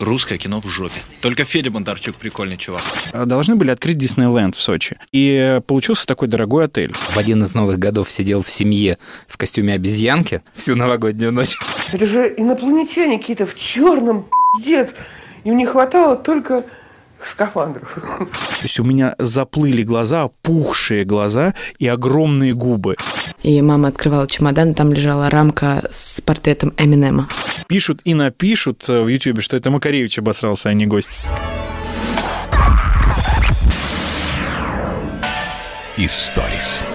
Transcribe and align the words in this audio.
Русское 0.00 0.38
кино 0.38 0.60
в 0.60 0.68
жопе. 0.68 1.00
Только 1.20 1.44
Федя 1.44 1.70
Бондарчук 1.70 2.16
прикольный 2.16 2.56
чувак. 2.56 2.82
А, 3.12 3.24
Должны 3.24 3.56
были 3.56 3.70
открыть 3.70 3.98
Диснейленд 3.98 4.54
в 4.54 4.60
Сочи. 4.60 4.96
И 5.12 5.60
получился 5.66 6.06
такой 6.06 6.28
дорогой 6.28 6.64
отель. 6.66 6.92
В 6.92 7.16
один 7.16 7.42
из 7.42 7.54
новых 7.54 7.78
годов 7.78 8.10
сидел 8.10 8.42
в 8.42 8.50
семье 8.50 8.98
в 9.26 9.36
костюме 9.36 9.74
обезьянки 9.74 10.42
всю 10.54 10.76
новогоднюю 10.76 11.32
ночь. 11.32 11.56
Это 11.92 12.06
же 12.06 12.32
инопланетяне 12.36 13.18
какие-то 13.18 13.46
в 13.46 13.54
черном, 13.56 14.26
пиздец. 14.58 14.90
Им 15.44 15.56
не 15.56 15.66
хватало 15.66 16.16
только 16.16 16.64
скафандров. 17.24 17.94
То 17.94 18.62
есть 18.62 18.80
у 18.80 18.84
меня 18.84 19.14
заплыли 19.18 19.82
глаза, 19.82 20.28
пухшие 20.42 21.04
глаза 21.04 21.54
и 21.78 21.86
огромные 21.86 22.54
губы. 22.54 22.96
И 23.42 23.60
мама 23.62 23.88
открывала 23.88 24.26
чемодан, 24.26 24.74
там 24.74 24.92
лежала 24.92 25.30
рамка 25.30 25.82
с 25.90 26.20
портретом 26.20 26.72
Эминема. 26.76 27.28
Пишут 27.68 28.00
и 28.04 28.14
напишут 28.14 28.88
э, 28.88 29.02
в 29.02 29.08
Ютьюбе, 29.08 29.42
что 29.42 29.56
это 29.56 29.70
Макаревич 29.70 30.18
обосрался, 30.18 30.68
а 30.68 30.74
не 30.74 30.86
гость. 30.86 31.18
Историс. 35.96 36.86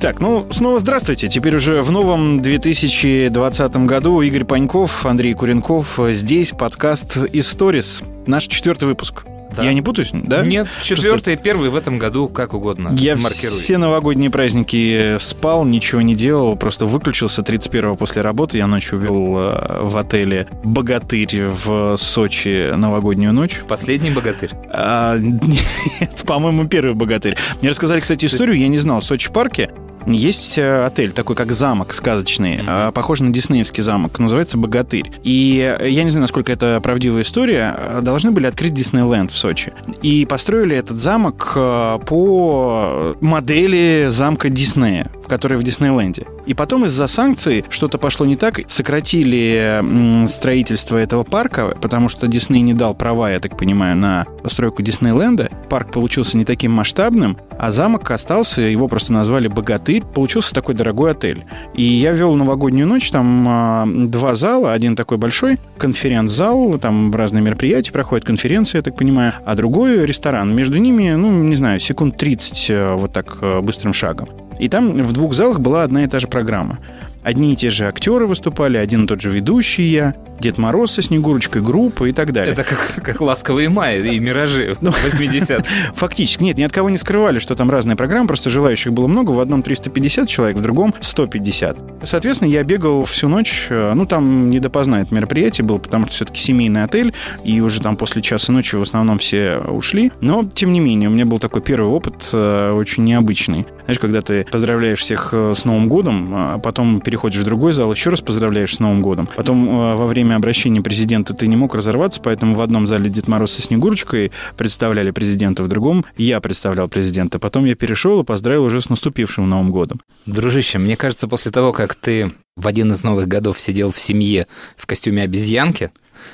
Так, 0.00 0.20
ну, 0.20 0.46
снова 0.50 0.78
здравствуйте. 0.78 1.26
Теперь 1.26 1.56
уже 1.56 1.82
в 1.82 1.90
новом 1.90 2.38
2020 2.38 3.76
году 3.78 4.20
Игорь 4.20 4.44
Паньков, 4.44 5.04
Андрей 5.04 5.34
Куренков. 5.34 5.98
Здесь 6.10 6.52
подкаст 6.52 7.16
«Историс». 7.32 8.04
Наш 8.24 8.46
четвертый 8.46 8.84
выпуск. 8.84 9.24
Да. 9.56 9.64
Я 9.64 9.72
не 9.72 9.82
путаюсь, 9.82 10.10
да? 10.12 10.44
Нет, 10.44 10.68
четвертый, 10.80 11.36
первый 11.36 11.70
в 11.70 11.74
этом 11.74 11.98
году, 11.98 12.28
как 12.28 12.54
угодно. 12.54 12.94
Я 12.96 13.16
маркируй. 13.16 13.56
все 13.56 13.76
новогодние 13.76 14.30
праздники 14.30 15.16
спал, 15.18 15.64
ничего 15.64 16.00
не 16.00 16.14
делал, 16.14 16.54
просто 16.54 16.86
выключился 16.86 17.42
31-го 17.42 17.96
после 17.96 18.22
работы. 18.22 18.58
Я 18.58 18.68
ночью 18.68 18.98
вел 18.98 19.36
э, 19.36 19.80
в 19.82 19.96
отеле 19.96 20.46
«Богатырь» 20.62 21.46
в 21.46 21.96
Сочи 21.96 22.72
новогоднюю 22.76 23.32
ночь. 23.32 23.62
Последний 23.66 24.12
богатырь. 24.12 24.50
А, 24.70 25.18
нет, 25.20 26.24
по-моему, 26.24 26.68
первый 26.68 26.94
богатырь. 26.94 27.36
Мне 27.60 27.70
рассказали, 27.70 27.98
кстати, 27.98 28.26
историю, 28.26 28.56
я 28.58 28.68
не 28.68 28.78
знал. 28.78 29.00
В 29.00 29.04
Сочи-парке 29.04 29.70
есть 30.16 30.58
э, 30.58 30.84
отель, 30.84 31.12
такой 31.12 31.36
как 31.36 31.52
замок 31.52 31.94
сказочный, 31.94 32.60
э, 32.66 32.92
похож 32.92 33.20
на 33.20 33.30
диснеевский 33.30 33.82
замок, 33.82 34.18
называется 34.18 34.58
«Богатырь». 34.58 35.10
И 35.22 35.76
э, 35.80 35.88
я 35.88 36.04
не 36.04 36.10
знаю, 36.10 36.22
насколько 36.22 36.52
это 36.52 36.80
правдивая 36.82 37.22
история, 37.22 37.74
э, 37.76 38.00
должны 38.00 38.30
были 38.30 38.46
открыть 38.46 38.72
Диснейленд 38.72 39.30
в 39.30 39.36
Сочи. 39.36 39.72
И 40.02 40.26
построили 40.26 40.76
этот 40.76 40.98
замок 40.98 41.52
э, 41.54 41.98
по 42.06 43.16
модели 43.20 44.06
замка 44.08 44.48
Диснея, 44.48 45.10
который 45.28 45.58
в 45.58 45.62
Диснейленде. 45.62 46.26
И 46.46 46.54
потом 46.54 46.84
из-за 46.86 47.06
санкций 47.06 47.64
что-то 47.68 47.98
пошло 47.98 48.26
не 48.26 48.36
так, 48.36 48.60
сократили 48.68 49.82
строительство 50.26 50.96
этого 50.96 51.24
парка, 51.24 51.76
потому 51.80 52.08
что 52.08 52.26
Дисней 52.26 52.62
не 52.62 52.74
дал 52.74 52.94
права, 52.94 53.30
я 53.30 53.40
так 53.40 53.56
понимаю, 53.56 53.96
на 53.96 54.26
постройку 54.42 54.82
Диснейленда. 54.82 55.48
Парк 55.68 55.92
получился 55.92 56.36
не 56.36 56.44
таким 56.44 56.72
масштабным, 56.72 57.36
а 57.58 57.72
замок 57.72 58.10
остался, 58.10 58.62
его 58.62 58.88
просто 58.88 59.12
назвали 59.12 59.48
«Богатырь». 59.48 60.02
Получился 60.02 60.54
такой 60.54 60.74
дорогой 60.74 61.12
отель. 61.12 61.44
И 61.74 61.82
я 61.82 62.12
вел 62.12 62.34
новогоднюю 62.34 62.86
ночь, 62.86 63.10
там 63.10 63.46
а, 63.48 63.84
два 63.86 64.34
зала, 64.34 64.72
один 64.72 64.96
такой 64.96 65.18
большой 65.18 65.58
конференц-зал, 65.76 66.78
там 66.78 67.14
разные 67.14 67.42
мероприятия 67.42 67.92
проходят, 67.92 68.24
конференции, 68.24 68.78
я 68.78 68.82
так 68.82 68.96
понимаю, 68.96 69.32
а 69.44 69.54
другой 69.54 70.06
ресторан. 70.06 70.54
Между 70.54 70.78
ними, 70.78 71.10
ну, 71.14 71.30
не 71.30 71.56
знаю, 71.56 71.80
секунд 71.80 72.16
30 72.16 72.70
э, 72.70 72.94
вот 72.94 73.12
так 73.12 73.38
э, 73.40 73.60
быстрым 73.60 73.92
шагом. 73.92 74.28
И 74.58 74.68
там 74.68 75.02
в 75.02 75.12
двух 75.12 75.34
залах 75.34 75.60
была 75.60 75.82
одна 75.82 76.04
и 76.04 76.06
та 76.06 76.20
же 76.20 76.28
программа. 76.28 76.78
Одни 77.22 77.52
и 77.52 77.56
те 77.56 77.68
же 77.68 77.86
актеры 77.86 78.26
выступали, 78.26 78.78
один 78.78 79.04
и 79.04 79.06
тот 79.06 79.20
же 79.20 79.30
ведущий 79.30 79.82
я, 79.82 80.14
Дед 80.40 80.56
Мороз 80.56 80.92
со 80.92 81.02
Снегурочкой, 81.02 81.62
группа 81.62 82.04
и 82.04 82.12
так 82.12 82.32
далее. 82.32 82.52
Это 82.52 82.62
как, 82.62 83.02
как 83.02 83.20
«Ласковые 83.20 83.68
мая» 83.68 84.02
и 84.02 84.18
«Миражи» 84.18 84.76
Ну, 84.80 84.92
80 84.92 85.66
Фактически, 85.94 86.44
нет, 86.44 86.56
ни 86.56 86.62
от 86.62 86.72
кого 86.72 86.88
не 86.90 86.96
скрывали, 86.96 87.38
что 87.38 87.54
там 87.54 87.70
разные 87.70 87.96
программы, 87.96 88.28
просто 88.28 88.50
желающих 88.50 88.92
было 88.92 89.08
много, 89.08 89.32
в 89.32 89.40
одном 89.40 89.62
350 89.62 90.28
человек, 90.28 90.56
в 90.56 90.62
другом 90.62 90.94
150. 91.00 91.97
Соответственно, 92.02 92.48
я 92.48 92.62
бегал 92.62 93.04
всю 93.04 93.28
ночь, 93.28 93.66
э, 93.70 93.92
ну, 93.94 94.06
там 94.06 94.50
не 94.50 94.60
допоздна 94.60 95.00
это 95.02 95.14
мероприятие 95.14 95.64
было, 95.64 95.78
потому 95.78 96.06
что 96.06 96.14
все-таки 96.14 96.40
семейный 96.40 96.84
отель, 96.84 97.12
и 97.44 97.60
уже 97.60 97.80
там 97.80 97.96
после 97.96 98.22
часа 98.22 98.52
ночи 98.52 98.76
в 98.76 98.82
основном 98.82 99.18
все 99.18 99.58
ушли, 99.58 100.12
но, 100.20 100.44
тем 100.44 100.72
не 100.72 100.80
менее, 100.80 101.08
у 101.08 101.12
меня 101.12 101.26
был 101.26 101.38
такой 101.38 101.62
первый 101.62 101.88
опыт 101.88 102.30
э, 102.32 102.72
очень 102.72 103.04
необычный. 103.04 103.66
Знаешь, 103.84 103.98
когда 103.98 104.20
ты 104.20 104.46
поздравляешь 104.50 105.00
всех 105.00 105.30
э, 105.32 105.54
с 105.54 105.64
Новым 105.64 105.88
годом, 105.88 106.30
а 106.32 106.58
потом 106.58 107.00
переходишь 107.00 107.40
в 107.40 107.44
другой 107.44 107.72
зал, 107.72 107.92
еще 107.92 108.10
раз 108.10 108.20
поздравляешь 108.20 108.74
с 108.74 108.80
Новым 108.80 109.02
годом, 109.02 109.28
потом 109.34 109.96
во 109.96 110.06
время 110.06 110.36
обращения 110.36 110.80
президента 110.80 111.34
ты 111.34 111.46
не 111.46 111.56
мог 111.56 111.74
разорваться, 111.74 112.20
поэтому 112.22 112.54
в 112.54 112.60
одном 112.60 112.86
зале 112.86 113.08
Дед 113.08 113.28
Мороз 113.28 113.52
со 113.52 113.62
Снегурочкой 113.62 114.32
представляли 114.56 115.10
президента, 115.10 115.62
в 115.62 115.68
другом 115.68 116.04
я 116.16 116.40
представлял 116.40 116.88
президента. 116.88 117.38
Потом 117.38 117.64
я 117.64 117.74
перешел 117.74 118.20
и 118.20 118.24
поздравил 118.24 118.64
уже 118.64 118.80
с 118.80 118.88
наступившим 118.88 119.48
Новым 119.48 119.70
годом. 119.70 120.00
Дружище, 120.26 120.78
мне 120.78 120.96
кажется, 120.96 121.28
после 121.28 121.50
того, 121.50 121.72
как 121.72 121.87
ты 121.94 122.30
в 122.56 122.66
один 122.66 122.90
из 122.92 123.02
новых 123.02 123.28
годов 123.28 123.60
сидел 123.60 123.90
в 123.90 123.98
семье 123.98 124.46
в 124.76 124.86
костюме 124.86 125.22
обезьянки 125.22 125.90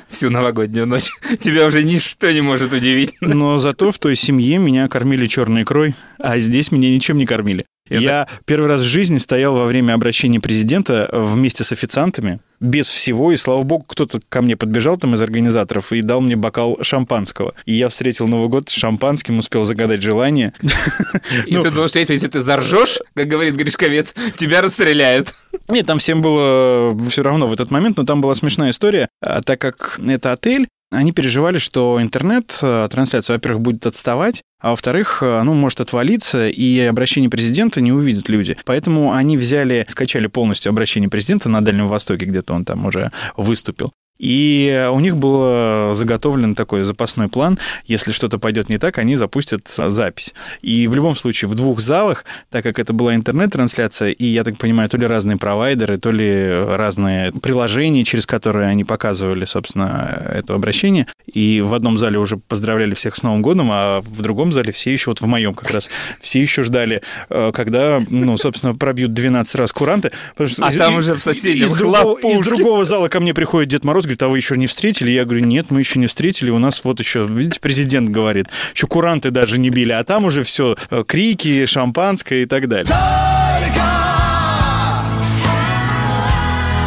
всю 0.09 0.31
новогоднюю 0.31 0.87
ночь, 0.87 1.11
тебя 1.41 1.67
уже 1.67 1.85
ничто 1.85 2.31
не 2.31 2.41
может 2.41 2.73
удивить. 2.73 3.15
Но 3.21 3.59
зато 3.59 3.91
в 3.91 3.99
той 3.99 4.17
семье 4.17 4.59
меня 4.59 4.89
кормили 4.89 5.27
черной 5.27 5.63
икрой, 5.63 5.95
а 6.19 6.39
здесь 6.39 6.73
меня 6.73 6.91
ничем 6.91 7.19
не 7.19 7.27
кормили. 7.27 7.67
Это- 7.89 8.01
Я 8.03 8.29
первый 8.47 8.67
раз 8.69 8.81
в 8.81 8.85
жизни 8.87 9.19
стоял 9.19 9.55
во 9.55 9.67
время 9.67 9.93
обращения 9.93 10.41
президента 10.41 11.09
вместе 11.13 11.65
с 11.65 11.73
официантами, 11.73 12.41
без 12.65 12.89
всего, 12.89 13.31
и, 13.31 13.37
слава 13.37 13.63
богу, 13.63 13.85
кто-то 13.87 14.21
ко 14.29 14.41
мне 14.41 14.57
подбежал 14.57 14.97
там 14.97 15.15
из 15.15 15.21
организаторов 15.21 15.93
и 15.93 16.01
дал 16.01 16.21
мне 16.23 16.35
бокал 16.35 16.79
шампанского. 16.83 17.55
И 17.67 17.75
я 17.75 17.89
встретил 17.89 18.27
Новый 18.27 18.49
год 18.49 18.71
с 18.71 18.73
шампанским, 18.73 19.39
успел 19.39 19.65
загадать 19.65 20.03
желание. 20.03 20.55
И 21.47 21.57
ты 21.57 21.71
думал, 21.71 21.89
что 21.89 21.99
если, 21.99 22.17
ты 22.27 22.41
заржешь, 22.41 23.01
как 23.15 23.29
говорит 23.29 23.55
Гришковец, 23.55 24.15
тебя 24.37 24.63
расстреляют. 24.63 25.35
Нет, 25.69 25.87
там 25.87 25.99
всем 25.99 26.23
было 26.23 26.97
все 27.11 27.23
равно 27.23 27.47
в 27.47 27.53
этот 27.53 27.71
момент, 27.71 27.99
но 27.99 28.05
там 28.05 28.21
была 28.21 28.35
смешная 28.35 28.71
история, 28.71 29.09
а, 29.21 29.43
так 29.43 29.61
как 29.61 30.01
это 30.07 30.33
отель, 30.33 30.67
они 30.91 31.13
переживали, 31.13 31.59
что 31.59 31.99
интернет, 32.01 32.57
э, 32.63 32.89
трансляция, 32.91 33.35
во-первых, 33.35 33.63
будет 33.63 33.87
отставать, 33.87 34.43
а 34.65 34.71
во-вторых, 34.71 35.19
ну, 35.21 35.53
может 35.53 35.81
отвалиться, 35.81 36.49
и 36.49 36.81
обращение 36.81 37.29
президента 37.29 37.83
не 37.83 37.93
увидят 37.93 38.31
люди. 38.31 38.57
Поэтому 38.65 39.13
они 39.13 39.37
взяли, 39.37 39.85
скачали 39.91 40.27
полностью 40.27 40.71
обращение 40.71 41.11
президента 41.11 41.51
на 41.51 41.63
Дальнем 41.63 41.87
Востоке, 41.87 42.25
где-то 42.25 42.55
он 42.55 42.65
там 42.65 42.87
уже 42.87 43.13
выступил. 43.37 43.93
И 44.19 44.89
у 44.93 45.01
них 45.01 45.17
был 45.17 45.93
заготовлен 45.95 46.55
такой 46.55 46.85
запасной 46.85 47.29
план. 47.29 47.59
Если 47.87 48.13
что-то 48.13 48.39
пойдет 48.39 48.69
не 48.69 48.79
так, 48.79 48.99
они 48.99 49.17
запустят 49.17 49.67
запись. 49.69 50.35
И 50.63 50.87
в 50.87 50.95
любом 50.95 51.17
случае 51.17 51.49
в 51.49 51.55
двух 51.55 51.81
залах, 51.81 52.25
так 52.51 52.63
как 52.63 52.79
это 52.79 52.93
была 52.93 53.15
интернет-трансляция, 53.15 54.11
и, 54.11 54.25
я 54.27 54.45
так 54.45 54.57
понимаю, 54.57 54.89
то 54.89 54.97
ли 54.97 55.07
разные 55.07 55.37
провайдеры, 55.37 55.99
то 55.99 56.11
ли 56.11 56.49
разные 56.49 57.33
приложения, 57.33 58.05
через 58.05 58.25
которые 58.27 58.69
они 58.69 58.85
показывали, 58.85 59.45
собственно, 59.45 60.31
это 60.33 60.55
обращение. 60.55 61.07
И 61.33 61.61
в 61.61 61.75
одном 61.75 61.99
зале 61.99 62.19
уже 62.19 62.37
поздравляли 62.37 62.95
всех 62.95 63.17
с 63.17 63.23
Новым 63.23 63.43
годом, 63.43 63.69
а 63.73 64.01
в 64.03 64.23
другом 64.23 64.53
зале 64.53 64.73
все 64.73 64.93
еще, 64.93 65.11
вот 65.11 65.21
в 65.21 65.27
моем 65.27 65.55
как 65.55 65.71
раз, 65.73 65.91
все 66.21 66.41
еще 66.41 66.63
ждали, 66.63 67.03
э, 67.31 67.51
когда, 67.53 67.99
ну, 68.09 68.39
собственно, 68.39 68.75
пробьют 68.75 69.13
12 69.13 69.57
раз 69.57 69.73
куранты. 69.73 70.13
А 70.39 70.45
из- 70.45 70.77
там 70.77 70.97
уже 70.97 71.15
в 71.15 71.21
соседнем 71.23 71.67
из 71.67 71.73
другого, 71.73 72.19
из 72.19 72.41
другого 72.47 72.85
зала 72.85 73.09
ко 73.09 73.21
мне 73.21 73.35
приходит 73.35 73.69
Дед 73.71 73.85
Мороз, 73.85 74.04
говорит, 74.05 74.23
а 74.23 74.29
вы 74.29 74.39
еще 74.39 74.57
не 74.57 74.67
встретили? 74.67 75.11
Я 75.11 75.25
говорю, 75.25 75.45
нет, 75.45 75.67
мы 75.71 75.81
еще 75.81 75.99
не 75.99 76.07
встретили. 76.07 76.51
У 76.51 76.59
нас 76.59 76.83
вот 76.85 77.01
еще, 77.01 77.27
видите, 77.27 77.61
президент 77.61 78.11
говорит, 78.11 78.49
еще 78.75 78.87
куранты 78.87 79.31
даже 79.31 79.59
не 79.59 79.71
били, 79.71 79.93
а 79.93 80.05
там 80.05 80.25
уже 80.25 80.43
все, 80.43 80.77
крики, 81.07 81.67
шампанское 81.67 82.43
и 82.43 82.47
так 82.47 82.69
далее. 82.69 82.95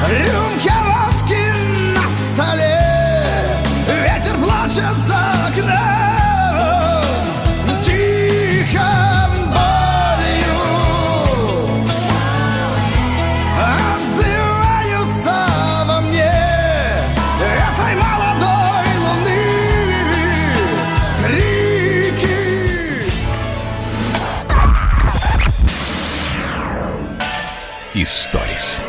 Рюмка 0.10 0.87
Историс. 28.08 28.84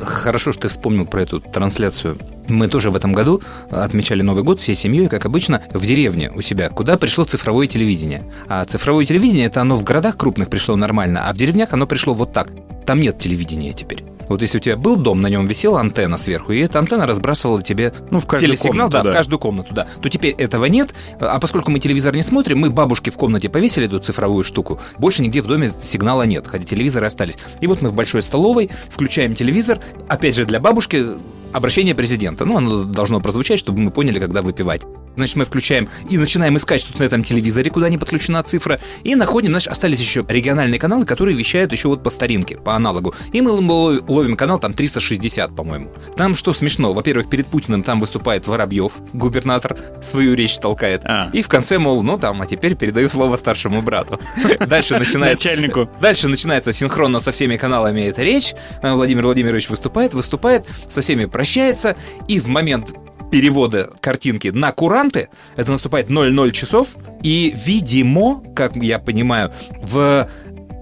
Хорошо, 0.00 0.52
что 0.52 0.62
ты 0.62 0.68
вспомнил 0.68 1.04
про 1.04 1.22
эту 1.22 1.40
трансляцию. 1.40 2.16
Мы 2.46 2.68
тоже 2.68 2.90
в 2.90 2.96
этом 2.96 3.12
году 3.12 3.42
отмечали 3.72 4.22
Новый 4.22 4.44
год 4.44 4.60
всей 4.60 4.76
семьей, 4.76 5.08
как 5.08 5.26
обычно, 5.26 5.64
в 5.72 5.84
деревне 5.84 6.30
у 6.32 6.40
себя, 6.42 6.68
куда 6.68 6.96
пришло 6.96 7.24
цифровое 7.24 7.66
телевидение. 7.66 8.22
А 8.46 8.64
цифровое 8.64 9.04
телевидение, 9.04 9.46
это 9.46 9.62
оно 9.62 9.74
в 9.74 9.82
городах 9.82 10.16
крупных 10.16 10.48
пришло 10.48 10.76
нормально, 10.76 11.28
а 11.28 11.34
в 11.34 11.36
деревнях 11.36 11.72
оно 11.72 11.88
пришло 11.88 12.14
вот 12.14 12.32
так. 12.32 12.52
Там 12.86 13.00
нет 13.00 13.18
телевидения 13.18 13.72
теперь. 13.72 14.04
Вот 14.28 14.42
если 14.42 14.58
у 14.58 14.60
тебя 14.60 14.76
был 14.76 14.96
дом, 14.96 15.20
на 15.20 15.28
нем 15.28 15.46
висела 15.46 15.80
антенна 15.80 16.18
сверху, 16.18 16.52
и 16.52 16.60
эта 16.60 16.78
антенна 16.78 17.06
разбрасывала 17.06 17.62
тебе 17.62 17.92
Ну, 18.10 18.20
в 18.20 18.26
телесигнал, 18.26 18.88
комнату, 18.88 18.92
да, 18.92 19.02
да. 19.04 19.10
в 19.10 19.12
каждую 19.12 19.38
комнату, 19.38 19.74
да. 19.74 19.86
То 20.02 20.08
теперь 20.08 20.34
этого 20.36 20.66
нет, 20.66 20.94
а 21.20 21.38
поскольку 21.38 21.70
мы 21.70 21.78
телевизор 21.78 22.14
не 22.14 22.22
смотрим, 22.22 22.58
мы 22.58 22.70
бабушке 22.70 23.10
в 23.10 23.16
комнате 23.16 23.48
повесили 23.48 23.86
эту 23.86 23.98
цифровую 23.98 24.44
штуку, 24.44 24.80
больше 24.98 25.22
нигде 25.22 25.42
в 25.42 25.46
доме 25.46 25.70
сигнала 25.70 26.24
нет, 26.24 26.46
хотя 26.46 26.64
телевизоры 26.64 27.06
остались. 27.06 27.38
И 27.60 27.66
вот 27.66 27.82
мы 27.82 27.90
в 27.90 27.94
большой 27.94 28.22
столовой 28.22 28.70
включаем 28.88 29.34
телевизор, 29.34 29.80
опять 30.08 30.34
же 30.34 30.44
для 30.44 30.60
бабушки 30.60 31.06
обращение 31.52 31.94
президента. 31.94 32.44
Ну, 32.44 32.56
оно 32.56 32.84
должно 32.84 33.20
прозвучать, 33.20 33.58
чтобы 33.58 33.80
мы 33.80 33.90
поняли, 33.90 34.18
когда 34.18 34.42
выпивать. 34.42 34.82
Значит, 35.16 35.36
мы 35.36 35.44
включаем 35.44 35.88
и 36.08 36.18
начинаем 36.18 36.56
искать 36.56 36.86
тут 36.86 36.98
на 36.98 37.04
этом 37.04 37.22
телевизоре, 37.22 37.70
куда 37.70 37.88
не 37.88 37.98
подключена 37.98 38.42
цифра, 38.42 38.78
и 39.02 39.14
находим, 39.14 39.50
значит, 39.50 39.72
остались 39.72 40.00
еще 40.00 40.24
региональные 40.28 40.78
каналы, 40.78 41.04
которые 41.04 41.36
вещают 41.36 41.72
еще 41.72 41.88
вот 41.88 42.02
по 42.02 42.10
старинке, 42.10 42.56
по 42.56 42.74
аналогу. 42.76 43.14
И 43.32 43.40
мы 43.40 43.50
ло- 43.50 44.00
ловим 44.06 44.36
канал 44.36 44.58
там 44.58 44.74
360, 44.74 45.54
по-моему. 45.54 45.90
Там 46.16 46.34
что 46.34 46.52
смешно, 46.52 46.92
во-первых, 46.92 47.28
перед 47.28 47.46
Путиным 47.46 47.82
там 47.82 48.00
выступает 48.00 48.46
Воробьев, 48.46 48.92
губернатор, 49.12 49.76
свою 50.00 50.34
речь 50.34 50.58
толкает. 50.58 51.02
А. 51.04 51.30
И 51.32 51.42
в 51.42 51.48
конце, 51.48 51.78
мол, 51.78 52.02
ну 52.02 52.18
там, 52.18 52.42
а 52.42 52.46
теперь 52.46 52.76
передаю 52.76 53.08
слово 53.08 53.36
старшему 53.36 53.82
брату. 53.82 54.20
Дальше 54.66 54.98
начинается... 54.98 55.48
Начальнику. 55.48 55.88
Дальше 56.00 56.28
начинается 56.28 56.72
синхронно 56.72 57.18
со 57.18 57.32
всеми 57.32 57.56
каналами 57.56 58.02
эта 58.02 58.22
речь. 58.22 58.54
Владимир 58.82 59.24
Владимирович 59.24 59.70
выступает, 59.70 60.14
выступает, 60.14 60.66
со 60.86 61.00
всеми 61.00 61.24
прощается, 61.24 61.96
и 62.28 62.40
в 62.40 62.48
момент 62.48 62.94
перевода 63.36 63.90
картинки 64.00 64.48
на 64.48 64.72
куранты, 64.72 65.28
это 65.56 65.70
наступает 65.70 66.08
00 66.08 66.52
часов, 66.52 66.96
и, 67.22 67.52
видимо, 67.54 68.42
как 68.54 68.76
я 68.76 68.98
понимаю, 68.98 69.52
в 69.82 70.26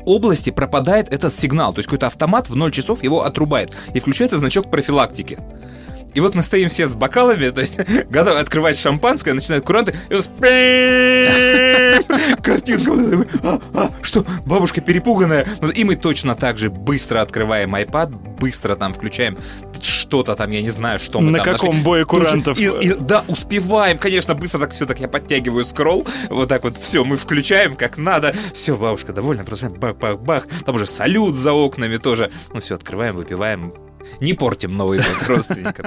области 0.04 0.50
пропадает 0.50 1.12
этот 1.12 1.34
сигнал. 1.34 1.72
То 1.72 1.80
есть 1.80 1.88
какой-то 1.88 2.06
автомат 2.06 2.48
в 2.48 2.54
0 2.54 2.70
часов 2.70 3.02
его 3.02 3.24
отрубает. 3.24 3.76
И 3.92 3.98
включается 3.98 4.38
значок 4.38 4.70
профилактики. 4.70 5.36
И 6.14 6.20
вот 6.20 6.36
мы 6.36 6.44
стоим 6.44 6.68
все 6.68 6.86
с 6.86 6.94
бокалами, 6.94 7.50
то 7.50 7.60
есть 7.60 7.76
готовы 8.08 8.38
открывать 8.38 8.78
шампанское, 8.78 9.34
начинают 9.34 9.64
куранты, 9.64 9.96
и 10.08 10.14
у 10.14 10.18
нас 10.18 10.30
картинка. 12.40 12.92
вот 12.92 13.28
«А, 13.42 13.60
а, 13.74 13.90
Что, 14.00 14.24
бабушка 14.46 14.80
перепуганная? 14.80 15.44
Ну, 15.60 15.70
И 15.70 15.82
мы 15.82 15.96
точно 15.96 16.36
так 16.36 16.56
же 16.56 16.70
быстро 16.70 17.20
открываем 17.20 17.74
iPad, 17.74 18.16
быстро 18.38 18.76
там 18.76 18.94
включаем 18.94 19.36
что-то 20.04 20.34
там, 20.36 20.50
я 20.50 20.60
не 20.62 20.70
знаю, 20.70 20.98
что 20.98 21.20
мы 21.20 21.30
На 21.30 21.38
там 21.38 21.52
каком 21.54 21.68
нашли. 21.70 21.82
бое 21.84 22.04
курантов? 22.04 22.58
и- 22.58 22.64
и- 22.66 22.94
да, 22.94 23.24
успеваем, 23.28 23.98
конечно, 23.98 24.34
быстро 24.34 24.60
так 24.60 24.70
все, 24.72 24.84
так 24.86 25.00
я 25.00 25.08
подтягиваю 25.08 25.64
скролл, 25.64 26.06
вот 26.30 26.48
так 26.48 26.62
вот, 26.64 26.76
все, 26.76 27.04
мы 27.04 27.16
включаем 27.16 27.74
как 27.74 27.96
надо, 27.96 28.34
все, 28.52 28.76
бабушка 28.76 29.12
довольна, 29.12 29.44
продолжаем, 29.44 29.72
бах-бах-бах, 29.74 30.46
там 30.66 30.74
уже 30.74 30.86
салют 30.86 31.34
за 31.34 31.52
окнами 31.52 31.96
тоже, 31.96 32.30
ну 32.52 32.60
все, 32.60 32.74
открываем, 32.74 33.16
выпиваем, 33.16 33.72
не 34.20 34.34
портим 34.34 34.72
Новый 34.72 34.98
год 34.98 35.28
родственникам. 35.28 35.86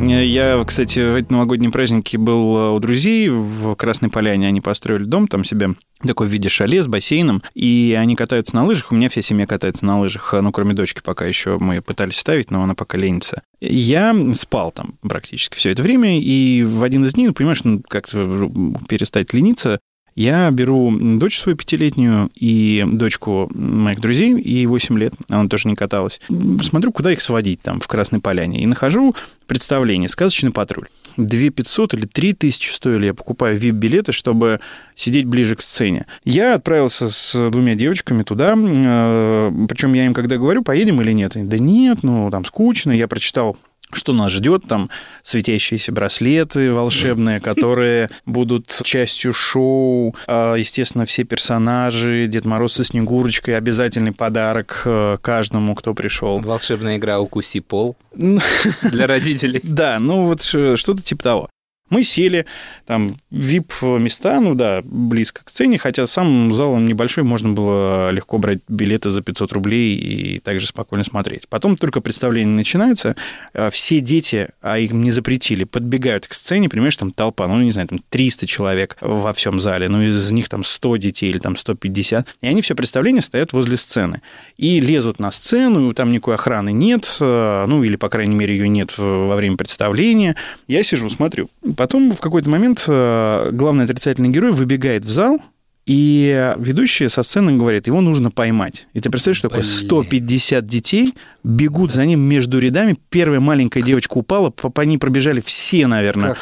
Я, 0.00 0.64
кстати, 0.66 0.98
в 0.98 1.14
эти 1.14 1.30
новогодние 1.30 1.70
праздники 1.70 2.16
был 2.16 2.56
э, 2.56 2.70
у 2.70 2.78
друзей 2.78 3.28
в 3.28 3.74
Красной 3.74 4.08
Поляне. 4.08 4.48
Они 4.48 4.62
построили 4.62 5.04
дом 5.04 5.28
там 5.28 5.44
себе 5.44 5.74
такой 6.02 6.26
в 6.26 6.30
виде 6.30 6.48
шале 6.48 6.82
с 6.82 6.86
бассейном, 6.86 7.42
и 7.54 7.96
они 7.98 8.16
катаются 8.16 8.56
на 8.56 8.64
лыжах. 8.64 8.92
У 8.92 8.94
меня 8.94 9.10
вся 9.10 9.20
семья 9.20 9.46
катается 9.46 9.84
на 9.84 10.00
лыжах, 10.00 10.32
ну, 10.40 10.52
кроме 10.52 10.72
дочки 10.72 11.02
пока 11.04 11.26
еще 11.26 11.58
мы 11.58 11.82
пытались 11.82 12.16
ставить, 12.16 12.50
но 12.50 12.62
она 12.62 12.74
пока 12.74 12.96
ленится. 12.96 13.42
Я 13.60 14.16
спал 14.32 14.72
там 14.72 14.94
практически 15.02 15.56
все 15.56 15.70
это 15.70 15.82
время, 15.82 16.18
и 16.18 16.62
в 16.62 16.82
один 16.82 17.04
из 17.04 17.12
дней, 17.12 17.30
понимаешь, 17.32 17.62
ну, 17.64 17.82
как-то 17.86 18.50
перестать 18.88 19.34
лениться, 19.34 19.80
я 20.14 20.50
беру 20.50 20.90
дочь 21.18 21.38
свою 21.38 21.56
пятилетнюю 21.56 22.30
и 22.34 22.84
дочку 22.90 23.50
моих 23.54 24.00
друзей, 24.00 24.40
ей 24.40 24.66
8 24.66 24.98
лет, 24.98 25.14
она 25.28 25.48
тоже 25.48 25.68
не 25.68 25.76
каталась. 25.76 26.20
Смотрю, 26.62 26.92
куда 26.92 27.12
их 27.12 27.20
сводить 27.20 27.62
там 27.62 27.80
в 27.80 27.86
Красной 27.86 28.20
Поляне. 28.20 28.62
И 28.62 28.66
нахожу 28.66 29.14
представление 29.46 30.08
«Сказочный 30.08 30.50
патруль». 30.50 30.86
2 31.16 31.50
500 31.50 31.94
или 31.94 32.06
3 32.06 32.32
тысячи 32.34 32.70
стоили. 32.70 33.06
Я 33.06 33.14
покупаю 33.14 33.58
VIP-билеты, 33.58 34.12
чтобы 34.12 34.60
сидеть 34.94 35.26
ближе 35.26 35.56
к 35.56 35.60
сцене. 35.60 36.06
Я 36.24 36.54
отправился 36.54 37.10
с 37.10 37.50
двумя 37.50 37.74
девочками 37.74 38.22
туда. 38.22 38.54
Причем 38.54 39.92
я 39.94 40.06
им 40.06 40.14
когда 40.14 40.36
говорю, 40.36 40.62
поедем 40.62 41.00
или 41.00 41.12
нет? 41.12 41.36
Они, 41.36 41.48
Да 41.48 41.58
нет, 41.58 42.02
ну 42.02 42.30
там 42.30 42.44
скучно. 42.44 42.92
Я 42.92 43.08
прочитал 43.08 43.56
что 43.92 44.12
нас 44.12 44.32
ждет, 44.32 44.64
там 44.68 44.90
светящиеся 45.22 45.92
браслеты 45.92 46.72
волшебные, 46.72 47.40
которые 47.50 48.08
будут 48.26 48.66
частью 48.84 49.32
шоу, 49.32 50.14
А, 50.26 50.54
естественно, 50.54 51.04
все 51.04 51.24
персонажи, 51.24 52.26
Дед 52.28 52.44
Мороз 52.44 52.74
со 52.74 52.84
Снегурочкой, 52.84 53.56
обязательный 53.56 54.12
подарок 54.12 54.82
э, 54.84 55.18
каждому, 55.20 55.74
кто 55.74 55.94
пришел. 55.94 56.40
Волшебная 56.40 56.96
игра 56.96 57.20
«Укуси 57.20 57.60
пол» 57.60 57.96
Ну, 58.14 58.40
для 58.82 59.06
родителей. 59.06 59.60
Да, 59.70 59.98
ну 60.00 60.24
вот 60.24 60.42
что-то 60.42 61.02
типа 61.02 61.22
того. 61.22 61.50
Мы 61.90 62.02
сели, 62.02 62.46
там, 62.86 63.16
VIP-места, 63.30 64.40
ну 64.40 64.54
да, 64.54 64.80
близко 64.84 65.44
к 65.44 65.50
сцене, 65.50 65.78
хотя 65.78 66.06
сам 66.06 66.52
залом 66.52 66.86
небольшой, 66.86 67.24
можно 67.24 67.52
было 67.52 68.10
легко 68.10 68.38
брать 68.38 68.60
билеты 68.68 69.10
за 69.10 69.22
500 69.22 69.52
рублей 69.52 69.94
и 69.96 70.38
также 70.38 70.66
спокойно 70.66 71.04
смотреть. 71.04 71.48
Потом 71.48 71.76
только 71.76 72.00
представление 72.00 72.54
начинается, 72.54 73.16
а 73.54 73.70
все 73.70 74.00
дети, 74.00 74.48
а 74.62 74.78
им 74.78 75.02
не 75.02 75.10
запретили, 75.10 75.64
подбегают 75.64 76.26
к 76.26 76.34
сцене, 76.34 76.68
понимаешь, 76.68 76.96
там 76.96 77.10
толпа, 77.10 77.46
ну, 77.46 77.60
не 77.60 77.72
знаю, 77.72 77.88
там 77.88 78.00
300 78.08 78.46
человек 78.46 78.96
во 79.00 79.32
всем 79.32 79.60
зале, 79.60 79.88
ну, 79.88 80.02
из 80.02 80.30
них 80.30 80.48
там 80.48 80.64
100 80.64 80.96
детей 80.96 81.30
или 81.30 81.38
там 81.38 81.56
150, 81.56 82.36
и 82.40 82.46
они 82.46 82.62
все 82.62 82.74
представление 82.74 83.22
стоят 83.22 83.52
возле 83.52 83.76
сцены 83.76 84.22
и 84.56 84.80
лезут 84.80 85.18
на 85.18 85.30
сцену, 85.30 85.92
там 85.94 86.12
никакой 86.12 86.34
охраны 86.34 86.72
нет, 86.72 87.16
э, 87.20 87.64
ну, 87.66 87.82
или, 87.82 87.96
по 87.96 88.08
крайней 88.08 88.34
мере, 88.34 88.54
ее 88.56 88.68
нет 88.68 88.96
во 88.98 89.34
время 89.36 89.56
представления. 89.56 90.36
Я 90.68 90.82
сижу, 90.82 91.08
смотрю. 91.10 91.48
Потом 91.80 92.12
в 92.12 92.20
какой-то 92.20 92.50
момент 92.50 92.84
э, 92.88 93.48
главный 93.52 93.84
отрицательный 93.84 94.28
герой 94.28 94.52
выбегает 94.52 95.06
в 95.06 95.08
зал, 95.08 95.40
и 95.90 96.54
ведущая 96.56 97.08
со 97.08 97.24
сцены 97.24 97.56
говорит, 97.56 97.88
его 97.88 98.00
нужно 98.00 98.30
поймать. 98.30 98.86
И 98.94 99.00
ты 99.00 99.10
представляешь, 99.10 99.38
что 99.38 99.48
такое 99.48 99.64
150 99.64 100.64
детей 100.64 101.12
бегут 101.42 101.90
за 101.90 102.06
ним 102.06 102.20
между 102.20 102.60
рядами. 102.60 102.96
Первая 103.08 103.40
маленькая 103.40 103.82
девочка 103.82 104.18
упала, 104.18 104.50
по, 104.50 104.70
по 104.70 104.82
ней 104.82 104.98
пробежали 104.98 105.42
все, 105.44 105.88
наверное. 105.88 106.36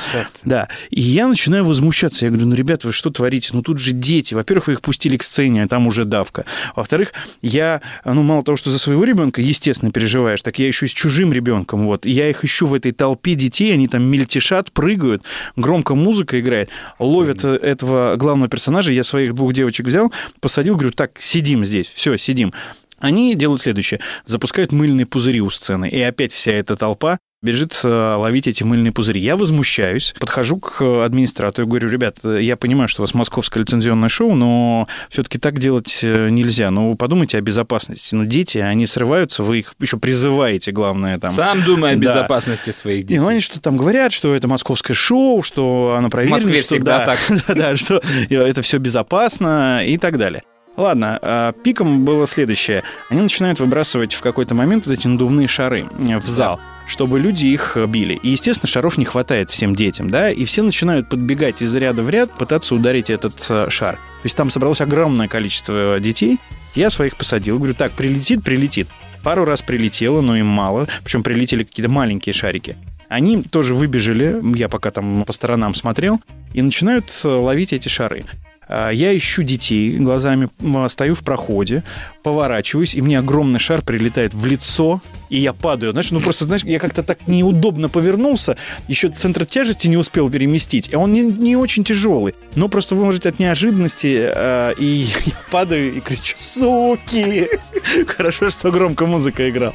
Да. 0.45 0.69
И 0.91 1.01
я 1.01 1.29
начинаю 1.29 1.65
возмущаться. 1.65 2.27
Я 2.27 2.31
говорю, 2.31 2.49
ну, 2.49 2.57
ребята, 2.57 2.89
вы 2.89 2.93
что 2.93 3.09
творите? 3.09 3.53
Ну, 3.55 3.63
тут 3.63 3.79
же 3.79 3.93
дети. 3.93 4.35
Во-первых, 4.35 4.67
вы 4.67 4.73
их 4.75 4.83
пустили 4.83 5.17
к 5.17 5.23
сцене, 5.23 5.63
а 5.63 5.67
там 5.67 5.87
уже 5.87 6.05
давка. 6.05 6.45
Во-вторых, 6.77 7.15
я, 7.41 7.81
ну, 8.05 8.23
мало 8.23 8.43
того, 8.43 8.59
что 8.59 8.71
за 8.71 8.79
своего 8.79 9.05
ребенка, 9.05 9.41
естественно, 9.41 9.91
переживаешь, 9.91 10.43
так 10.43 10.59
я 10.59 10.67
еще 10.67 10.85
и 10.85 10.89
с 10.91 10.93
чужим 10.93 11.33
ребенком. 11.33 11.87
Вот. 11.87 12.05
Я 12.05 12.29
их 12.29 12.45
ищу 12.45 12.67
в 12.67 12.75
этой 12.75 12.93
толпе 12.93 13.35
детей, 13.35 13.73
они 13.73 13.89
там 13.89 14.03
мельтешат, 14.03 14.73
прыгают, 14.73 15.23
громко 15.57 15.95
музыка 15.95 16.39
играет, 16.39 16.69
ловят 16.99 17.45
э, 17.45 17.55
этого 17.55 18.17
главного 18.17 18.51
персонажа. 18.51 18.93
Я 18.93 19.05
своих 19.05 19.38
двух 19.39 19.53
девочек 19.53 19.87
взял, 19.87 20.13
посадил, 20.41 20.75
говорю, 20.75 20.93
так, 20.93 21.13
сидим 21.19 21.65
здесь, 21.65 21.87
все, 21.89 22.17
сидим. 22.19 22.53
Они 22.99 23.35
делают 23.35 23.63
следующее. 23.63 24.01
Запускают 24.27 24.73
мыльные 24.73 25.07
пузыри 25.07 25.41
у 25.41 25.51
сцены. 25.51 25.89
И 25.89 26.01
опять 26.01 26.33
вся 26.33 26.53
эта 26.53 26.77
толпа 26.77 27.19
бежит 27.43 27.79
э, 27.85 28.15
ловить 28.17 28.49
эти 28.49 28.65
мыльные 28.65 28.93
пузыри. 28.93 29.21
Я 29.21 29.37
возмущаюсь, 29.37 30.15
подхожу 30.19 30.59
к 30.59 30.83
э, 30.83 31.05
администратору 31.05 31.67
и 31.67 31.71
говорю, 31.71 31.89
ребят, 31.89 32.19
я 32.25 32.57
понимаю, 32.57 32.89
что 32.89 33.03
у 33.03 33.05
вас 33.05 33.15
московское 33.15 33.63
лицензионное 33.63 34.09
шоу, 34.09 34.35
но 34.35 34.89
все-таки 35.09 35.39
так 35.39 35.59
делать 35.59 36.01
э, 36.03 36.31
нельзя. 36.31 36.71
Ну, 36.71 36.97
подумайте 36.97 37.39
о 37.39 37.41
безопасности. 37.41 38.15
Ну, 38.15 38.25
дети, 38.25 38.59
они 38.59 38.87
срываются, 38.87 39.45
вы 39.45 39.61
их 39.61 39.75
еще 39.79 39.99
призываете, 39.99 40.73
главное, 40.73 41.19
там. 41.19 41.31
Сам 41.31 41.63
думай 41.63 41.93
о 41.93 41.95
Да. 41.95 42.01
безопасности 42.01 42.71
своих 42.71 43.05
детей. 43.05 43.15
Не, 43.15 43.21
ну 43.21 43.29
они 43.29 43.41
что 43.41 43.61
там 43.61 43.77
говорят, 43.77 44.13
что 44.13 44.35
это 44.35 44.49
московское 44.49 44.95
шоу, 44.97 45.43
что 45.43 45.95
оно 45.97 46.11
проверено. 46.11 46.37
Москве 46.37 46.57
что 46.59 46.67
всегда 46.75 46.99
да, 46.99 47.05
так. 47.07 47.19
да, 47.47 47.55
да, 47.55 47.77
что 47.77 48.03
это 48.31 48.63
все 48.63 48.79
безопасно 48.79 49.85
и 49.87 49.97
так 49.97 50.19
далее. 50.19 50.43
Ладно, 50.77 51.19
а 51.23 51.53
пиком 51.53 52.05
было 52.05 52.27
следующее. 52.27 52.85
Они 53.11 53.21
начинают 53.21 53.59
выбрасывать 53.59 54.15
в 54.15 54.21
какой-то 54.21 54.55
момент 54.55 54.87
вот 54.87 54.95
эти 54.95 55.09
надувные 55.09 55.49
шары 55.49 55.87
в 55.99 56.27
зал 56.27 56.61
чтобы 56.89 57.21
люди 57.21 57.47
их 57.47 57.77
били. 57.87 58.15
И, 58.15 58.31
естественно, 58.31 58.69
шаров 58.69 58.99
не 58.99 59.05
хватает 59.05 59.51
всем 59.51 59.77
детям, 59.77 60.11
да, 60.11 60.31
и 60.31 60.45
все 60.45 60.63
начинают 60.63 61.09
подбегать 61.09 61.63
из 61.63 61.75
ряда 61.75 62.03
в 62.03 62.11
ряд, 62.11 62.33
пытаться 62.33 62.75
ударить 62.75 63.11
этот 63.11 63.47
э, 63.51 63.69
шар. 63.69 63.97
То 63.97 64.25
есть 64.25 64.37
там 64.37 64.51
собралось 64.51 64.81
огромное 64.81 65.29
количество 65.29 65.97
э, 65.97 66.01
детей. 66.01 66.39
Я 66.75 66.91
своих 66.91 67.17
посадил, 67.17 67.59
говорю, 67.59 67.75
так, 67.75 67.93
прилетит, 67.93 68.43
прилетит. 68.43 68.89
Пару 69.23 69.45
раз 69.45 69.63
прилетело, 69.63 70.23
но 70.23 70.37
им 70.37 70.47
мало, 70.47 70.89
причем 71.05 71.23
прилетели 71.23 71.63
какие-то 71.63 71.91
маленькие 71.91 72.33
шарики. 72.33 72.77
Они 73.09 73.43
тоже 73.43 73.75
выбежали, 73.75 74.41
я 74.57 74.69
пока 74.69 74.91
там 74.91 75.25
по 75.25 75.33
сторонам 75.33 75.75
смотрел, 75.75 76.21
и 76.55 76.63
начинают 76.63 77.11
э, 77.25 77.29
ловить 77.29 77.73
эти 77.73 77.89
шары. 77.89 78.25
А, 78.69 78.91
Я 78.91 79.17
ищу 79.17 79.43
детей 79.43 79.97
глазами, 79.99 80.49
стою 80.89 81.15
в 81.15 81.23
проходе, 81.23 81.83
поворачиваюсь, 82.23 82.95
и 82.95 83.03
мне 83.03 83.19
огромный 83.19 83.59
шар 83.59 83.83
прилетает 83.83 84.35
в 84.35 84.47
лицо, 84.47 85.01
и 85.29 85.39
я 85.39 85.53
падаю. 85.53 85.93
Знаешь, 85.93 86.11
ну 86.11 86.21
просто, 86.21 86.45
знаешь, 86.45 86.65
я 86.65 86.79
как-то 86.79 87.03
так 87.03 87.27
неудобно 87.27 87.89
повернулся, 87.89 88.57
еще 88.89 89.09
центр 89.09 89.45
тяжести 89.45 89.89
не 89.89 89.97
успел 89.97 90.31
переместить, 90.31 90.89
и 90.91 90.97
он 90.97 91.13
не, 91.13 91.23
не 91.23 91.57
очень 91.57 91.85
тяжелый. 91.85 92.35
Но 92.55 92.69
просто 92.69 92.95
вы 92.95 93.05
можете 93.05 93.29
от 93.29 93.39
неожиданности, 93.39 94.31
э, 94.35 94.75
и 94.79 94.85
я 95.27 95.33
падаю 95.51 95.97
и 95.97 96.01
кричу, 96.01 96.35
суки! 96.37 97.49
Хорошо, 98.07 98.51
что 98.51 98.71
громко 98.71 99.07
музыка 99.07 99.49
играла. 99.49 99.75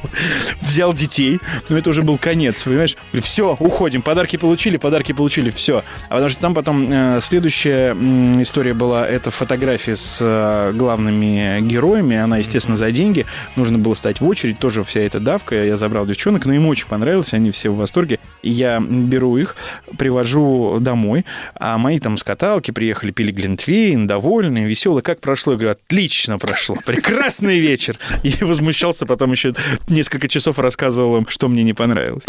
Взял 0.60 0.92
детей, 0.92 1.40
но 1.68 1.78
это 1.78 1.90
уже 1.90 2.02
был 2.02 2.18
конец, 2.18 2.64
понимаешь? 2.64 2.96
Все, 3.12 3.56
уходим, 3.58 4.02
подарки 4.02 4.36
получили, 4.36 4.76
подарки 4.76 5.12
получили, 5.12 5.50
все. 5.50 5.84
А 6.08 6.14
потому 6.14 6.28
что 6.28 6.40
там 6.40 6.54
потом 6.54 6.88
э, 6.90 7.20
следующая 7.20 7.90
м, 7.90 8.42
история 8.42 8.74
была, 8.74 9.06
это 9.06 9.30
фотография 9.30 9.96
с 9.96 10.18
э, 10.20 10.72
главными 10.72 11.60
героями, 11.60 12.16
она, 12.16 12.40
естественно, 12.44 12.76
за 12.76 12.90
деньги. 12.92 13.26
Нужно 13.56 13.78
было 13.78 13.94
стать 13.94 14.20
в 14.20 14.26
очередь, 14.26 14.58
тоже 14.58 14.84
вся 14.84 15.00
эта 15.00 15.20
давка. 15.20 15.64
Я 15.64 15.76
забрал 15.76 16.06
девчонок, 16.06 16.46
но 16.46 16.54
им 16.54 16.66
очень 16.66 16.86
понравилось, 16.86 17.32
они 17.34 17.50
все 17.50 17.70
в 17.70 17.76
восторге. 17.76 18.18
Я 18.42 18.80
беру 18.80 19.36
их, 19.36 19.56
привожу 19.98 20.78
домой, 20.80 21.24
а 21.54 21.78
мои 21.78 21.98
там 21.98 22.16
с 22.16 22.22
каталки 22.22 22.70
приехали, 22.70 23.10
пили 23.10 23.32
глинтвейн, 23.32 24.06
довольные, 24.06 24.66
веселые. 24.66 25.02
Как 25.02 25.20
прошло? 25.20 25.52
Я 25.52 25.58
говорю, 25.58 25.72
отлично 25.72 26.38
прошло, 26.38 26.76
прекрасный 26.84 27.58
вечер. 27.58 27.98
И 28.22 28.32
возмущался 28.44 29.06
потом 29.06 29.32
еще 29.32 29.54
несколько 29.88 30.28
часов 30.28 30.58
рассказывал 30.58 31.18
им, 31.18 31.26
что 31.28 31.48
мне 31.48 31.62
не 31.62 31.74
понравилось. 31.74 32.24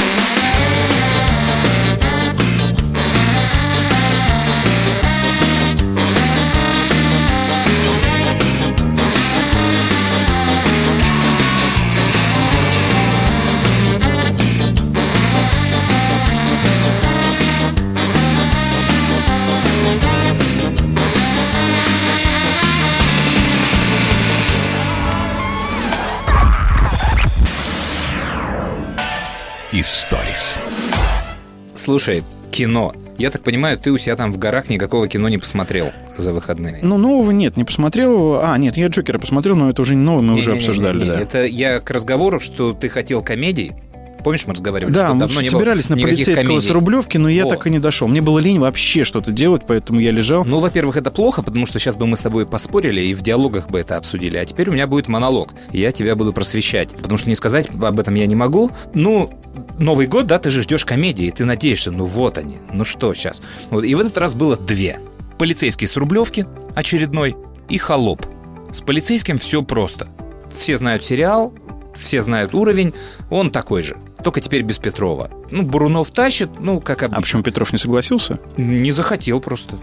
Историс. 29.86 30.62
Слушай, 31.76 32.24
кино. 32.50 32.92
Я 33.20 33.30
так 33.30 33.44
понимаю, 33.44 33.78
ты 33.78 33.92
у 33.92 34.00
себя 34.00 34.16
там 34.16 34.34
в 34.34 34.40
горах 34.40 34.68
никакого 34.68 35.08
кино 35.08 35.30
не 35.30 35.38
посмотрел 35.38 35.92
за 36.18 36.34
выходные. 36.34 36.80
Ну, 36.82 36.98
нового 36.98 37.30
нет, 37.30 37.56
не 37.56 37.66
посмотрел. 37.66 38.40
А, 38.42 38.58
нет, 38.58 38.78
я 38.78 38.88
Джокера 38.88 39.20
посмотрел, 39.20 39.56
но 39.56 39.70
это 39.70 39.84
уже 39.84 39.94
не 39.94 40.02
новый, 40.02 40.24
мы 40.24 40.34
уже 40.34 40.54
Не-не-не-не-не, 40.54 40.70
обсуждали, 40.70 41.06
да. 41.06 41.22
Это 41.22 41.46
я 41.46 41.80
к 41.82 41.92
разговору, 41.92 42.40
что 42.40 42.74
ты 42.74 42.90
хотел 42.90 43.22
комедий. 43.22 43.74
Помнишь, 44.26 44.48
мы 44.48 44.54
разговаривали, 44.54 44.92
Да, 44.92 45.14
мы 45.14 45.20
давно 45.20 45.40
не 45.40 45.50
собирались 45.50 45.88
на 45.88 45.98
полицейского 45.98 46.48
комедий. 46.48 46.68
с 46.68 46.72
Рублевки, 46.72 47.18
но 47.18 47.30
я 47.30 47.44
Во. 47.44 47.52
так 47.52 47.68
и 47.68 47.70
не 47.70 47.78
дошел. 47.78 48.08
Мне 48.08 48.22
было 48.22 48.40
лень 48.40 48.58
вообще 48.58 49.04
что-то 49.04 49.32
делать, 49.32 49.62
поэтому 49.68 50.00
я 50.00 50.10
лежал. 50.10 50.44
Ну, 50.44 50.60
во-первых, 50.60 50.98
это 50.98 51.12
плохо, 51.12 51.44
потому 51.44 51.68
что 51.68 51.78
сейчас 51.78 51.96
бы 51.96 52.08
мы 52.08 52.18
с 52.18 52.22
тобой 52.22 52.48
поспорили 52.48 53.02
и 53.02 53.14
в 53.14 53.22
диалогах 53.22 53.70
бы 53.70 53.80
это 53.80 53.98
обсудили. 53.98 54.38
А 54.38 54.44
теперь 54.44 54.70
у 54.70 54.74
меня 54.74 54.88
будет 54.88 55.08
монолог. 55.10 55.52
Я 55.72 55.92
тебя 55.92 56.16
буду 56.16 56.34
просвещать. 56.34 56.96
Потому 56.96 57.20
что 57.20 57.30
не 57.30 57.36
сказать 57.36 57.70
об 57.70 58.00
этом 58.00 58.16
я 58.16 58.26
не 58.26 58.34
могу. 58.34 58.72
Ну, 58.96 59.30
Новый 59.78 60.08
год, 60.08 60.26
да, 60.26 60.40
ты 60.40 60.50
же 60.50 60.64
ждешь 60.64 60.86
комедии, 60.86 61.30
ты 61.30 61.46
надеешься, 61.46 61.92
ну 61.92 62.08
вот 62.08 62.40
они, 62.40 62.56
ну 62.74 62.84
что 62.84 63.14
сейчас. 63.14 63.44
Вот, 63.70 63.84
и 63.84 63.94
в 63.94 64.00
этот 64.00 64.18
раз 64.18 64.34
было 64.34 64.58
две. 64.58 64.98
Полицейский 65.38 65.86
с 65.86 65.96
Рублевки, 65.96 66.48
очередной, 66.74 67.36
и 67.70 67.78
Холоп. 67.78 68.26
С 68.72 68.82
полицейским 68.82 69.38
все 69.38 69.62
просто. 69.62 70.08
Все 70.58 70.78
знают 70.80 71.06
сериал, 71.06 71.54
все 71.94 72.24
знают 72.24 72.56
уровень, 72.56 72.94
он 73.30 73.52
такой 73.52 73.84
же. 73.84 73.98
Только 74.24 74.42
теперь 74.42 74.64
без 74.64 74.80
Петрова. 74.80 75.30
Ну, 75.52 75.64
Бурунов 75.64 76.10
тащит, 76.12 76.50
ну, 76.60 76.80
как 76.80 77.04
обычно. 77.04 77.18
А 77.18 77.22
почему 77.22 77.44
Петров 77.44 77.72
не 77.72 77.78
согласился? 77.78 78.40
Не 78.58 78.92
захотел 78.92 79.40
просто. 79.40 79.78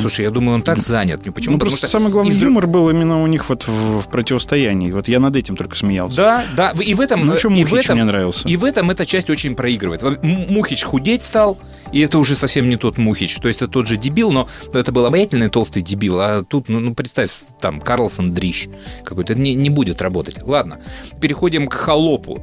Слушай, 0.00 0.22
я 0.22 0.30
думаю, 0.30 0.56
он 0.56 0.62
так 0.62 0.80
занят. 0.80 1.22
Ну, 1.26 1.32
Почему? 1.32 1.54
ну, 1.54 1.58
Потому 1.58 1.72
просто 1.72 1.88
что 1.88 1.98
самый 1.98 2.12
главный 2.12 2.30
из 2.30 2.38
юмор 2.38 2.66
был 2.66 2.88
именно 2.88 3.20
у 3.20 3.26
них 3.26 3.48
вот 3.48 3.66
в, 3.66 4.00
в 4.02 4.08
противостоянии. 4.08 4.92
Вот 4.92 5.08
я 5.08 5.18
над 5.18 5.34
этим 5.34 5.56
только 5.56 5.76
смеялся. 5.76 6.16
Да, 6.16 6.44
да, 6.56 6.72
и 6.80 6.94
в 6.94 7.00
этом... 7.00 7.26
Ну, 7.26 7.36
что 7.36 7.48
и 7.48 7.64
в 7.64 7.70
Мухич 7.70 7.86
этом, 7.86 7.96
мне 7.96 8.04
нравился. 8.04 8.46
И 8.48 8.56
в 8.56 8.64
этом 8.64 8.90
эта 8.90 9.04
часть 9.04 9.28
очень 9.28 9.56
проигрывает. 9.56 10.02
Мухич 10.22 10.84
худеть 10.84 11.22
стал, 11.22 11.58
и 11.92 12.00
это 12.00 12.18
уже 12.18 12.36
совсем 12.36 12.68
не 12.68 12.76
тот 12.76 12.96
Мухич. 12.96 13.36
То 13.36 13.48
есть 13.48 13.60
это 13.60 13.72
тот 13.72 13.88
же 13.88 13.96
дебил, 13.96 14.30
но 14.30 14.48
это 14.72 14.92
был 14.92 15.04
обаятельный 15.04 15.48
толстый 15.48 15.82
дебил. 15.82 16.20
А 16.20 16.44
тут, 16.44 16.68
ну, 16.68 16.78
ну, 16.78 16.94
представь, 16.94 17.30
там 17.58 17.80
Карлсон 17.80 18.32
дрищ 18.32 18.68
какой-то. 19.04 19.32
Это 19.32 19.42
не, 19.42 19.54
не 19.54 19.70
будет 19.70 20.00
работать. 20.00 20.36
Ладно, 20.42 20.78
переходим 21.20 21.66
к 21.66 21.74
Холопу 21.74 22.40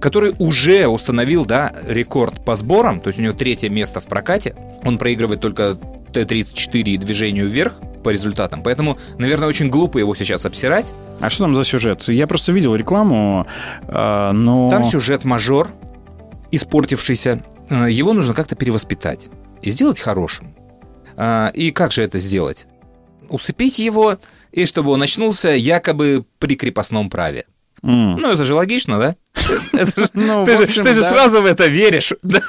который 0.00 0.34
уже 0.38 0.86
установил, 0.86 1.44
да, 1.44 1.72
рекорд 1.86 2.44
по 2.44 2.54
сборам, 2.54 3.00
то 3.00 3.08
есть 3.08 3.18
у 3.18 3.22
него 3.22 3.34
третье 3.34 3.68
место 3.68 4.00
в 4.00 4.06
прокате, 4.06 4.54
он 4.84 4.98
проигрывает 4.98 5.40
только 5.40 5.74
Т-34 6.12 6.82
и 6.82 6.96
движению 6.96 7.48
вверх 7.48 7.74
по 8.02 8.10
результатам, 8.10 8.62
поэтому, 8.62 8.96
наверное, 9.18 9.48
очень 9.48 9.68
глупо 9.68 9.98
его 9.98 10.14
сейчас 10.14 10.46
обсирать. 10.46 10.94
А 11.20 11.30
что 11.30 11.44
там 11.44 11.54
за 11.54 11.64
сюжет? 11.64 12.08
Я 12.08 12.26
просто 12.26 12.52
видел 12.52 12.74
рекламу, 12.74 13.46
а, 13.88 14.32
но... 14.32 14.70
Там 14.70 14.84
сюжет 14.84 15.24
мажор, 15.24 15.70
испортившийся. 16.50 17.42
Э, 17.70 17.90
Его 17.90 18.12
нужно 18.12 18.34
как-то 18.34 18.56
перевоспитать 18.56 19.28
и 19.62 19.70
сделать 19.70 20.00
хорошим. 20.00 20.54
А, 21.16 21.48
И 21.54 21.70
как 21.70 21.92
же 21.92 22.02
это 22.02 22.18
сделать? 22.18 22.66
Усыпить 23.28 23.78
его, 23.78 24.18
и 24.52 24.64
чтобы 24.64 24.92
он 24.92 25.02
очнулся 25.02 25.50
якобы 25.50 26.24
при 26.38 26.56
крепостном 26.56 27.10
праве. 27.10 27.44
М. 27.82 28.16
Ну, 28.16 28.30
это 28.32 28.44
же 28.44 28.54
логично, 28.54 28.98
да? 28.98 29.16
Это 29.72 30.10
Ну, 30.14 30.44
Ты 30.44 30.56
же 30.94 31.02
сразу 31.02 31.42
в 31.42 31.46
это 31.46 31.66
веришь. 31.66 32.12
да? 32.22 32.40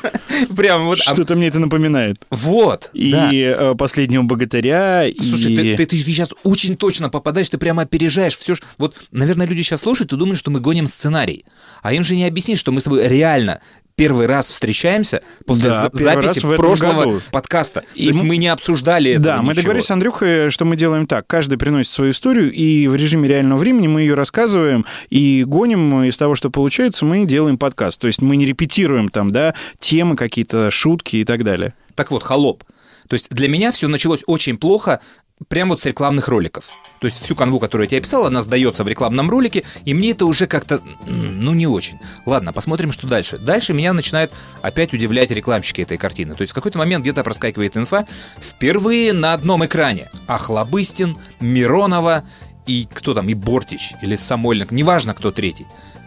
Прям 0.56 0.86
вот. 0.86 1.00
а- 1.06 1.14
Что-то 1.14 1.36
мне 1.36 1.48
это 1.48 1.60
напоминает. 1.60 2.18
Вот. 2.30 2.90
И 2.94 3.12
да. 3.12 3.30
э, 3.34 3.76
«Последнего 3.76 4.24
богатыря», 4.24 5.06
Слушай, 5.20 5.54
и... 5.54 5.56
ты, 5.76 5.86
ты, 5.86 5.86
ты 5.86 5.98
сейчас 5.98 6.34
очень 6.44 6.76
точно 6.78 7.10
попадаешь, 7.10 7.50
ты 7.50 7.58
прямо 7.58 7.84
опережаешь 7.84 8.38
все. 8.38 8.56
Вот, 8.78 8.96
наверное, 9.12 9.46
люди 9.48 9.62
сейчас 9.62 9.82
слушают 9.82 10.12
и 10.14 10.16
думают, 10.18 10.40
что 10.40 10.52
мы 10.52 10.60
гоним 10.60 10.88
сценарий. 10.88 11.46
А 11.82 11.94
им 11.94 12.04
же 12.04 12.16
не 12.16 12.26
объяснишь, 12.26 12.60
что 12.60 12.72
мы 12.72 12.82
с 12.82 12.86
тобой 12.86 13.08
реально 13.08 13.60
первый 13.96 14.28
раз 14.28 14.50
встречаемся 14.50 15.22
после 15.46 15.70
Да, 15.70 15.90
записи 15.92 16.40
в 16.40 16.56
прошлого 16.56 17.04
году. 17.04 17.22
подкаста. 17.34 17.84
И 17.96 18.04
То 18.04 18.08
есть 18.08 18.20
мы- 18.20 18.26
мы 18.28 18.38
не 18.38 18.48
обсуждали 18.48 19.12
этого 19.12 19.26
Да, 19.26 19.38
мы 19.42 19.50
ничего. 19.50 19.56
договорились 19.56 19.88
с 19.88 19.92
Андрюхой, 19.92 20.52
что 20.52 20.64
мы 20.64 20.78
делаем 20.78 21.06
так. 21.06 21.28
Каждый 21.28 21.58
приносит 21.58 21.92
свою 21.92 22.12
историю, 22.12 22.50
и 22.50 22.88
в 22.88 22.96
режиме 22.96 23.28
реального 23.28 23.60
времени 23.60 23.88
мы 23.90 24.00
ее 24.02 24.14
рассказываем 24.14 24.86
и 25.10 25.44
гоним 25.46 26.06
из 26.06 26.16
того, 26.16 26.36
что 26.36 26.50
получается, 26.70 27.04
мы 27.04 27.26
делаем 27.26 27.58
подкаст. 27.58 28.00
То 28.00 28.06
есть 28.06 28.22
мы 28.22 28.36
не 28.36 28.46
репетируем 28.46 29.10
там, 29.10 29.32
да, 29.32 29.56
темы 29.80 30.16
какие-то, 30.16 30.70
шутки 30.70 31.18
и 31.18 31.24
так 31.24 31.44
далее. 31.44 31.74
Так 31.96 32.12
вот, 32.12 32.24
холоп. 32.24 32.64
То 33.08 33.16
есть 33.16 33.32
для 33.32 33.50
меня 33.50 33.72
все 33.72 33.88
началось 33.88 34.24
очень 34.28 34.56
плохо 34.56 35.00
прямо 35.48 35.72
вот 35.72 35.82
с 35.82 35.86
рекламных 35.88 36.28
роликов. 36.28 36.70
То 37.02 37.06
есть 37.06 37.24
всю 37.24 37.34
канву, 37.34 37.60
которую 37.60 37.86
я 37.86 37.90
тебе 37.90 37.98
описал, 38.02 38.28
она 38.28 38.44
сдается 38.44 38.84
в 38.84 38.88
рекламном 38.88 39.32
ролике, 39.32 39.64
и 39.84 39.96
мне 39.96 40.12
это 40.12 40.28
уже 40.28 40.46
как-то, 40.46 40.80
ну, 41.08 41.56
не 41.56 41.66
очень. 41.66 41.98
Ладно, 42.28 42.54
посмотрим, 42.54 42.92
что 42.92 43.08
дальше. 43.08 43.40
Дальше 43.40 43.74
меня 43.74 43.94
начинают 43.94 44.32
опять 44.62 44.94
удивлять 44.94 45.32
рекламщики 45.32 45.82
этой 45.82 45.98
картины. 45.98 46.36
То 46.36 46.42
есть 46.42 46.52
в 46.52 46.56
какой-то 46.56 46.78
момент 46.78 47.02
где-то 47.02 47.24
проскакивает 47.24 47.76
инфа 47.78 48.06
впервые 48.40 49.14
на 49.14 49.34
одном 49.34 49.66
экране. 49.66 50.12
Ахлобыстин, 50.28 51.18
Миронова 51.40 52.26
и 52.68 52.88
кто 52.94 53.16
там, 53.16 53.28
и 53.28 53.34
Бортич, 53.34 53.94
или 54.04 54.16
Самойленко, 54.16 54.76
неважно, 54.76 55.16
кто 55.16 55.32
третий. 55.32 55.66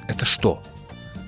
Это 0.09 0.25
что? 0.25 0.63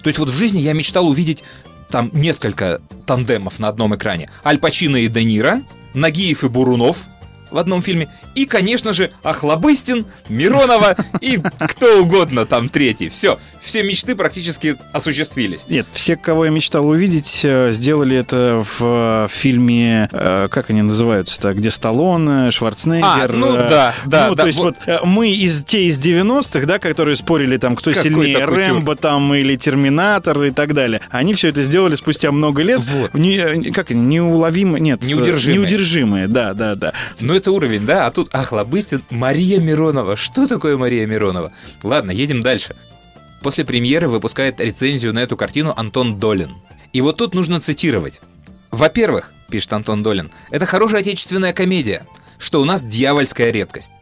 То 0.03 0.09
есть 0.09 0.19
вот 0.19 0.31
в 0.31 0.37
жизни 0.37 0.59
я 0.59 0.73
мечтал 0.73 1.09
увидеть 1.09 1.43
там 1.91 2.11
несколько 2.13 2.81
тандемов 3.07 3.59
на 3.59 3.69
одном 3.69 3.95
экране. 3.95 4.31
Аль 4.45 4.59
Пачино 4.59 4.97
и 4.97 5.09
Де 5.09 5.25
Ниро, 5.25 5.63
Нагиев 5.95 6.45
и 6.45 6.49
Бурунов 6.49 7.07
в 7.55 7.59
одном 7.59 7.83
фильме. 7.83 8.09
И, 8.35 8.47
конечно 8.47 8.93
же, 8.93 9.13
Ахлобыстин, 9.23 10.07
Миронова 10.29 10.97
и 11.21 11.39
кто 11.61 12.01
угодно 12.03 12.47
там 12.47 12.69
третий. 12.69 13.09
Все, 13.09 13.39
все 13.61 13.83
мечты 13.83 14.17
практически 14.17 14.77
осуществились. 14.93 15.67
Нет, 15.69 15.87
все, 15.93 16.17
кого 16.17 16.45
я 16.47 16.51
мечтал 16.51 16.89
увидеть, 16.89 17.41
э, 17.45 17.73
сделали 17.73 18.17
это 18.17 18.65
в 18.79 18.81
э, 18.81 19.29
фильме, 19.31 20.09
э, 20.13 20.49
как 20.51 20.71
они 20.71 20.83
называются-то, 20.83 21.55
где 21.55 21.71
Сталлоне, 21.71 22.51
Шварценеггер. 22.51 23.31
А, 23.31 23.33
ну 23.33 23.57
да, 23.57 23.95
да, 24.05 24.29
Ну, 24.29 24.35
да, 24.35 24.43
то 24.43 24.47
есть 24.49 24.59
вот. 24.59 24.77
вот 24.87 25.05
мы 25.05 25.31
из 25.31 25.65
те 25.65 25.85
из 25.87 26.05
90-х, 26.05 26.67
да, 26.67 26.79
которые 26.79 27.17
спорили 27.17 27.57
там, 27.57 27.77
кто 27.77 27.93
сильнее? 27.93 28.45
Рэмбо 28.45 28.97
там 28.97 29.33
или 29.35 29.57
Терминатор 29.57 30.43
и 30.43 30.51
так 30.51 30.75
далее. 30.75 31.01
Они 31.11 31.35
все 31.35 31.49
это 31.49 31.63
сделали 31.63 31.95
спустя 31.97 32.33
много 32.33 32.63
лет. 32.63 32.81
Вот. 32.81 33.15
Не, 33.15 33.71
как 33.73 33.91
они, 33.91 34.01
неуловимые, 34.01 34.81
нет. 34.81 35.03
Неудержимые. 35.03 35.61
Неудержимые, 35.61 36.29
да, 36.29 36.55
да, 36.55 36.75
да. 36.75 36.93
Ну, 37.21 37.35
это 37.35 37.44
уровень, 37.51 37.87
да? 37.87 38.07
А 38.07 38.11
тут 38.11 38.35
Ахлобыстин, 38.35 39.05
Мария 39.11 39.61
Миронова. 39.61 40.17
Что 40.17 40.47
такое 40.47 40.77
Мария 40.77 41.07
Миронова? 41.07 41.53
Ладно, 41.83 42.11
едем 42.11 42.41
дальше. 42.43 42.77
После 43.43 43.65
премьеры 43.65 44.09
выпускает 44.09 44.61
рецензию 44.61 45.13
на 45.13 45.19
эту 45.21 45.37
картину 45.37 45.75
Антон 45.77 46.19
Долин. 46.19 46.57
И 46.93 47.01
вот 47.01 47.17
тут 47.17 47.35
нужно 47.35 47.61
цитировать. 47.61 48.21
Во-первых, 48.71 49.33
пишет 49.51 49.73
Антон 49.73 50.03
Долин, 50.03 50.31
это 50.51 50.67
хорошая 50.67 51.03
отечественная 51.03 51.53
комедия, 51.53 52.07
что 52.39 52.61
у 52.61 52.65
нас 52.65 52.83
дьявольская 52.83 53.51
редкость. 53.51 53.93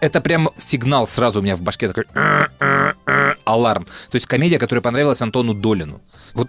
это 0.00 0.20
прям 0.20 0.50
сигнал 0.56 1.06
сразу 1.06 1.40
у 1.40 1.42
меня 1.42 1.56
в 1.56 1.60
башке 1.60 1.88
такой 1.88 2.04
аларм. 3.44 3.84
То 3.84 4.14
есть 4.14 4.26
комедия, 4.26 4.58
которая 4.58 4.82
понравилась 4.82 5.20
Антону 5.22 5.54
Долину. 5.54 6.00
Вот 6.34 6.48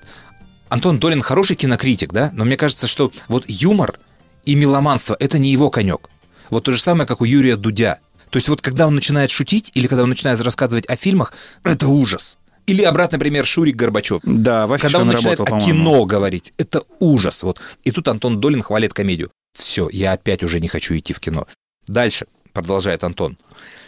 Антон 0.70 1.00
Долин 1.00 1.22
хороший 1.22 1.56
кинокритик, 1.56 2.14
да, 2.14 2.30
но 2.34 2.46
мне 2.46 2.56
кажется, 2.56 2.88
что 2.88 3.12
вот 3.28 3.44
юмор 3.48 4.00
и 4.46 4.56
меломанство— 4.56 5.18
это 5.20 5.38
не 5.38 5.52
его 5.52 5.70
конек. 5.70 6.10
Вот 6.52 6.66
то 6.66 6.72
же 6.72 6.80
самое, 6.80 7.08
как 7.08 7.22
у 7.22 7.26
Юрия 7.26 7.56
Дудя. 7.56 7.98
То 8.30 8.38
есть 8.38 8.48
вот 8.48 8.62
когда 8.62 8.88
он 8.88 8.94
начинает 8.94 9.32
шутить 9.32 9.72
или 9.74 9.88
когда 9.88 10.04
он 10.04 10.10
начинает 10.10 10.40
рассказывать 10.42 10.88
о 10.88 10.96
фильмах, 10.96 11.34
это 11.64 11.88
ужас. 11.88 12.38
Или 12.68 12.84
обратно, 12.84 13.18
например, 13.18 13.46
Шурик 13.46 13.76
Горбачев. 13.76 14.22
Да, 14.24 14.68
в 14.68 14.78
Когда 14.78 15.00
он, 15.00 15.08
начинает 15.08 15.40
работал, 15.40 15.58
о 15.58 15.60
кино 15.60 16.06
говорить, 16.06 16.54
это 16.58 16.84
ужас. 17.00 17.42
Вот. 17.44 17.60
И 17.84 17.92
тут 17.92 18.08
Антон 18.08 18.40
Долин 18.40 18.62
хвалит 18.62 18.94
комедию. 18.94 19.32
Все, 19.54 19.90
я 19.92 20.14
опять 20.14 20.44
уже 20.44 20.60
не 20.60 20.68
хочу 20.68 20.96
идти 20.96 21.12
в 21.12 21.20
кино. 21.20 21.48
Дальше, 21.88 22.28
продолжает 22.54 23.04
Антон. 23.04 23.38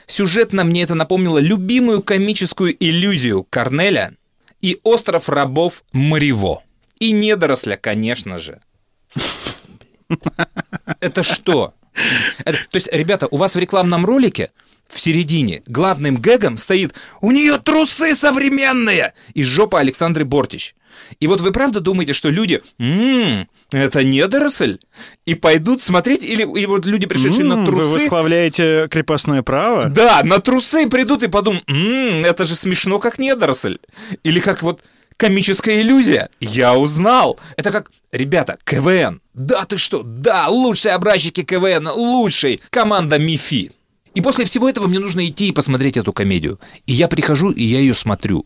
Сюжетно 0.08 0.64
мне 0.64 0.84
это 0.84 0.96
напомнило 0.96 1.38
любимую 1.38 2.02
комическую 2.02 2.76
иллюзию 2.78 3.46
Корнеля 3.50 4.14
и 4.60 4.80
остров 4.84 5.30
рабов 5.30 5.84
Марево. 5.94 6.64
И 7.00 7.12
недоросля, 7.12 7.78
конечно 7.78 8.40
же. 8.40 8.60
Это 11.00 11.24
что? 11.24 11.74
Это- 12.46 12.58
то 12.70 12.76
есть, 12.76 12.90
ребята, 12.92 13.28
у 13.32 13.38
вас 13.38 13.56
в 13.56 13.60
рекламном 13.60 14.06
ролике 14.06 14.52
в 14.88 15.00
середине 15.00 15.62
главным 15.66 16.18
гэгом 16.18 16.58
стоит 16.58 16.94
«У 17.22 17.32
нее 17.32 17.58
трусы 17.58 18.16
современные!» 18.16 19.14
и 19.34 19.44
жопа 19.44 19.80
Александры 19.80 20.26
Бортич. 20.26 20.76
И 21.20 21.28
вот 21.28 21.42
вы 21.42 21.52
правда 21.52 21.80
думаете, 21.80 22.14
что 22.14 22.30
люди 22.30 22.62
«М, 22.80 23.48
это 23.72 24.04
недоросль?» 24.04 24.78
и 25.26 25.34
пойдут 25.36 25.82
смотреть, 25.82 26.24
или, 26.24 26.44
или 26.44 26.66
вот 26.66 26.86
люди, 26.86 27.08
пришедшие 27.08 27.46
на 27.46 27.54
М, 27.54 27.66
Вы 27.66 27.72
трусы, 27.72 28.04
восславляете 28.06 28.88
крепостное 28.90 29.42
право? 29.42 29.86
да, 29.90 30.22
на 30.24 30.40
трусы 30.40 30.88
придут 30.88 31.24
и 31.24 31.28
подумают, 31.28 31.64
«М, 31.68 32.24
это 32.26 32.46
же 32.46 32.54
смешно, 32.56 33.00
как 33.00 33.18
недоросль. 33.18 33.78
Или 34.24 34.40
как 34.40 34.62
вот 34.62 34.82
комическая 35.18 35.80
иллюзия. 35.82 36.30
Я 36.40 36.76
узнал. 36.76 37.40
Это 37.58 37.72
как, 37.72 37.90
ребята, 38.14 38.58
КВН. 38.64 39.22
Да 39.34 39.66
ты 39.66 39.78
что? 39.78 40.04
Да, 40.04 40.48
лучшие 40.48 40.94
образчики 40.94 41.44
КВН, 41.44 41.88
лучший. 41.88 42.62
Команда 42.70 43.20
МИФИ. 43.20 43.72
И 44.16 44.22
после 44.22 44.46
всего 44.46 44.70
этого 44.70 44.88
мне 44.88 45.00
нужно 45.00 45.26
идти 45.26 45.50
и 45.50 45.52
посмотреть 45.52 45.98
эту 45.98 46.14
комедию. 46.14 46.60
И 46.86 46.94
я 46.94 47.08
прихожу, 47.08 47.50
и 47.50 47.64
я 47.64 47.80
ее 47.80 47.94
смотрю. 47.94 48.46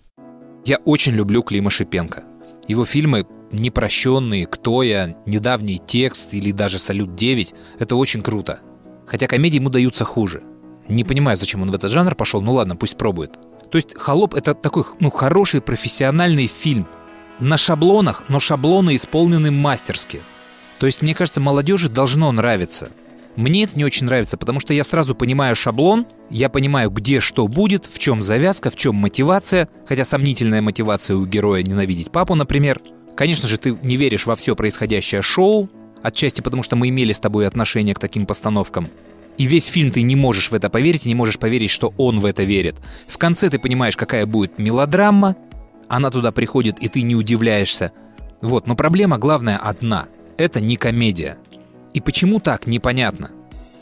Я 0.66 0.78
очень 0.86 1.14
люблю 1.14 1.44
Клима 1.44 1.70
Шипенко. 1.70 2.24
Его 2.68 2.86
фильмы 2.86 3.26
«Непрощенные», 3.52 4.46
«Кто 4.46 4.84
я», 4.84 5.16
«Недавний 5.26 5.80
текст» 5.80 6.34
или 6.34 6.52
даже 6.52 6.80
«Салют-9»— 6.80 7.54
это 7.80 7.96
очень 7.96 8.22
круто. 8.22 8.60
Хотя 9.06 9.28
комедии 9.28 9.56
ему 9.56 9.70
даются 9.70 10.04
хуже. 10.04 10.44
Не 10.90 11.06
понимаю, 11.06 11.38
зачем 11.38 11.62
он 11.62 11.72
в 11.72 11.76
этот 11.76 11.92
жанр 11.92 12.16
пошел, 12.16 12.42
ну 12.42 12.54
ладно, 12.54 12.76
пусть 12.76 12.98
пробует. 12.98 13.38
То 13.72 13.78
есть 13.78 13.96
«Холоп»— 13.96 14.34
это 14.36 14.54
такой 14.54 14.84
ну, 15.00 15.10
хороший 15.10 15.62
профессиональный 15.62 16.48
фильм. 16.48 16.88
На 17.40 17.58
шаблонах, 17.58 18.24
но 18.30 18.40
шаблоны 18.40 18.96
исполнены 18.96 19.52
мастерски. 19.52 20.22
То 20.80 20.88
есть, 20.88 21.04
мне 21.04 21.14
кажется, 21.14 21.40
молодежи 21.40 21.88
должно 21.88 22.32
нравиться. 22.32 22.90
Мне 23.36 23.66
это 23.66 23.78
не 23.78 23.86
очень 23.86 24.08
нравится, 24.08 24.38
потому 24.38 24.60
что 24.60 24.74
я 24.74 24.84
сразу 24.84 25.14
понимаю 25.14 25.56
шаблон, 25.56 26.08
я 26.32 26.50
понимаю, 26.50 26.90
где 26.90 27.20
что 27.20 27.48
будет, 27.48 27.86
в 27.86 28.00
чем 28.00 28.24
завязка, 28.24 28.72
в 28.72 28.76
чем 28.76 28.96
мотивация, 28.96 29.70
хотя 29.86 30.04
сомнительная 30.04 30.64
мотивация 30.64 31.16
у 31.16 31.26
героя 31.28 31.62
ненавидеть 31.62 32.12
папу, 32.12 32.34
например. 32.34 32.82
Конечно 33.16 33.48
же, 33.48 33.60
ты 33.60 33.78
не 33.84 33.98
веришь 33.98 34.26
во 34.26 34.36
все 34.36 34.56
происходящее 34.56 35.22
шоу, 35.22 35.70
отчасти 36.02 36.42
потому 36.42 36.64
что 36.64 36.76
мы 36.76 36.90
имели 36.90 37.14
с 37.14 37.20
тобой 37.20 37.46
отношение 37.46 37.94
к 37.94 38.00
таким 38.00 38.26
постановкам. 38.26 38.90
И 39.38 39.46
весь 39.46 39.68
фильм 39.68 39.92
ты 39.92 40.02
не 40.02 40.16
можешь 40.16 40.50
в 40.50 40.56
это 40.56 40.72
поверить, 40.72 41.06
не 41.06 41.14
можешь 41.14 41.38
поверить, 41.38 41.70
что 41.70 41.94
он 41.98 42.20
в 42.20 42.26
это 42.26 42.42
верит. 42.42 42.78
В 43.08 43.20
конце 43.20 43.52
ты 43.52 43.60
понимаешь, 43.60 43.96
какая 43.96 44.26
будет 44.26 44.58
мелодрама, 44.58 45.36
она 45.90 46.10
туда 46.12 46.32
приходит, 46.32 46.80
и 46.80 46.88
ты 46.88 47.02
не 47.02 47.16
удивляешься. 47.16 47.92
Вот, 48.42 48.68
но 48.68 48.76
проблема 48.76 49.18
главная 49.18 49.58
одна. 49.58 50.08
Это 50.38 50.60
не 50.60 50.76
комедия. 50.76 51.38
И 51.94 52.02
почему 52.02 52.40
так, 52.40 52.68
непонятно. 52.68 53.32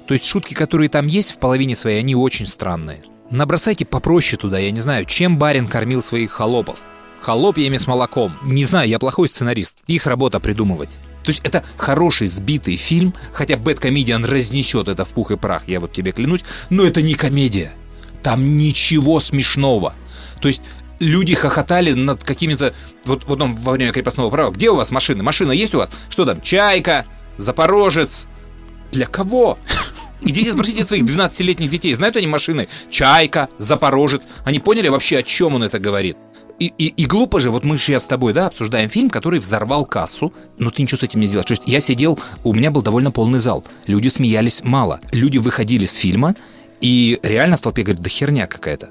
То 0.07 0.13
есть 0.13 0.25
шутки, 0.25 0.53
которые 0.53 0.89
там 0.89 1.07
есть 1.07 1.31
в 1.31 1.39
половине 1.39 1.75
своей, 1.75 1.99
они 1.99 2.15
очень 2.15 2.45
странные. 2.45 3.03
Набросайте 3.31 3.85
попроще 3.85 4.39
туда, 4.39 4.59
я 4.59 4.71
не 4.71 4.79
знаю, 4.79 5.05
чем 5.05 5.37
барин 5.37 5.67
кормил 5.67 6.03
своих 6.03 6.31
холопов. 6.31 6.81
Холопьями 7.21 7.77
с 7.77 7.87
молоком. 7.87 8.37
Не 8.43 8.63
знаю, 8.65 8.87
я 8.87 8.99
плохой 8.99 9.27
сценарист. 9.27 9.77
Их 9.87 10.05
работа 10.05 10.39
придумывать. 10.39 10.97
То 11.23 11.31
есть 11.31 11.41
это 11.43 11.63
хороший 11.75 12.27
сбитый 12.27 12.75
фильм, 12.75 13.15
хотя 13.33 13.57
Бэткомедиан 13.57 14.23
разнесет 14.23 14.87
это 14.87 15.05
в 15.05 15.13
пух 15.15 15.31
и 15.31 15.37
прах, 15.37 15.63
я 15.67 15.79
вот 15.79 15.91
тебе 15.91 16.11
клянусь, 16.11 16.45
но 16.69 16.83
это 16.83 17.01
не 17.01 17.15
комедия. 17.15 17.71
Там 18.21 18.57
ничего 18.57 19.19
смешного. 19.19 19.95
То 20.39 20.47
есть 20.47 20.61
люди 20.99 21.35
хохотали 21.35 21.93
над 21.93 22.23
какими-то... 22.23 22.73
Вот, 23.05 23.25
вот 23.25 23.41
он 23.41 23.53
во 23.53 23.73
время 23.73 23.91
крепостного 23.91 24.29
права. 24.29 24.51
Где 24.51 24.69
у 24.69 24.75
вас 24.75 24.91
машины? 24.91 25.23
Машина 25.23 25.51
есть 25.51 25.75
у 25.75 25.79
вас? 25.79 25.91
Что 26.09 26.25
там? 26.25 26.41
Чайка? 26.41 27.05
Запорожец? 27.37 28.27
Для 28.91 29.05
кого? 29.05 29.57
Идите 30.21 30.53
спросите 30.53 30.83
своих 30.83 31.03
12-летних 31.03 31.69
детей, 31.69 31.93
знают 31.93 32.15
они 32.15 32.27
машины? 32.27 32.67
Чайка, 32.89 33.49
Запорожец. 33.57 34.27
Они 34.43 34.59
поняли 34.59 34.87
вообще, 34.87 35.17
о 35.19 35.23
чем 35.23 35.55
он 35.55 35.63
это 35.63 35.77
говорит? 35.77 36.17
И, 36.57 36.67
и, 36.77 36.87
и 36.87 37.05
глупо 37.05 37.41
же, 37.41 37.51
вот 37.51 37.65
мы 37.65 37.77
сейчас 37.77 38.03
с 38.03 38.07
тобой, 38.07 38.31
да, 38.31 38.47
обсуждаем 38.47 38.89
фильм, 38.89 39.09
который 39.09 39.39
взорвал 39.39 39.85
кассу, 39.85 40.33
но 40.57 40.71
ты 40.71 40.81
ничего 40.81 40.97
с 40.97 41.03
этим 41.03 41.19
не 41.19 41.27
сделаешь. 41.27 41.47
То 41.47 41.51
есть 41.51 41.63
я 41.67 41.81
сидел, 41.81 42.17
у 42.45 42.53
меня 42.53 42.71
был 42.71 42.81
довольно 42.81 43.11
полный 43.11 43.39
зал. 43.39 43.65
Люди 43.87 44.07
смеялись 44.07 44.63
мало. 44.63 45.01
Люди 45.11 45.37
выходили 45.37 45.83
с 45.83 45.95
фильма, 45.95 46.33
и 46.79 47.19
реально 47.23 47.57
в 47.57 47.61
толпе 47.61 47.83
говорят, 47.83 48.01
да 48.01 48.09
херня 48.09 48.47
какая-то. 48.47 48.89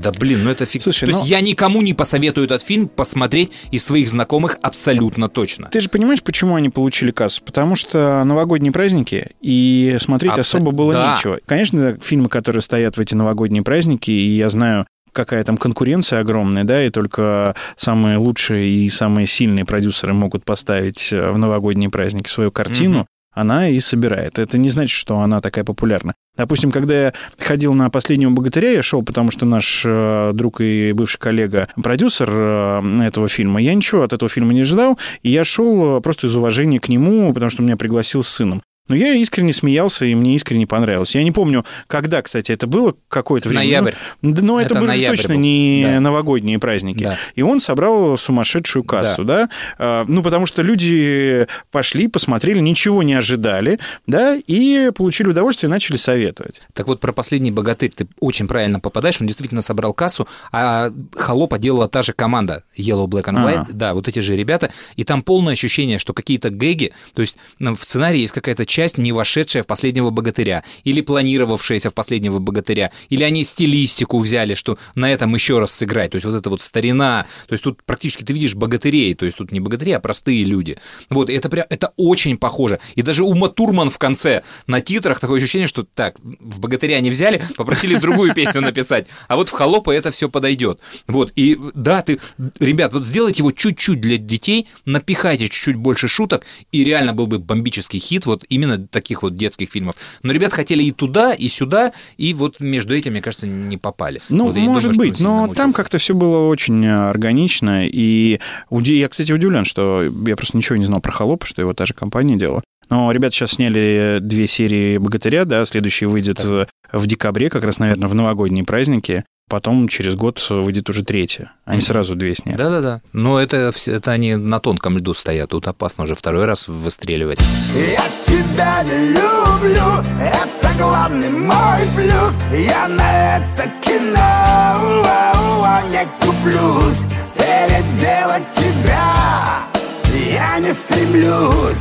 Да 0.00 0.12
блин, 0.12 0.44
ну 0.44 0.50
это 0.50 0.64
фиг. 0.66 0.82
Слушай, 0.82 1.06
То 1.06 1.12
ну- 1.12 1.18
есть 1.18 1.30
я 1.30 1.40
никому 1.40 1.82
не 1.82 1.94
посоветую 1.94 2.44
этот 2.46 2.62
фильм 2.62 2.88
посмотреть 2.88 3.52
из 3.70 3.84
своих 3.84 4.08
знакомых 4.08 4.58
абсолютно 4.62 5.28
точно. 5.28 5.68
Ты 5.70 5.80
же 5.80 5.88
понимаешь, 5.88 6.22
почему 6.22 6.54
они 6.54 6.68
получили 6.68 7.10
кассу? 7.10 7.42
Потому 7.44 7.76
что 7.76 8.22
новогодние 8.24 8.72
праздники, 8.72 9.30
и 9.40 9.96
смотреть 10.00 10.32
Абсо- 10.32 10.40
особо 10.40 10.70
было 10.72 10.92
да. 10.92 11.14
нечего. 11.16 11.38
Конечно, 11.46 11.98
фильмы, 12.00 12.28
которые 12.28 12.62
стоят 12.62 12.96
в 12.96 13.00
эти 13.00 13.14
новогодние 13.14 13.62
праздники, 13.62 14.10
и 14.10 14.36
я 14.36 14.50
знаю, 14.50 14.86
какая 15.12 15.42
там 15.44 15.56
конкуренция 15.56 16.20
огромная, 16.20 16.64
да, 16.64 16.84
и 16.84 16.90
только 16.90 17.54
самые 17.76 18.18
лучшие 18.18 18.68
и 18.68 18.88
самые 18.90 19.26
сильные 19.26 19.64
продюсеры 19.64 20.12
могут 20.12 20.44
поставить 20.44 21.10
э, 21.12 21.30
в 21.30 21.38
новогодние 21.38 21.88
праздники 21.88 22.28
свою 22.28 22.52
картину, 22.52 22.98
Мгм. 23.00 23.06
Она 23.36 23.68
и 23.68 23.78
собирает. 23.80 24.38
Это 24.38 24.56
не 24.58 24.70
значит, 24.70 24.96
что 24.96 25.20
она 25.20 25.40
такая 25.40 25.62
популярна. 25.62 26.14
Допустим, 26.36 26.70
когда 26.70 26.94
я 26.94 27.12
ходил 27.38 27.74
на 27.74 27.90
«Последнего 27.90 28.30
богатыря», 28.30 28.70
я 28.70 28.82
шел, 28.82 29.02
потому 29.02 29.30
что 29.30 29.46
наш 29.46 29.82
э, 29.86 30.32
друг 30.34 30.60
и 30.60 30.92
бывший 30.92 31.18
коллега, 31.18 31.68
продюсер 31.82 32.28
э, 32.30 33.02
этого 33.04 33.28
фильма, 33.28 33.60
я 33.60 33.74
ничего 33.74 34.02
от 34.02 34.12
этого 34.12 34.28
фильма 34.28 34.52
не 34.52 34.62
ожидал, 34.62 34.98
и 35.22 35.30
я 35.30 35.44
шел 35.44 35.98
э, 35.98 36.00
просто 36.00 36.26
из 36.26 36.36
уважения 36.36 36.80
к 36.80 36.88
нему, 36.88 37.32
потому 37.32 37.50
что 37.50 37.62
меня 37.62 37.76
пригласил 37.76 38.22
с 38.22 38.28
сыном. 38.28 38.62
Но 38.88 38.94
я 38.94 39.14
искренне 39.14 39.52
смеялся, 39.52 40.04
и 40.04 40.14
мне 40.14 40.36
искренне 40.36 40.66
понравилось. 40.66 41.14
Я 41.14 41.22
не 41.24 41.32
помню, 41.32 41.64
когда, 41.86 42.22
кстати, 42.22 42.52
это 42.52 42.66
было, 42.66 42.94
какое-то 43.08 43.48
время. 43.48 43.64
Ноябрь. 43.64 43.92
Ну, 44.22 44.32
да, 44.32 44.42
Но 44.42 44.60
это, 44.60 44.74
Это 44.74 44.80
были 44.80 45.06
точно 45.06 45.34
был. 45.34 45.40
не 45.40 45.82
Да. 45.84 46.00
новогодние 46.00 46.58
праздники. 46.58 47.02
Да. 47.04 47.16
И 47.34 47.42
он 47.42 47.60
собрал 47.60 48.16
сумасшедшую 48.16 48.84
кассу, 48.84 49.24
да. 49.24 49.48
А, 49.78 50.04
Ну, 50.08 50.22
потому 50.22 50.46
что 50.46 50.62
люди 50.62 51.46
пошли, 51.70 52.08
посмотрели, 52.08 52.58
ничего 52.60 53.02
не 53.02 53.14
ожидали, 53.14 53.78
да, 54.06 54.36
и 54.46 54.90
получили 54.94 55.28
удовольствие 55.28 55.68
и 55.68 55.70
начали 55.70 55.96
советовать. 55.96 56.62
Так 56.72 56.86
вот, 56.86 57.00
про 57.00 57.12
последний 57.12 57.50
богатырь 57.50 57.90
ты 57.94 58.06
очень 58.20 58.46
правильно 58.46 58.78
попадаешь. 58.80 59.20
Он 59.20 59.26
действительно 59.26 59.62
собрал 59.62 59.92
кассу, 59.94 60.28
а 60.52 60.90
холопа 61.16 61.58
делала 61.58 61.88
та 61.88 62.02
же 62.02 62.12
команда 62.12 62.62
Yellow, 62.78 63.06
Black 63.06 63.24
and 63.24 63.44
White. 63.44 63.54
Ага. 63.62 63.66
Да, 63.72 63.94
вот 63.94 64.08
эти 64.08 64.20
же 64.20 64.36
ребята. 64.36 64.70
И 64.96 65.04
там 65.04 65.22
полное 65.22 65.54
ощущение, 65.54 65.98
что 65.98 66.12
какие-то 66.12 66.50
гэги, 66.50 66.92
то 67.14 67.20
есть 67.20 67.36
ну, 67.58 67.74
в 67.74 67.82
сценарии 67.82 68.20
есть 68.20 68.32
какая-то 68.32 68.64
часть, 68.76 68.98
не 68.98 69.10
вошедшая 69.12 69.62
в 69.62 69.66
последнего 69.66 70.10
богатыря, 70.10 70.62
или 70.84 71.00
планировавшаяся 71.00 71.88
в 71.88 71.94
последнего 71.94 72.40
богатыря, 72.40 72.92
или 73.08 73.22
они 73.22 73.42
стилистику 73.42 74.18
взяли, 74.18 74.52
что 74.52 74.76
на 74.94 75.10
этом 75.10 75.34
еще 75.34 75.58
раз 75.58 75.72
сыграть. 75.72 76.10
То 76.10 76.16
есть 76.16 76.26
вот 76.26 76.34
это 76.34 76.50
вот 76.50 76.60
старина. 76.60 77.24
То 77.48 77.54
есть 77.54 77.64
тут 77.64 77.82
практически 77.84 78.22
ты 78.22 78.34
видишь 78.34 78.54
богатырей, 78.54 79.14
то 79.14 79.24
есть 79.24 79.38
тут 79.38 79.50
не 79.50 79.60
богатыри, 79.60 79.92
а 79.92 80.00
простые 80.00 80.44
люди. 80.44 80.76
Вот, 81.08 81.30
это 81.30 81.48
прям, 81.48 81.64
это 81.70 81.94
очень 81.96 82.36
похоже. 82.36 82.78
И 82.96 83.00
даже 83.00 83.24
Ума 83.24 83.48
Турман 83.48 83.88
в 83.88 83.96
конце 83.96 84.42
на 84.66 84.82
титрах 84.82 85.20
такое 85.20 85.38
ощущение, 85.38 85.68
что 85.68 85.82
так, 85.82 86.16
в 86.22 86.60
богатыря 86.60 87.00
не 87.00 87.08
взяли, 87.10 87.42
попросили 87.56 87.94
другую 87.96 88.34
песню 88.34 88.60
написать, 88.60 89.06
а 89.26 89.36
вот 89.36 89.48
в 89.48 89.52
холопа 89.52 89.90
это 89.90 90.10
все 90.10 90.28
подойдет. 90.28 90.80
Вот, 91.06 91.32
и 91.34 91.58
да, 91.74 92.02
ты, 92.02 92.18
ребят, 92.60 92.92
вот 92.92 93.06
сделайте 93.06 93.38
его 93.38 93.52
чуть-чуть 93.52 94.02
для 94.02 94.18
детей, 94.18 94.68
напихайте 94.84 95.48
чуть-чуть 95.48 95.76
больше 95.76 96.08
шуток, 96.08 96.44
и 96.72 96.84
реально 96.84 97.14
был 97.14 97.26
бы 97.26 97.38
бомбический 97.38 98.00
хит 98.00 98.26
вот 98.26 98.44
именно 98.50 98.65
таких 98.90 99.22
вот 99.22 99.34
детских 99.34 99.70
фильмов. 99.70 99.96
Но 100.22 100.32
ребят 100.32 100.52
хотели 100.52 100.82
и 100.82 100.92
туда, 100.92 101.32
и 101.32 101.48
сюда, 101.48 101.92
и 102.16 102.34
вот 102.34 102.60
между 102.60 102.94
этим, 102.94 103.12
мне 103.12 103.22
кажется, 103.22 103.46
не 103.46 103.76
попали. 103.76 104.20
Ну, 104.28 104.46
Вот 104.46 104.56
может 104.56 104.92
думаю, 104.92 105.10
быть, 105.10 105.20
но 105.20 105.52
там 105.54 105.72
как-то 105.72 105.98
все 105.98 106.14
было 106.14 106.48
очень 106.48 106.84
э, 106.84 107.08
органично. 107.10 107.86
И 107.86 108.40
я, 108.70 109.08
кстати, 109.08 109.32
удивлен, 109.32 109.64
что 109.64 110.02
я 110.26 110.36
просто 110.36 110.56
ничего 110.56 110.76
не 110.76 110.84
знал 110.84 111.00
про 111.00 111.12
холопа, 111.12 111.46
что 111.46 111.62
его 111.62 111.72
та 111.72 111.86
же 111.86 111.94
компания 111.94 112.36
делала. 112.36 112.62
Но 112.88 113.10
ребята 113.10 113.34
сейчас 113.34 113.52
сняли 113.52 114.18
две 114.20 114.46
серии 114.46 114.98
«Богатыря», 114.98 115.44
да, 115.44 115.66
следующий 115.66 116.06
выйдет 116.06 116.40
э, 116.44 116.66
в 116.92 117.06
декабре, 117.06 117.50
как 117.50 117.64
раз, 117.64 117.78
наверное, 117.78 118.08
в 118.08 118.14
новогодние 118.14 118.64
праздники. 118.64 119.24
Потом 119.48 119.86
через 119.86 120.16
год 120.16 120.44
выйдет 120.50 120.88
уже 120.88 121.04
третья. 121.04 121.52
Они 121.64 121.80
сразу 121.80 122.16
две 122.16 122.34
сняли. 122.34 122.56
Да-да-да. 122.56 123.00
Но 123.12 123.38
это, 123.38 123.70
это 123.86 124.10
они 124.10 124.34
на 124.34 124.58
тонком 124.58 124.98
льду 124.98 125.14
стоят. 125.14 125.50
Тут 125.50 125.68
опасно 125.68 126.02
уже 126.02 126.16
второй 126.16 126.46
раз 126.46 126.66
выстреливать. 126.66 127.38
Я 127.74 128.02
тебя 128.26 128.82
не 128.82 129.10
люблю, 129.10 130.02
это 130.20 130.74
главный 130.76 131.30
мой 131.30 131.80
плюс 131.94 132.34
Я 132.52 132.88
на 132.88 133.36
это 133.36 133.70
кино 133.82 135.02
уа-уа, 135.02 135.82
не 135.90 136.06
куплюсь 136.20 136.98
Переделать 137.36 138.52
тебя 138.56 139.66
я 140.12 140.58
не 140.58 140.72
стремлюсь 140.72 141.76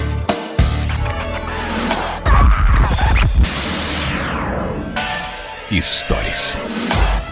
Историс. 5.71 6.59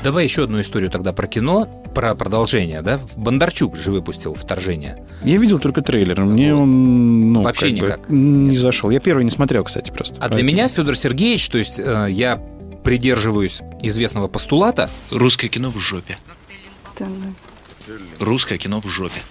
Давай 0.03 0.25
еще 0.25 0.43
одну 0.43 0.59
историю 0.59 0.91
тогда 0.91 1.13
про 1.13 1.27
кино, 1.27 1.65
про 1.95 2.13
продолжение, 2.13 2.81
да? 2.81 2.99
Бондарчук 3.15 3.77
же 3.77 3.93
выпустил 3.93 4.33
«Вторжение». 4.33 5.05
Я 5.23 5.37
видел 5.37 5.59
только 5.59 5.81
трейлер. 5.81 6.19
Мне 6.25 6.53
он 6.53 7.31
ну, 7.31 7.41
Вообще 7.41 7.69
как 7.69 7.79
бы 7.79 7.85
никак. 7.85 8.09
не 8.09 8.57
зашел. 8.57 8.89
Я 8.89 8.99
первый 8.99 9.23
не 9.23 9.31
смотрел, 9.31 9.63
кстати, 9.63 9.91
просто. 9.91 10.19
А 10.19 10.27
для 10.27 10.43
меня 10.43 10.67
Федор 10.67 10.97
Сергеевич, 10.97 11.47
то 11.47 11.57
есть 11.57 11.79
э, 11.79 12.07
я 12.09 12.35
придерживаюсь 12.83 13.61
известного 13.81 14.27
постулата, 14.27 14.89
Русское 15.09 15.47
кино 15.47 15.71
в 15.71 15.79
жопе. 15.79 16.17
Русское 18.19 18.57
кино 18.57 18.81
в 18.81 18.87
жопе. 18.89 19.21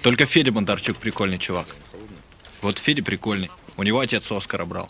Только 0.00 0.24
Федя 0.24 0.50
Бондарчук 0.50 0.96
прикольный 0.96 1.38
чувак. 1.38 1.66
Вот 2.62 2.78
Федя 2.78 3.02
прикольный. 3.02 3.50
У 3.76 3.82
него 3.82 4.00
отец 4.00 4.30
Оскара 4.30 4.64
брал. 4.64 4.88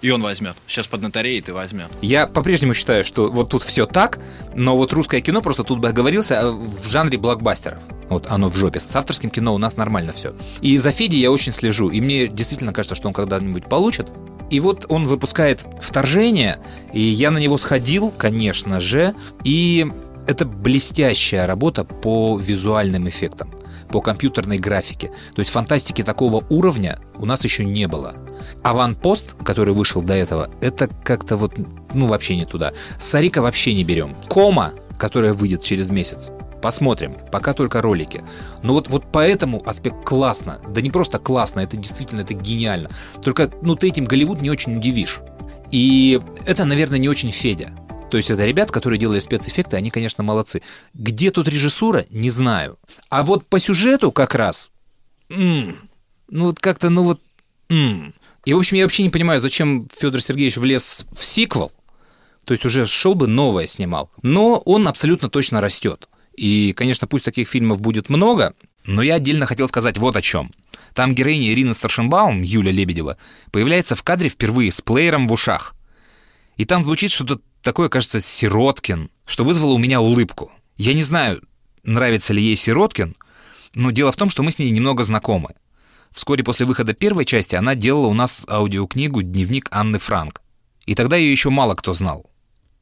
И 0.00 0.10
он 0.10 0.22
возьмет. 0.22 0.56
Сейчас 0.66 0.86
поднатореет 0.86 1.48
и 1.48 1.52
возьмет. 1.52 1.88
Я 2.02 2.26
по-прежнему 2.26 2.74
считаю, 2.74 3.04
что 3.04 3.30
вот 3.30 3.50
тут 3.50 3.62
все 3.62 3.86
так, 3.86 4.18
но 4.54 4.76
вот 4.76 4.92
русское 4.92 5.20
кино 5.20 5.42
просто 5.42 5.64
тут 5.64 5.80
бы 5.80 5.88
оговорился 5.88 6.40
а, 6.40 6.50
в 6.50 6.88
жанре 6.88 7.18
блокбастеров. 7.18 7.82
Вот 8.08 8.26
оно 8.28 8.48
в 8.48 8.56
жопе. 8.56 8.78
С 8.78 8.94
авторским 8.94 9.30
кино 9.30 9.54
у 9.54 9.58
нас 9.58 9.76
нормально 9.76 10.12
все. 10.12 10.34
И 10.60 10.76
за 10.76 10.92
Федей 10.92 11.20
я 11.20 11.30
очень 11.30 11.52
слежу, 11.52 11.88
и 11.90 12.00
мне 12.00 12.28
действительно 12.28 12.72
кажется, 12.72 12.94
что 12.94 13.08
он 13.08 13.14
когда-нибудь 13.14 13.64
получит. 13.64 14.10
И 14.50 14.60
вот 14.60 14.86
он 14.88 15.04
выпускает 15.04 15.66
«Вторжение», 15.80 16.58
и 16.92 17.00
я 17.00 17.30
на 17.30 17.38
него 17.38 17.58
сходил, 17.58 18.10
конечно 18.10 18.80
же, 18.80 19.14
и 19.44 19.86
это 20.26 20.46
блестящая 20.46 21.46
работа 21.46 21.84
по 21.84 22.38
визуальным 22.38 23.08
эффектам, 23.08 23.54
по 23.90 24.00
компьютерной 24.00 24.58
графике. 24.58 25.08
То 25.34 25.40
есть 25.40 25.50
фантастики 25.50 26.02
такого 26.02 26.44
уровня 26.48 26.98
у 27.16 27.26
нас 27.26 27.44
еще 27.44 27.64
не 27.64 27.88
было. 27.88 28.14
Аванпост, 28.62 29.34
который 29.44 29.74
вышел 29.74 30.02
до 30.02 30.14
этого, 30.14 30.50
это 30.60 30.88
как-то 30.88 31.36
вот, 31.36 31.54
ну, 31.94 32.06
вообще 32.06 32.36
не 32.36 32.44
туда. 32.44 32.72
Сарика 32.98 33.42
вообще 33.42 33.74
не 33.74 33.84
берем. 33.84 34.14
Кома, 34.28 34.72
которая 34.98 35.32
выйдет 35.32 35.62
через 35.62 35.90
месяц, 35.90 36.30
Посмотрим, 36.60 37.16
пока 37.30 37.54
только 37.54 37.80
ролики. 37.80 38.22
Но 38.62 38.72
вот, 38.74 38.88
вот 38.88 39.04
поэтому 39.12 39.62
аспект 39.64 40.04
классно. 40.04 40.58
Да 40.68 40.80
не 40.80 40.90
просто 40.90 41.18
классно, 41.18 41.60
это 41.60 41.76
действительно 41.76 42.22
это 42.22 42.34
гениально. 42.34 42.90
Только, 43.22 43.52
ну, 43.62 43.76
ты 43.76 43.88
этим 43.88 44.04
Голливуд 44.04 44.42
не 44.42 44.50
очень 44.50 44.76
удивишь. 44.76 45.20
И 45.70 46.20
это, 46.46 46.64
наверное, 46.64 46.98
не 46.98 47.08
очень 47.08 47.30
Федя. 47.30 47.70
То 48.10 48.16
есть 48.16 48.30
это 48.30 48.44
ребят, 48.44 48.70
которые 48.70 48.98
делали 48.98 49.18
спецэффекты, 49.18 49.76
они, 49.76 49.90
конечно, 49.90 50.24
молодцы. 50.24 50.62
Где 50.94 51.30
тут 51.30 51.46
режиссура, 51.46 52.06
не 52.10 52.30
знаю. 52.30 52.78
А 53.10 53.22
вот 53.22 53.46
по 53.46 53.58
сюжету 53.58 54.12
как 54.12 54.34
раз, 54.34 54.70
м, 55.28 55.78
ну 56.28 56.46
вот 56.46 56.58
как-то, 56.58 56.88
ну 56.88 57.02
вот, 57.02 57.20
м. 57.68 58.14
И 58.44 58.54
в 58.54 58.58
общем 58.58 58.76
я 58.76 58.84
вообще 58.84 59.02
не 59.02 59.10
понимаю, 59.10 59.40
зачем 59.40 59.88
Федор 59.96 60.20
Сергеевич 60.20 60.56
влез 60.56 61.06
в 61.12 61.24
сиквел. 61.24 61.72
То 62.44 62.52
есть 62.52 62.64
уже 62.64 62.86
шел 62.86 63.14
бы 63.14 63.26
новое 63.26 63.66
снимал. 63.66 64.10
Но 64.22 64.58
он 64.64 64.88
абсолютно 64.88 65.28
точно 65.28 65.60
растет. 65.60 66.08
И, 66.34 66.72
конечно, 66.72 67.06
пусть 67.06 67.24
таких 67.24 67.48
фильмов 67.48 67.80
будет 67.80 68.08
много, 68.08 68.54
но 68.84 69.02
я 69.02 69.16
отдельно 69.16 69.44
хотел 69.44 69.68
сказать 69.68 69.98
вот 69.98 70.16
о 70.16 70.22
чем. 70.22 70.52
Там 70.94 71.14
героиня 71.14 71.52
Ирина 71.52 71.74
Старшенбаум, 71.74 72.42
Юля 72.42 72.72
Лебедева, 72.72 73.18
появляется 73.50 73.96
в 73.96 74.02
кадре 74.02 74.28
впервые 74.28 74.72
с 74.72 74.80
плеером 74.80 75.28
в 75.28 75.32
ушах. 75.32 75.74
И 76.56 76.64
там 76.64 76.82
звучит 76.82 77.10
что-то 77.10 77.40
такое, 77.62 77.88
кажется, 77.88 78.20
Сироткин, 78.20 79.10
что 79.26 79.44
вызвало 79.44 79.72
у 79.72 79.78
меня 79.78 80.00
улыбку. 80.00 80.50
Я 80.76 80.94
не 80.94 81.02
знаю, 81.02 81.42
нравится 81.84 82.32
ли 82.32 82.42
ей 82.42 82.56
Сироткин, 82.56 83.14
но 83.74 83.90
дело 83.90 84.10
в 84.10 84.16
том, 84.16 84.30
что 84.30 84.42
мы 84.42 84.50
с 84.50 84.58
ней 84.58 84.70
немного 84.70 85.02
знакомы. 85.02 85.54
Вскоре 86.12 86.44
после 86.44 86.66
выхода 86.66 86.94
первой 86.94 87.24
части 87.24 87.54
она 87.54 87.74
делала 87.74 88.06
у 88.06 88.14
нас 88.14 88.46
аудиокнигу 88.48 89.22
«Дневник 89.22 89.68
Анны 89.70 89.98
Франк». 89.98 90.42
И 90.86 90.94
тогда 90.94 91.16
ее 91.16 91.30
еще 91.30 91.50
мало 91.50 91.74
кто 91.74 91.92
знал. 91.92 92.30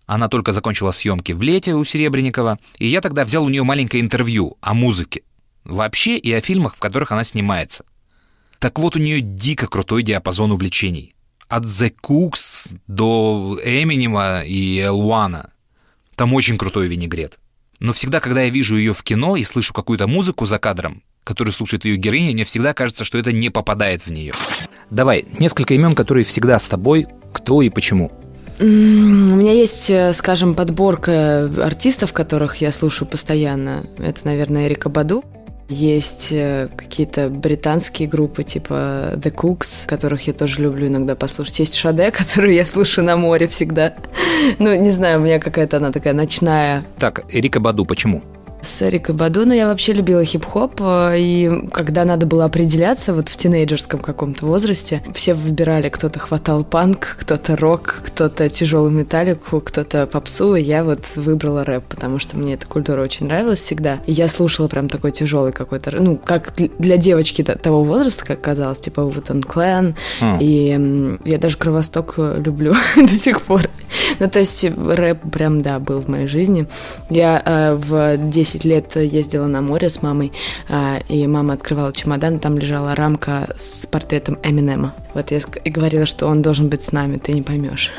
Она 0.07 0.29
только 0.29 0.53
закончила 0.53 0.93
съемки 0.93 1.33
в 1.33 1.43
лете 1.43 1.75
у 1.75 1.83
Серебренникова, 1.85 2.59
и 2.79 2.87
я 2.87 3.01
тогда 3.01 3.25
взял 3.25 3.45
у 3.45 3.49
нее 3.49 3.65
маленькое 3.65 4.03
интервью 4.03 4.57
о 4.61 4.73
музыке. 4.73 5.23
Вообще 5.65 6.17
и 6.17 6.33
о 6.33 6.41
фильмах, 6.41 6.77
в 6.77 6.79
которых 6.79 7.11
она 7.11 7.25
снимается. 7.25 7.85
Так 8.61 8.79
вот, 8.79 8.95
у 8.97 9.01
нее 9.01 9.21
дико 9.21 9.67
крутой 9.67 10.05
диапазон 10.05 10.53
увлечений. 10.53 11.15
От 11.49 11.65
The 11.65 11.93
Cooks 12.03 12.79
до 12.87 13.59
Эминема 13.65 14.43
и 14.43 14.81
Элуана. 14.81 15.53
Там 16.15 16.33
очень 16.35 16.57
крутой 16.57 16.87
винегрет. 16.87 17.39
Но 17.81 17.93
всегда, 17.93 18.21
когда 18.21 18.43
я 18.43 18.51
вижу 18.51 18.77
ее 18.77 18.93
в 18.93 19.03
кино 19.03 19.37
и 19.37 19.45
слышу 19.45 19.75
какую-то 19.75 20.07
музыку 20.07 20.47
за 20.47 20.59
кадром, 20.59 21.03
которую 21.27 21.53
слушает 21.53 21.85
ее 21.85 21.97
героиня, 21.97 22.33
мне 22.33 22.45
всегда 22.45 22.73
кажется, 22.73 23.05
что 23.05 23.19
это 23.19 23.33
не 23.33 23.51
попадает 23.51 24.03
в 24.07 24.13
нее. 24.13 24.33
Давай, 24.91 25.25
несколько 25.41 25.75
имен, 25.75 25.95
которые 25.95 26.25
всегда 26.25 26.59
с 26.59 26.69
тобой, 26.69 27.09
кто 27.33 27.61
и 27.63 27.69
почему. 27.69 28.13
У 28.59 28.65
меня 28.65 29.53
есть, 29.53 29.91
э, 29.91 30.15
скажем, 30.15 30.55
подборка 30.55 31.51
артистов, 31.63 32.13
которых 32.15 32.57
я 32.57 32.73
слушаю 32.73 33.07
постоянно. 33.07 33.83
Это, 33.99 34.25
наверное, 34.25 34.69
Эрика 34.69 34.89
Баду. 34.89 35.25
Есть 35.69 36.29
э, 36.31 36.69
какие-то 36.75 37.29
британские 37.29 38.09
группы, 38.09 38.45
типа 38.45 39.13
The 39.17 39.35
Cooks, 39.35 39.87
которых 39.87 40.29
я 40.29 40.33
тоже 40.33 40.63
люблю 40.63 40.87
иногда 40.87 41.17
послушать. 41.17 41.59
Есть 41.59 41.75
Шаде, 41.75 42.11
которую 42.13 42.55
я 42.55 42.65
слушаю 42.65 43.05
на 43.05 43.17
море 43.17 43.49
всегда. 43.49 43.95
Ну, 44.59 44.75
не 44.75 44.91
знаю, 44.91 45.21
у 45.21 45.25
меня 45.25 45.41
какая-то 45.41 45.79
она 45.79 45.91
такая 45.91 46.13
ночная 46.13 46.85
Так, 46.99 47.25
Эрика 47.31 47.59
Баду, 47.59 47.85
почему? 47.85 48.23
С 48.63 48.83
Эрикой 48.83 49.15
Баду, 49.15 49.47
но 49.47 49.55
я 49.55 49.67
вообще 49.67 49.93
любила 49.93 50.25
хип-хоп, 50.25 50.81
э, 50.81 51.15
и 51.19 51.69
когда 51.73 52.05
надо 52.05 52.27
было 52.27 52.45
определяться 52.45 53.15
вот 53.15 53.29
в 53.29 53.37
тинейджерском 53.37 54.01
каком-то 54.01 54.47
возрасте, 54.47 55.03
все 55.15 55.35
выбирали, 55.35 55.89
кто-то 55.89 56.19
хватал 56.19 56.65
панк, 56.65 57.17
кто-то 57.21 57.57
рок, 57.57 58.03
кто-то 58.05 58.49
тяжелую 58.49 58.91
металлику, 58.91 59.61
кто-то 59.61 60.07
попсу, 60.07 60.55
и 60.55 60.63
я 60.63 60.85
вот 60.85 61.17
выбрала 61.17 61.65
рэп, 61.65 61.85
потому 61.85 62.19
что 62.19 62.37
мне 62.37 62.55
эта 62.55 62.67
культура 62.67 63.03
очень 63.03 63.27
нравилась 63.27 63.61
всегда. 63.61 64.01
И 64.07 64.13
я 64.13 64.29
слушала 64.29 64.69
прям 64.69 64.89
такой 64.89 65.13
тяжелый 65.13 65.53
какой-то, 65.53 65.91
ну, 66.01 66.17
как 66.17 66.53
для 66.57 66.97
девочки 66.97 67.43
того 67.43 67.85
возраста, 67.85 68.25
как 68.25 68.41
казалось, 68.41 68.81
типа 68.81 69.05
вот 69.05 69.31
он 69.31 69.43
Клэн, 69.43 69.95
А. 70.21 70.39
и 70.41 70.71
м, 70.71 71.21
я 71.25 71.39
даже 71.39 71.57
Кровосток 71.57 72.15
э, 72.17 72.41
люблю 72.45 72.75
до 72.97 73.09
сих 73.09 73.43
пор. 73.43 73.69
Ну, 74.19 74.29
то 74.29 74.39
есть 74.39 74.65
рэп 74.65 75.31
прям, 75.31 75.63
да, 75.63 75.79
был 75.79 76.01
в 76.01 76.09
моей 76.09 76.27
жизни. 76.27 76.67
Я 77.11 77.43
э, 77.45 77.75
в 77.75 78.17
10 78.17 78.46
лет 78.55 78.97
ездила 78.97 79.47
на 79.47 79.61
море 79.61 79.91
с 79.91 80.03
мамой, 80.03 80.33
э, 80.69 81.01
и 81.09 81.27
мама 81.27 81.55
открывала 81.55 81.93
чемодан, 81.93 82.39
там 82.39 82.59
лежала 82.59 82.95
рамка 82.95 83.49
с 83.57 83.87
портретом 83.87 84.39
Эминема. 84.43 84.95
Вот 85.15 85.31
я 85.31 85.41
и 85.65 85.71
говорила, 85.71 86.07
что 86.07 86.27
он 86.27 86.43
должен 86.43 86.69
быть 86.69 86.83
с 86.83 86.93
нами, 86.93 87.19
ты 87.19 87.33
не 87.33 87.43
поймешь. 87.43 87.91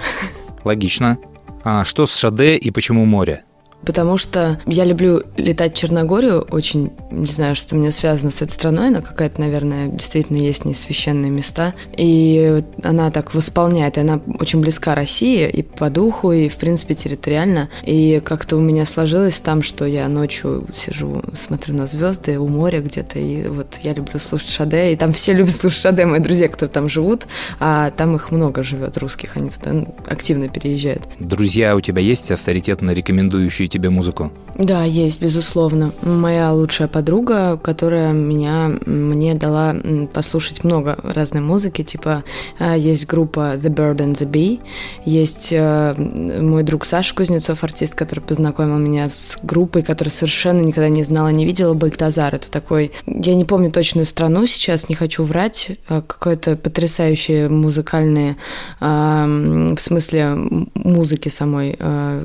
Логично. 0.64 1.18
А 1.64 1.84
что 1.84 2.06
с 2.06 2.16
Шаде 2.16 2.56
и 2.56 2.72
почему 2.72 3.06
море? 3.06 3.44
Потому 3.86 4.18
что 4.18 4.60
я 4.66 4.84
люблю 4.84 5.24
летать 5.38 5.74
в 5.74 5.78
Черногорию, 5.78 6.42
очень, 6.52 6.92
не 7.12 7.28
знаю, 7.28 7.56
что 7.56 7.76
у 7.76 7.80
меня 7.80 7.92
связано 7.92 8.32
с 8.32 8.42
этой 8.42 8.52
страной, 8.52 8.90
но 8.90 9.02
какая-то, 9.02 9.40
наверное, 9.40 9.88
действительно 9.88 10.38
есть 10.38 10.63
в 10.63 10.66
ней 10.66 10.74
священные 10.74 11.32
места. 11.32 11.74
И 11.96 12.63
она 12.84 13.12
так 13.12 13.34
восполняет, 13.34 13.98
и 13.98 14.02
она 14.02 14.20
очень 14.40 14.60
близка 14.60 14.96
России 14.96 15.50
и 15.50 15.63
по 15.63 15.90
духу, 15.90 16.32
и, 16.32 16.50
в 16.50 16.58
принципе, 16.58 16.96
территориально. 16.96 17.70
И 17.84 18.22
как-то 18.24 18.58
у 18.58 18.60
меня 18.60 18.86
сложилось 18.86 19.40
там, 19.40 19.62
что 19.62 19.86
я 19.86 20.08
ночью 20.10 20.68
сижу, 20.74 21.24
смотрю 21.34 21.76
на 21.76 21.88
звезды 21.88 22.40
у 22.40 22.48
моря 22.48 22.82
где-то, 22.82 23.20
и 23.20 23.48
вот 23.48 23.80
я 23.84 23.94
люблю 23.94 24.20
слушать 24.20 24.50
Шаде, 24.50 24.94
и 24.94 24.96
там 24.96 25.13
все 25.13 25.34
любят 25.38 25.56
слушать 25.56 25.82
Шаде, 25.82 26.06
мои 26.06 26.20
друзья, 26.20 26.50
кто 26.50 26.68
там 26.68 26.90
живут, 26.90 27.28
а 27.60 27.92
там 27.92 28.16
их 28.16 28.32
много 28.32 28.63
живет, 28.63 28.98
русских, 28.98 29.38
они 29.38 29.50
туда 29.50 29.72
ну, 29.74 29.96
активно 30.08 30.50
переезжают. 30.50 31.04
Друзья 31.20 31.76
у 31.76 31.82
тебя 31.82 32.02
есть 32.02 32.32
авторитетно 32.32 32.92
рекомендующие 32.92 33.66
тебе 33.67 33.89
музыку? 33.89 34.32
Да, 34.58 34.84
есть, 34.84 35.21
безусловно. 35.21 35.93
Моя 36.01 36.51
лучшая 36.51 36.88
подруга, 36.88 37.58
которая 37.58 38.12
меня, 38.12 38.71
мне 38.88 39.36
дала 39.36 39.75
послушать 40.12 40.63
много 40.63 40.97
разной 41.03 41.43
музыки. 41.43 41.84
Типа 41.84 42.23
э, 42.58 42.75
есть 42.75 43.06
группа 43.06 43.53
The 43.53 43.69
Bird 43.69 43.97
and 43.97 44.13
the 44.13 44.27
Bee, 44.27 44.60
есть 45.06 45.49
э, 45.51 45.93
мой 46.41 46.63
друг 46.63 46.86
Саша 46.86 47.13
Кузнецов, 47.13 47.63
артист, 47.63 47.93
который 47.93 48.21
познакомил 48.21 48.77
меня 48.80 49.10
с 49.10 49.38
группой, 49.43 49.84
которую 49.84 50.12
совершенно 50.12 50.62
никогда 50.62 50.89
не 50.89 51.03
знала, 51.03 51.27
не 51.27 51.45
видела, 51.45 51.75
Бальтазар. 51.75 52.34
Это 52.34 52.49
такой, 52.49 52.91
я 53.06 53.36
не 53.36 53.45
помню 53.45 53.71
точную 53.71 54.08
страну 54.08 54.47
сейчас, 54.47 54.89
не 54.89 54.95
хочу 54.95 55.23
врать, 55.23 55.71
э, 55.88 56.01
какое-то 56.01 56.56
потрясающее 56.56 57.47
музыкальное, 57.47 58.38
в 58.80 59.77
смысле 59.77 60.38
музыки 60.73 61.30
самой, 61.30 61.77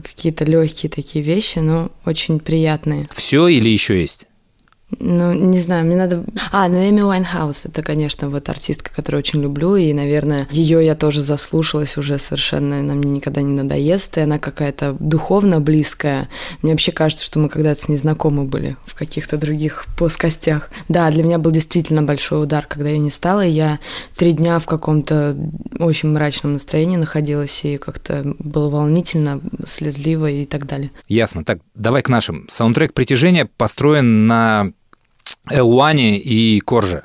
какие-то 0.02 0.44
легкие 0.44 0.90
такие 0.90 1.24
вещи, 1.34 1.58
но 1.58 1.90
очень 2.04 2.40
приятные. 2.40 3.08
Все 3.14 3.48
или 3.48 3.68
еще 3.68 4.00
есть? 4.00 4.26
Ну, 4.98 5.32
не 5.32 5.58
знаю, 5.58 5.84
мне 5.84 5.96
надо... 5.96 6.24
А, 6.50 6.68
Наэми 6.68 7.00
Уайнхаус, 7.00 7.66
это, 7.66 7.82
конечно, 7.82 8.28
вот 8.28 8.48
артистка, 8.48 8.90
которую 8.94 9.20
очень 9.20 9.40
люблю, 9.40 9.76
и, 9.76 9.92
наверное, 9.92 10.46
ее 10.50 10.84
я 10.84 10.94
тоже 10.94 11.22
заслушалась 11.22 11.96
уже 11.96 12.18
совершенно, 12.18 12.80
она 12.80 12.94
мне 12.94 13.10
никогда 13.12 13.42
не 13.42 13.54
надоест, 13.54 14.18
и 14.18 14.22
она 14.22 14.38
какая-то 14.38 14.96
духовно 14.98 15.60
близкая. 15.60 16.28
Мне 16.62 16.72
вообще 16.72 16.92
кажется, 16.92 17.24
что 17.24 17.38
мы 17.38 17.48
когда-то 17.48 17.82
с 17.82 17.88
ней 17.88 17.96
знакомы 17.96 18.44
были 18.44 18.76
в 18.84 18.94
каких-то 18.94 19.36
других 19.36 19.86
плоскостях. 19.96 20.70
Да, 20.88 21.10
для 21.10 21.24
меня 21.24 21.38
был 21.38 21.50
действительно 21.50 22.02
большой 22.02 22.42
удар, 22.42 22.66
когда 22.66 22.90
я 22.90 22.98
не 22.98 23.10
стала, 23.10 23.44
и 23.44 23.50
я 23.50 23.78
три 24.16 24.32
дня 24.32 24.58
в 24.58 24.66
каком-то 24.66 25.36
очень 25.78 26.10
мрачном 26.10 26.54
настроении 26.54 26.96
находилась, 26.96 27.64
и 27.64 27.78
как-то 27.78 28.22
было 28.38 28.68
волнительно, 28.68 29.40
слезливо 29.64 30.30
и 30.30 30.46
так 30.46 30.66
далее. 30.66 30.90
Ясно. 31.08 31.44
Так, 31.44 31.60
давай 31.74 32.02
к 32.02 32.08
нашим. 32.08 32.46
Саундтрек 32.48 32.92
«Притяжение» 32.92 33.46
построен 33.46 34.26
на 34.26 34.72
Элуане 35.50 36.18
и 36.18 36.60
Корже. 36.60 37.04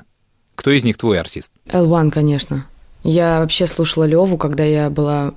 Кто 0.54 0.70
из 0.70 0.84
них 0.84 0.96
твой 0.96 1.20
артист? 1.20 1.52
L1, 1.66 2.10
конечно. 2.10 2.66
Я 3.02 3.40
вообще 3.40 3.66
слушала 3.66 4.04
Леву, 4.04 4.36
когда 4.38 4.64
я 4.64 4.90
была 4.90 5.34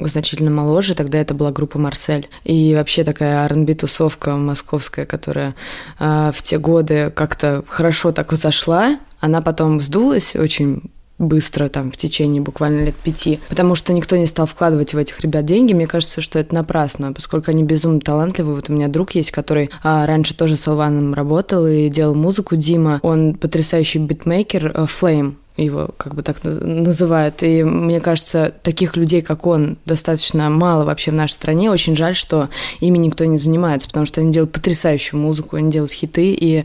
значительно 0.00 0.50
моложе, 0.50 0.94
тогда 0.94 1.18
это 1.18 1.34
была 1.34 1.50
группа 1.50 1.78
Марсель. 1.78 2.28
И 2.44 2.74
вообще 2.74 3.04
такая 3.04 3.44
R&B 3.44 3.74
тусовка 3.74 4.36
московская, 4.36 5.06
которая 5.06 5.54
а, 5.98 6.32
в 6.32 6.42
те 6.42 6.58
годы 6.58 7.10
как-то 7.14 7.64
хорошо 7.66 8.12
так 8.12 8.32
зашла, 8.32 8.98
она 9.20 9.40
потом 9.42 9.80
сдулась 9.80 10.36
очень 10.36 10.82
быстро, 11.18 11.68
там, 11.68 11.90
в 11.90 11.96
течение 11.96 12.42
буквально 12.42 12.84
лет 12.84 12.94
пяти, 12.94 13.40
потому 13.48 13.74
что 13.74 13.92
никто 13.92 14.16
не 14.16 14.26
стал 14.26 14.46
вкладывать 14.46 14.94
в 14.94 14.98
этих 14.98 15.20
ребят 15.20 15.44
деньги. 15.44 15.72
Мне 15.72 15.86
кажется, 15.86 16.20
что 16.20 16.38
это 16.38 16.54
напрасно, 16.54 17.12
поскольку 17.12 17.50
они 17.50 17.64
безумно 17.64 18.00
талантливые. 18.00 18.54
Вот 18.54 18.68
у 18.68 18.72
меня 18.72 18.88
друг 18.88 19.12
есть, 19.12 19.30
который 19.30 19.70
а, 19.82 20.06
раньше 20.06 20.36
тоже 20.36 20.56
с 20.56 20.68
Алваном 20.68 21.14
работал 21.14 21.66
и 21.66 21.88
делал 21.88 22.14
музыку. 22.14 22.56
Дима, 22.56 23.00
он 23.02 23.34
потрясающий 23.34 23.98
битмейкер, 23.98 24.72
а, 24.74 24.84
Flame, 24.84 25.34
его 25.56 25.88
как 25.96 26.14
бы 26.14 26.22
так 26.22 26.42
на- 26.44 26.60
называют. 26.60 27.42
И 27.42 27.62
мне 27.64 28.00
кажется, 28.00 28.52
таких 28.62 28.96
людей, 28.96 29.22
как 29.22 29.46
он, 29.46 29.78
достаточно 29.84 30.48
мало 30.50 30.84
вообще 30.84 31.10
в 31.10 31.14
нашей 31.14 31.32
стране. 31.32 31.70
Очень 31.70 31.96
жаль, 31.96 32.14
что 32.14 32.48
ими 32.80 32.98
никто 32.98 33.24
не 33.24 33.38
занимается, 33.38 33.88
потому 33.88 34.06
что 34.06 34.20
они 34.20 34.32
делают 34.32 34.52
потрясающую 34.52 35.20
музыку, 35.20 35.56
они 35.56 35.70
делают 35.70 35.92
хиты, 35.92 36.32
и 36.32 36.64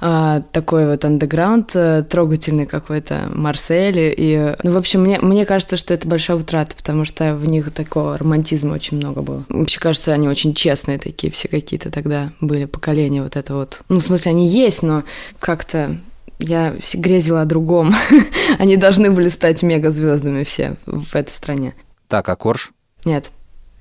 а, 0.00 0.42
такой 0.52 0.86
вот 0.86 1.04
андеграунд 1.04 1.72
а, 1.74 2.02
трогательный 2.02 2.66
какой-то, 2.66 3.28
Марсель. 3.34 4.14
И, 4.16 4.54
ну, 4.62 4.72
в 4.72 4.76
общем, 4.76 5.02
мне, 5.02 5.18
мне 5.20 5.44
кажется, 5.44 5.76
что 5.76 5.94
это 5.94 6.08
большая 6.08 6.36
утрата, 6.36 6.74
потому 6.76 7.04
что 7.04 7.34
в 7.34 7.48
них 7.48 7.70
такого 7.72 8.16
романтизма 8.18 8.74
очень 8.74 8.96
много 8.96 9.22
было. 9.22 9.44
Вообще, 9.48 9.80
кажется, 9.80 10.12
они 10.12 10.28
очень 10.28 10.54
честные 10.54 10.98
такие 10.98 11.32
все 11.32 11.48
какие-то 11.48 11.90
тогда 11.90 12.32
были, 12.40 12.64
поколения 12.64 13.22
вот 13.22 13.36
это 13.36 13.54
вот. 13.54 13.82
Ну, 13.88 13.98
в 13.98 14.02
смысле, 14.02 14.30
они 14.30 14.48
есть, 14.48 14.82
но 14.82 15.02
как-то 15.38 15.96
я 16.40 16.76
грезила 16.94 17.42
о 17.42 17.44
другом. 17.44 17.92
Они 18.58 18.76
должны 18.76 19.10
были 19.10 19.28
стать 19.28 19.62
мегазвездами 19.62 20.42
все 20.42 20.76
в 20.86 21.14
этой 21.14 21.30
стране. 21.30 21.74
Так, 22.08 22.28
а 22.28 22.36
Корж? 22.36 22.72
Нет, 23.04 23.30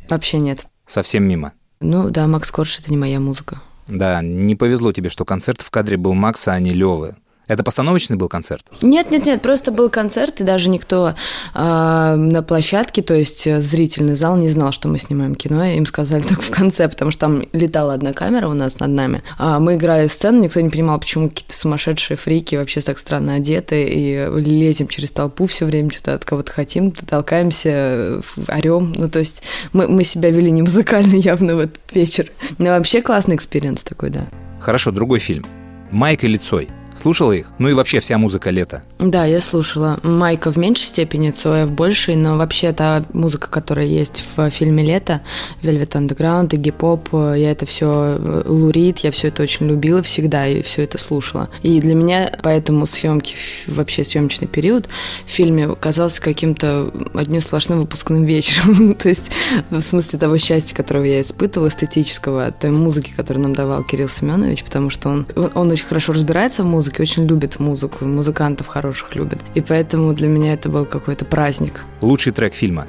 вообще 0.09 0.39
нет. 0.39 0.65
Совсем 0.85 1.23
мимо. 1.23 1.53
Ну 1.79 2.09
да, 2.09 2.27
Макс 2.27 2.51
Корж— 2.51 2.79
это 2.79 2.91
не 2.91 2.97
моя 2.97 3.19
музыка. 3.19 3.61
Да, 3.87 4.21
не 4.21 4.55
повезло 4.55 4.91
тебе, 4.91 5.09
что 5.09 5.25
концерт 5.25 5.61
в 5.61 5.71
кадре 5.71 5.97
был 5.97 6.13
Макса, 6.13 6.53
а 6.53 6.59
не 6.59 6.71
Левы. 6.71 7.15
Это 7.49 7.63
постановочный 7.63 8.15
был 8.15 8.29
концерт? 8.29 8.63
Нет, 8.83 9.09
нет, 9.09 9.25
нет, 9.25 9.41
просто 9.41 9.71
был 9.71 9.89
концерт, 9.89 10.39
и 10.39 10.43
даже 10.43 10.69
никто 10.69 11.15
а, 11.55 12.15
на 12.15 12.43
площадке, 12.43 13.01
то 13.01 13.15
есть 13.15 13.47
э, 13.47 13.59
зрительный 13.59 14.13
зал, 14.13 14.37
не 14.37 14.49
знал, 14.49 14.71
что 14.71 14.87
мы 14.87 14.99
снимаем 14.99 15.33
кино. 15.33 15.65
Им 15.65 15.87
сказали 15.87 16.21
только 16.21 16.43
в 16.43 16.51
конце, 16.51 16.87
потому 16.87 17.09
что 17.09 17.21
там 17.21 17.43
летала 17.51 17.95
одна 17.95 18.13
камера 18.13 18.47
у 18.47 18.53
нас 18.53 18.79
над 18.79 18.91
нами. 18.91 19.23
А 19.39 19.59
мы 19.59 19.75
играли 19.75 20.07
сцену, 20.07 20.43
никто 20.43 20.61
не 20.61 20.69
понимал, 20.69 20.99
почему 20.99 21.29
какие-то 21.29 21.55
сумасшедшие 21.55 22.17
фрики 22.17 22.55
вообще 22.55 22.81
так 22.81 22.99
странно 22.99 23.33
одеты 23.33 23.83
и 23.83 24.29
лезем 24.39 24.87
через 24.87 25.09
толпу 25.09 25.47
все 25.47 25.65
время, 25.65 25.89
что-то 25.89 26.13
от 26.13 26.25
кого-то 26.25 26.51
хотим, 26.51 26.91
толкаемся, 26.91 28.21
орем. 28.47 28.93
Ну, 28.95 29.09
то 29.09 29.17
есть 29.17 29.41
мы, 29.73 29.87
мы 29.87 30.03
себя 30.03 30.29
вели 30.29 30.51
не 30.51 30.61
музыкально 30.61 31.15
явно 31.15 31.55
в 31.55 31.59
этот 31.61 31.95
вечер. 31.95 32.31
Но 32.59 32.69
вообще 32.69 33.01
классный 33.01 33.35
experience 33.35 33.83
такой, 33.83 34.11
да. 34.11 34.27
Хорошо, 34.59 34.91
другой 34.91 35.17
фильм. 35.17 35.47
«Майк 35.89 36.23
или 36.23 36.37
Цой». 36.37 36.69
Слушала 36.99 37.31
их? 37.31 37.47
Ну 37.59 37.69
и 37.69 37.73
вообще 37.73 38.01
вся 38.01 38.17
музыка 38.17 38.49
лета. 38.49 38.81
Да, 38.99 39.23
я 39.23 39.39
слушала. 39.39 39.97
Майка 40.03 40.51
в 40.51 40.57
меньшей 40.57 40.83
степени, 40.83 41.31
Цоя 41.31 41.65
в 41.65 41.71
большей, 41.71 42.17
но 42.17 42.37
вообще 42.37 42.73
та 42.73 43.03
музыка, 43.13 43.49
которая 43.49 43.85
есть 43.85 44.23
в 44.35 44.49
фильме 44.49 44.83
«Лето», 44.83 45.21
Velvet 45.61 45.91
Underground 45.91 46.53
и 46.53 46.57
Игги 46.57 46.83
Поп, 46.83 47.09
я 47.13 47.51
это 47.51 47.65
все, 47.65 48.19
Лу 48.45 48.63
Рид, 48.63 48.99
я 48.99 49.11
все 49.11 49.29
это 49.29 49.43
очень 49.43 49.67
любила 49.67 50.03
всегда 50.03 50.45
и 50.45 50.61
все 50.61 50.83
это 50.83 50.97
слушала. 50.97 51.49
И 51.61 51.79
для 51.79 51.95
меня 51.95 52.37
поэтому 52.43 52.85
съемки, 52.85 53.35
вообще 53.67 54.03
съемочный 54.03 54.49
период 54.49 54.89
в 55.25 55.29
фильме 55.31 55.73
казался 55.79 56.21
каким-то 56.21 56.91
одним 57.13 57.39
сплошным 57.39 57.79
выпускным 57.79 58.25
вечером. 58.25 58.93
То 58.99 59.07
есть 59.07 59.31
в 59.69 59.79
смысле 59.79 60.19
того 60.19 60.37
счастья, 60.37 60.75
которого 60.75 61.05
я 61.05 61.21
испытывала, 61.21 61.69
эстетического, 61.69 62.51
той 62.51 62.71
музыки, 62.71 63.13
которую 63.15 63.43
нам 63.43 63.55
давал 63.55 63.83
Кирилл 63.83 64.09
Семенович, 64.09 64.65
потому 64.65 64.89
что 64.89 65.07
он, 65.09 65.25
он 65.55 65.71
очень 65.71 65.85
хорошо 65.85 66.11
разбирается 66.11 66.63
в 66.63 66.65
музыке, 66.65 66.88
очень 66.97 67.27
любит 67.27 67.59
музыку, 67.59 68.05
музыкантов 68.05 68.67
хороших 68.67 69.15
любит. 69.15 69.39
И 69.53 69.61
поэтому 69.61 70.13
для 70.13 70.27
меня 70.27 70.53
это 70.53 70.69
был 70.69 70.85
какой-то 70.85 71.25
праздник. 71.25 71.83
Лучший 72.01 72.31
трек 72.31 72.53
фильма. 72.53 72.87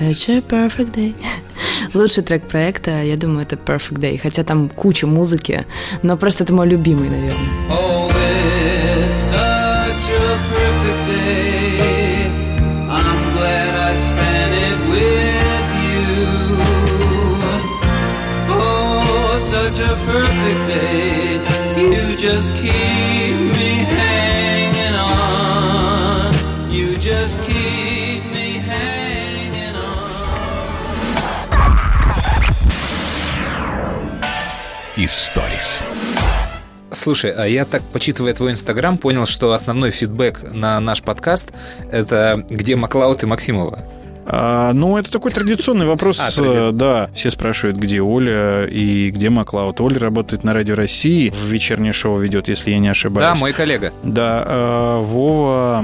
Such 0.00 0.28
a 0.28 0.38
perfect 0.38 0.94
day. 0.94 1.14
Лучший 1.94 2.22
трек 2.22 2.42
проекта, 2.42 3.02
я 3.02 3.16
думаю, 3.16 3.42
это 3.42 3.56
Perfect 3.56 3.98
Day. 3.98 4.18
Хотя 4.18 4.44
там 4.44 4.68
куча 4.68 5.06
музыки, 5.06 5.66
но 6.02 6.16
просто 6.16 6.44
это 6.44 6.54
мой 6.54 6.68
любимый, 6.68 7.08
наверное. 7.08 7.87
Историс. 35.08 35.86
Слушай, 36.92 37.30
а 37.30 37.46
я 37.46 37.64
так, 37.64 37.80
почитывая 37.94 38.34
твой 38.34 38.52
инстаграм, 38.52 38.98
понял, 38.98 39.24
что 39.24 39.54
основной 39.54 39.90
фидбэк 39.90 40.52
на 40.52 40.78
наш 40.80 41.00
подкаст— 41.00 41.54
это 41.90 42.44
где 42.50 42.76
Маклауд 42.76 43.22
и 43.22 43.26
Максимова. 43.26 43.86
А, 44.30 44.72
ну, 44.74 44.98
это 44.98 45.10
такой 45.10 45.30
традиционный 45.32 45.86
вопрос. 45.86 46.20
А, 46.20 46.28
тради- 46.28 46.68
э, 46.68 46.72
Да, 46.72 47.08
все 47.14 47.30
спрашивают, 47.30 47.78
где 47.78 48.02
Оля 48.02 48.66
и 48.66 49.10
где 49.10 49.30
Маклауд. 49.30 49.80
Оля 49.80 49.98
работает 49.98 50.44
на 50.44 50.52
Радио 50.52 50.74
России, 50.74 51.30
в 51.30 51.46
вечернее 51.46 51.94
шоу 51.94 52.18
ведет, 52.18 52.48
если 52.48 52.70
я 52.70 52.78
не 52.78 52.88
ошибаюсь. 52.88 53.26
Да, 53.28 53.34
мой 53.34 53.52
коллега. 53.54 53.92
Да, 54.02 54.44
э, 54.46 55.02
Вова, 55.02 55.82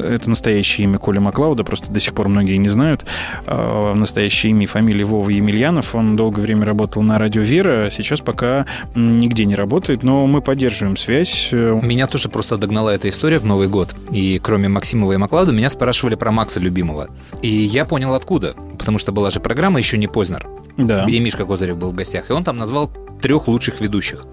это 0.00 0.30
настоящее 0.30 0.84
имя 0.84 0.98
Коля 0.98 1.20
Маклауда, 1.20 1.64
просто 1.64 1.90
до 1.90 1.98
сих 1.98 2.14
пор 2.14 2.28
многие 2.28 2.56
не 2.56 2.68
знают. 2.68 3.04
Э, 3.46 3.92
Настоящее 3.94 4.50
имя 4.50 4.62
и 4.62 4.66
фамилия 4.66 5.04
Вова 5.04 5.28
Емельянов. 5.30 5.94
Он 5.94 6.14
долгое 6.16 6.42
время 6.42 6.64
работал 6.64 7.02
на 7.02 7.18
радио 7.18 7.42
Вера, 7.42 7.90
сейчас 7.92 8.20
пока 8.20 8.64
нигде 8.94 9.44
не 9.44 9.56
работает, 9.56 10.02
но 10.04 10.26
мы 10.26 10.40
поддерживаем 10.40 10.96
связь. 10.96 11.48
Меня 11.52 12.06
тоже 12.06 12.28
просто 12.28 12.56
догнала 12.58 12.94
эта 12.94 13.08
история 13.08 13.38
в 13.38 13.44
Новый 13.44 13.66
год. 13.68 13.94
И 14.12 14.38
кроме 14.38 14.68
Максимова 14.68 15.12
и 15.12 15.16
Маклауда, 15.16 15.50
меня 15.52 15.68
спрашивали 15.68 16.14
про 16.14 16.30
Макса 16.30 16.60
любимого. 16.60 17.08
И 17.42 17.48
я 17.72 17.84
понял 17.84 18.14
откуда. 18.14 18.54
Потому 18.78 18.98
что 18.98 19.12
была 19.12 19.30
же 19.30 19.40
программа 19.40 19.78
еще 19.78 19.98
не 19.98 20.06
Познер, 20.08 20.46
Да. 20.76 21.04
где 21.06 21.20
Мишка 21.20 21.44
Козырев 21.44 21.76
был 21.78 21.90
в 21.90 21.94
гостях. 21.94 22.30
И 22.30 22.32
он 22.32 22.44
там 22.44 22.56
назвал 22.56 22.90
трех 23.20 23.48
лучших 23.48 23.80
ведущих. 23.80 24.24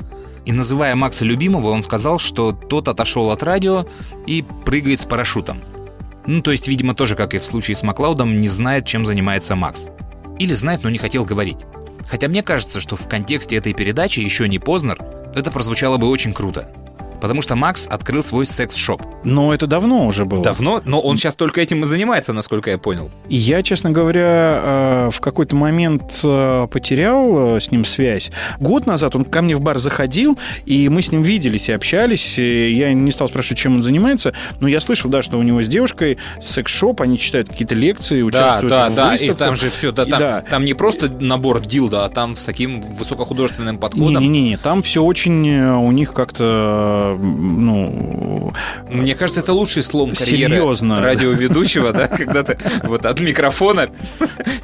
И 0.45 0.52
называя 0.52 0.95
Макса 0.95 1.25
любимого, 1.25 1.69
он 1.69 1.84
сказал, 1.84 2.17
что 2.19 2.52
тот 2.52 2.88
отошел 2.88 3.30
от 3.32 3.43
радио 3.43 3.86
и 4.25 4.43
прыгает 4.65 4.99
с 4.99 5.06
парашютом. 5.06 5.60
Ну, 6.25 6.41
то 6.41 6.52
есть, 6.52 6.67
видимо, 6.67 6.93
тоже, 6.93 7.15
как 7.15 7.34
и 7.34 7.39
в 7.39 7.45
случае 7.45 7.75
с 7.75 7.84
Маклаудом, 7.84 8.39
не 8.41 8.47
знает, 8.47 8.86
чем 8.86 9.06
занимается 9.06 9.56
Макс. 9.56 9.89
Или 10.38 10.54
знает, 10.54 10.84
но 10.84 10.89
не 10.89 10.97
хотел 10.97 11.25
говорить. 11.25 11.60
Хотя 12.10 12.28
мне 12.28 12.41
кажется, 12.41 12.80
что 12.80 12.95
в 12.95 13.08
контексте 13.08 13.56
этой 13.58 13.73
передачи 13.73 14.19
еще 14.21 14.47
не 14.47 14.58
Познер, 14.60 14.97
это 15.36 15.52
прозвучало 15.52 15.97
бы 15.97 16.08
очень 16.10 16.34
круто. 16.34 16.71
Потому 17.21 17.41
что 17.41 17.55
Макс 17.55 17.88
открыл 17.88 18.23
свой 18.23 18.45
секс-шоп. 18.45 19.01
Но 19.23 19.53
это 19.53 19.67
давно 19.67 20.05
уже 20.08 20.25
было. 20.25 20.43
Давно, 20.43 20.82
но 20.86 20.99
он 20.99 21.17
сейчас 21.17 21.36
только 21.36 21.62
этим 21.62 21.84
и 21.84 21.86
занимается, 21.86 22.34
насколько 22.34 22.69
я 22.71 22.77
понял. 22.77 23.12
И 23.27 23.36
Я, 23.36 23.63
честно 23.63 23.91
говоря, 23.91 24.60
э, 24.62 25.10
в 25.12 25.19
какой-то 25.21 25.55
момент 25.55 26.21
э, 26.23 26.67
потерял 26.71 27.58
э, 27.58 27.60
с 27.60 27.71
ним 27.71 27.86
связь. 27.86 28.32
Год 28.60 28.86
назад 28.86 29.15
он 29.15 29.25
ко 29.25 29.41
мне 29.41 29.55
в 29.55 29.62
бар 29.62 29.77
заходил, 29.77 30.38
и 30.65 30.89
мы 30.89 31.01
с 31.01 31.12
ним 31.12 31.21
виделись 31.23 31.69
и 31.69 31.71
общались. 31.71 32.38
И 32.38 32.71
Я 32.73 32.93
не 32.93 33.12
стал 33.12 33.27
спрашивать, 33.29 33.60
чем 33.60 33.75
он 33.75 33.82
занимается, 33.82 34.34
но 34.60 34.67
я 34.67 34.79
слышал, 34.79 35.10
да, 35.10 35.21
что 35.21 35.38
у 35.38 35.43
него 35.43 35.62
с 35.62 35.67
девушкой 35.67 36.17
секс-шоп, 36.41 37.01
они 37.01 37.17
читают 37.17 37.49
какие-то 37.49 37.75
лекции, 37.75 38.21
Да, 38.21 38.27
участвуют 38.27 38.69
да, 38.69 38.89
в 38.89 38.95
да, 38.95 39.08
и 39.08 39.12
выставках. 39.12 39.38
там 39.38 39.55
же 39.55 39.69
все, 39.69 39.91
да, 39.91 40.03
И 40.03 40.10
там, 40.10 40.19
да. 40.19 40.41
там 40.49 40.65
не 40.65 40.73
просто 40.73 41.10
набор 41.10 41.62
дилда, 41.62 42.05
а 42.05 42.10
там 42.10 42.36
с 42.36 42.43
таким 42.43 42.82
высокохудожественным 42.82 43.77
подходом. 43.77 44.21
Не-не-не, 44.21 44.58
там 44.58 44.82
все 44.82 45.03
очень 45.03 45.49
у 45.60 45.91
них 45.91 46.13
как-то, 46.13 47.09
ну, 47.17 48.54
Мне 48.89 49.15
кажется, 49.15 49.41
это 49.41 49.54
лучший 49.54 49.84
слом 49.84 50.13
карьеры 50.13 50.56
Серьезно. 50.56 51.02
радиоведущего, 51.02 51.91
да, 51.91 52.08
когда 52.08 52.43
ты 52.43 52.58
вот 52.84 53.06
от 53.06 53.19
микрофона 53.19 53.89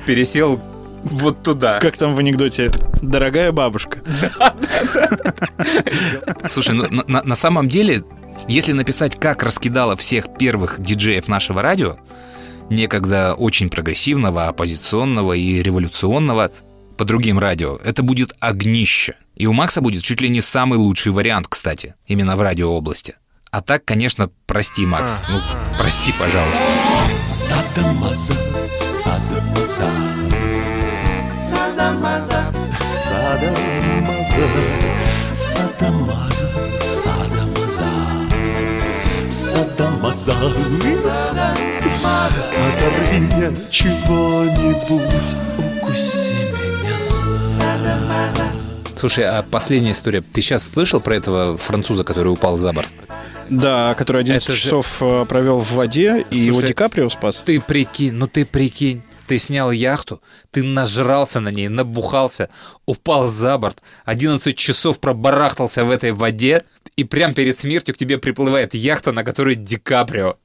пересел 0.06 0.60
вот 1.04 1.44
туда. 1.44 1.80
как 1.80 1.98
там 1.98 2.16
в 2.16 2.20
анекдоте, 2.20 2.72
дорогая 3.02 3.52
бабушка. 3.52 4.00
Слушай, 6.50 6.74
ну, 6.74 7.04
на, 7.08 7.36
самом 7.36 7.70
деле, 7.70 8.04
если 8.48 8.74
написать, 8.74 9.20
как 9.20 9.44
раскидала 9.44 9.96
всех 9.96 10.36
первых 10.38 10.80
диджеев 10.80 11.28
нашего 11.28 11.62
радио, 11.62 11.98
некогда 12.70 13.36
очень 13.36 13.70
прогрессивного, 13.70 14.48
оппозиционного 14.48 15.34
и 15.34 15.62
революционного, 15.62 16.52
по 16.98 17.06
другим 17.06 17.40
радио, 17.40 17.78
это 17.84 18.04
будет 18.04 18.34
огнище. 18.40 19.16
И 19.36 19.48
у 19.48 19.54
Макса 19.54 19.82
будет 19.82 20.04
чуть 20.04 20.22
ли 20.22 20.30
не 20.30 20.42
самый 20.42 20.78
лучший 20.80 21.12
вариант, 21.12 21.48
кстати, 21.48 21.96
именно 22.08 22.36
в 22.36 22.42
радиообласти. 22.42 23.16
А 23.52 23.62
так, 23.62 23.86
конечно, 23.86 24.30
прости, 24.46 24.86
Макс. 24.86 25.24
Ну, 25.30 25.40
прости, 25.78 26.14
пожалуйста. 26.20 26.64
Садамаза, 27.48 28.34
садамаза. 28.76 29.90
Садамаза, 31.50 32.54
садамаза. 32.88 34.48
Садамаза, 35.36 36.50
садамаза. 36.82 37.90
Садамаза. 39.32 40.36
Оторви 42.68 43.20
мне 43.20 43.56
чего-нибудь, 43.72 45.36
укуси 45.58 46.25
меня. 46.25 46.25
Слушай, 49.06 49.26
а 49.26 49.44
последняя 49.44 49.92
история. 49.92 50.22
Ты 50.22 50.42
сейчас 50.42 50.68
слышал 50.68 51.00
про 51.00 51.16
этого 51.16 51.60
француза, 51.60 52.04
который 52.04 52.30
упал 52.30 52.56
за 52.56 52.74
борт? 52.74 52.90
Да, 53.52 53.94
который 53.94 54.22
11 54.22 54.44
Это 54.44 54.54
же- 54.54 54.60
часов 54.64 54.98
э, 55.00 55.26
провел 55.26 55.60
в 55.60 55.74
воде, 55.74 56.26
и 56.32 56.38
его 56.38 56.56
Слушай, 56.56 56.68
Ди 56.70 56.74
Каприо 56.74 57.10
спас. 57.12 57.44
Ты 57.46 57.62
прикинь, 57.62 58.14
ну 58.16 58.26
ты 58.26 58.48
прикинь. 58.48 59.04
Ты 59.28 59.38
снял 59.38 59.70
яхту, 59.70 60.24
ты 60.50 60.64
нажрался 60.64 61.40
на 61.40 61.50
ней, 61.50 61.68
набухался, 61.68 62.50
упал 62.88 63.28
за 63.28 63.60
борт, 63.60 63.84
11 64.06 64.58
часов 64.58 65.00
пробарахтался 65.00 65.86
в 65.86 65.92
этой 65.92 66.12
воде, 66.12 66.64
и 66.96 67.04
прям 67.04 67.36
перед 67.36 67.56
смертью 67.56 67.94
к 67.94 68.00
тебе 68.00 68.18
приплывает 68.18 68.74
яхта, 68.74 69.12
на 69.12 69.24
которой 69.24 69.54
Ди 69.54 69.78
Каприо. 69.78 70.38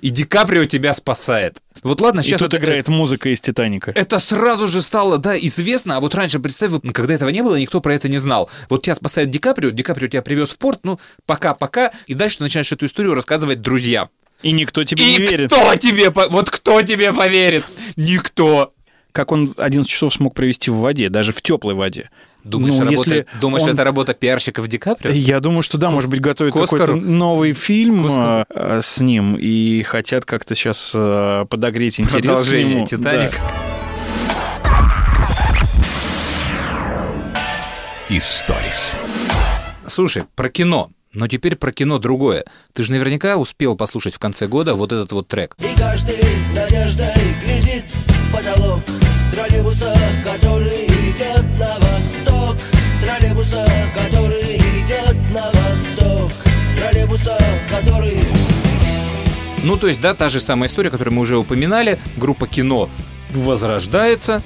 И 0.00 0.10
Ди 0.10 0.24
Каприо 0.24 0.64
тебя 0.64 0.92
спасает. 0.92 1.58
Вот 1.82 2.00
ладно, 2.00 2.20
И 2.20 2.22
сейчас 2.22 2.40
тут 2.40 2.54
это, 2.54 2.62
играет 2.62 2.88
музыка 2.88 3.28
из 3.28 3.40
«Титаника». 3.40 3.92
это 3.94 4.18
сразу 4.18 4.66
же 4.66 4.80
стало, 4.82 5.18
да, 5.18 5.36
известно, 5.38 5.96
а 5.96 6.00
вот 6.00 6.14
раньше, 6.14 6.38
представь, 6.40 6.72
когда 6.92 7.14
этого 7.14 7.28
не 7.28 7.42
было, 7.42 7.56
никто 7.56 7.80
про 7.80 7.94
это 7.94 8.08
не 8.08 8.18
знал. 8.18 8.50
Вот 8.70 8.82
тебя 8.82 8.94
спасает 8.94 9.30
Ди 9.30 9.38
Каприо, 9.38 9.70
Ди 9.70 9.82
Каприо 9.82 10.08
тебя 10.08 10.22
привез 10.22 10.50
в 10.50 10.58
порт, 10.58 10.80
ну, 10.82 10.98
пока-пока, 11.26 11.92
и 12.06 12.14
дальше 12.14 12.38
ты 12.38 12.44
начинаешь 12.44 12.72
эту 12.72 12.86
историю 12.86 13.14
рассказывать 13.14 13.60
друзьям. 13.60 14.08
И 14.42 14.52
никто 14.52 14.84
тебе 14.84 15.02
И 15.04 15.12
не 15.12 15.18
верит. 15.18 15.52
кто 15.52 15.74
тебе, 15.76 16.10
вот 16.10 16.50
кто 16.50 16.82
тебе 16.82 17.12
поверит? 17.12 17.64
Никто. 17.96 18.72
Как 19.12 19.32
он 19.32 19.54
11 19.56 19.90
часов 19.90 20.12
смог 20.12 20.34
провести 20.34 20.70
в 20.70 20.76
воде, 20.76 21.08
даже 21.08 21.32
в 21.32 21.40
теплой 21.40 21.74
воде. 21.74 22.10
Думаешь, 22.46 22.74
Ну, 22.74 22.84
работа- 22.84 23.10
если 23.10 23.26
думаешь 23.40 23.64
он- 23.64 23.70
это 23.70 23.82
работа 23.84 24.14
пиарщиков 24.14 24.68
Ди 24.68 24.78
Каприо? 24.78 25.10
Я 25.10 25.40
думаю, 25.40 25.62
что 25.62 25.78
да, 25.78 25.90
может 25.90 26.08
быть, 26.08 26.20
готовят 26.20 26.54
к 26.54 26.56
какой-то 26.56 26.94
новый 26.94 27.52
фильм 27.52 28.08
К 28.08 28.46
э, 28.48 28.80
с 28.82 29.00
ним 29.00 29.36
и 29.36 29.82
хотят 29.82 30.24
как-то 30.24 30.54
сейчас 30.54 30.92
э, 30.94 31.44
подогреть 31.50 31.98
интерес 31.98 32.20
к 32.20 32.22
Продолжение 32.22 32.74
нему. 32.76 32.86
«Титаник». 32.86 33.32
Историс. 38.08 38.98
Слушай, 39.86 40.24
про 40.34 40.48
кино. 40.48 40.90
Но 41.12 41.28
теперь 41.28 41.56
про 41.56 41.72
кино 41.72 41.98
другое. 41.98 42.44
Ты 42.74 42.84
же 42.84 42.92
наверняка 42.92 43.36
успел 43.36 43.74
послушать 43.74 44.14
в 44.14 44.18
конце 44.18 44.46
года 44.46 44.74
вот 44.74 44.92
этот 44.92 45.12
вот 45.12 45.26
трек. 45.28 45.56
И 45.58 45.78
каждый 45.78 46.14
с 46.16 46.54
надеждой 46.54 47.06
глядит 47.44 47.84
в 47.86 48.32
потолок 48.32 48.80
Троллейбуса, 49.32 49.96
который 50.24 50.84
идет 50.86 51.35
Троллейбуса, 53.46 53.66
который 53.94 54.56
идет 54.56 55.16
на 55.32 55.46
восток 55.46 56.32
Троллейбуса, 56.78 57.38
который 57.70 58.18
Ну, 59.62 59.76
то 59.76 59.86
есть, 59.86 60.00
да, 60.00 60.14
та 60.14 60.28
же 60.28 60.40
самая 60.40 60.68
история, 60.68 60.90
которую 60.90 61.14
мы 61.14 61.22
уже 61.22 61.36
упоминали. 61.36 61.98
Группа 62.16 62.46
кино 62.46 62.88
возрождается. 63.30 64.42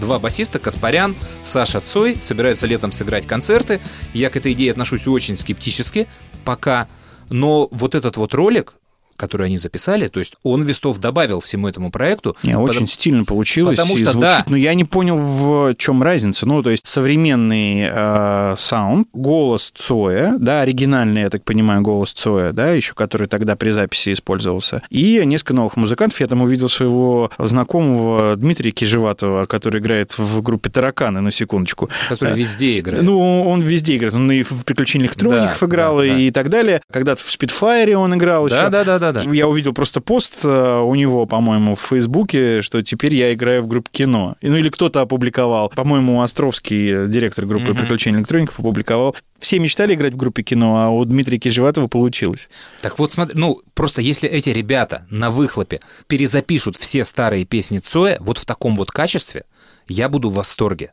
Два 0.00 0.18
басиста, 0.18 0.58
Каспарян, 0.58 1.14
Саша 1.44 1.80
Цой, 1.80 2.18
собираются 2.20 2.66
летом 2.66 2.92
сыграть 2.92 3.26
концерты. 3.26 3.80
Я 4.12 4.28
к 4.28 4.36
этой 4.36 4.52
идее 4.52 4.72
отношусь 4.72 5.06
очень 5.06 5.36
скептически 5.36 6.08
пока. 6.44 6.88
Но 7.30 7.68
вот 7.70 7.94
этот 7.94 8.16
вот 8.16 8.34
ролик, 8.34 8.74
который 9.16 9.46
они 9.46 9.58
записали, 9.58 10.08
то 10.08 10.18
есть 10.20 10.34
он 10.42 10.62
вестов 10.62 10.98
добавил 10.98 11.40
всему 11.40 11.68
этому 11.68 11.90
проекту. 11.90 12.36
Не, 12.42 12.56
очень 12.56 12.66
Потому- 12.72 12.86
стильно 12.88 13.24
получилось 13.24 13.76
потому 13.78 13.94
и 13.96 14.02
что, 14.02 14.12
звучит, 14.12 14.30
да. 14.30 14.44
но 14.48 14.56
я 14.56 14.74
не 14.74 14.84
понял, 14.84 15.18
в 15.18 15.74
чем 15.76 16.02
разница. 16.02 16.46
Ну, 16.46 16.62
то 16.62 16.70
есть 16.70 16.86
современный 16.86 17.88
э, 17.90 18.54
саунд, 18.58 19.08
голос 19.12 19.70
Цоя, 19.74 20.34
да, 20.38 20.60
оригинальный, 20.62 21.22
я 21.22 21.30
так 21.30 21.44
понимаю, 21.44 21.82
голос 21.82 22.12
Цоя, 22.12 22.52
да, 22.52 22.70
еще 22.72 22.94
который 22.94 23.26
тогда 23.28 23.56
при 23.56 23.70
записи 23.70 24.12
использовался, 24.12 24.82
и 24.90 25.22
несколько 25.24 25.54
новых 25.54 25.76
музыкантов. 25.76 26.20
Я 26.20 26.26
там 26.26 26.42
увидел 26.42 26.68
своего 26.68 27.30
знакомого 27.38 28.36
Дмитрия 28.36 28.70
Кижеватова, 28.70 29.46
который 29.46 29.80
играет 29.80 30.16
в 30.18 30.42
группе 30.42 30.70
«Тараканы», 30.70 31.20
на 31.20 31.30
секундочку. 31.30 31.88
Который 32.08 32.34
Э, 32.34 32.36
везде 32.36 32.78
играет. 32.78 33.02
Ну, 33.04 33.44
он 33.48 33.62
везде 33.62 33.96
играет. 33.96 34.14
Он 34.14 34.30
и 34.30 34.42
в 34.42 34.64
«Приключениях 34.64 35.12
электроников» 35.12 35.58
Да, 35.60 35.66
играл, 35.66 35.96
да, 35.98 36.02
да. 36.04 36.18
и 36.18 36.30
так 36.30 36.48
далее. 36.50 36.80
Когда-то 36.92 37.24
в 37.24 37.30
«Спидфайре» 37.30 37.96
он 37.96 38.14
играл 38.14 38.48
Да, 38.48 38.60
еще. 38.62 38.70
да, 38.70 38.84
да, 38.84 38.98
да, 38.98 39.03
да. 39.12 39.22
Я 39.22 39.48
увидел 39.48 39.72
просто 39.72 40.00
пост 40.00 40.44
э, 40.44 40.80
у 40.80 40.94
него, 40.94 41.26
по-моему, 41.26 41.74
в 41.74 41.80
Фейсбуке, 41.80 42.62
что 42.62 42.82
теперь 42.82 43.14
я 43.14 43.32
играю 43.32 43.62
в 43.62 43.66
группе 43.66 43.88
кино. 43.92 44.36
Ну, 44.42 44.56
или 44.56 44.68
кто-то 44.68 45.00
опубликовал. 45.00 45.68
По-моему, 45.70 46.22
Островский, 46.22 47.04
э, 47.04 47.08
директор 47.08 47.46
группы 47.46 47.70
Мгм. 47.70 47.76
приключений 47.80 48.18
электроников, 48.20 48.58
опубликовал. 48.60 49.16
Все 49.38 49.58
мечтали 49.58 49.94
играть 49.94 50.14
в 50.14 50.16
группе 50.16 50.42
кино, 50.42 50.78
а 50.82 50.90
у 50.90 51.04
Дмитрия 51.04 51.38
Кижеватова 51.38 51.86
получилось. 51.88 52.48
Так 52.80 52.98
вот, 52.98 53.12
смотри, 53.12 53.38
ну, 53.38 53.60
просто 53.74 54.00
если 54.00 54.28
эти 54.28 54.50
ребята 54.50 55.06
на 55.10 55.30
выхлопе 55.30 55.80
перезапишут 56.06 56.76
все 56.76 57.04
старые 57.04 57.44
песни 57.44 57.78
Цоя 57.78 58.16
вот 58.20 58.38
в 58.38 58.46
таком 58.46 58.76
вот 58.76 58.90
качестве, 58.90 59.44
я 59.88 60.08
буду 60.08 60.30
в 60.30 60.34
восторге. 60.34 60.92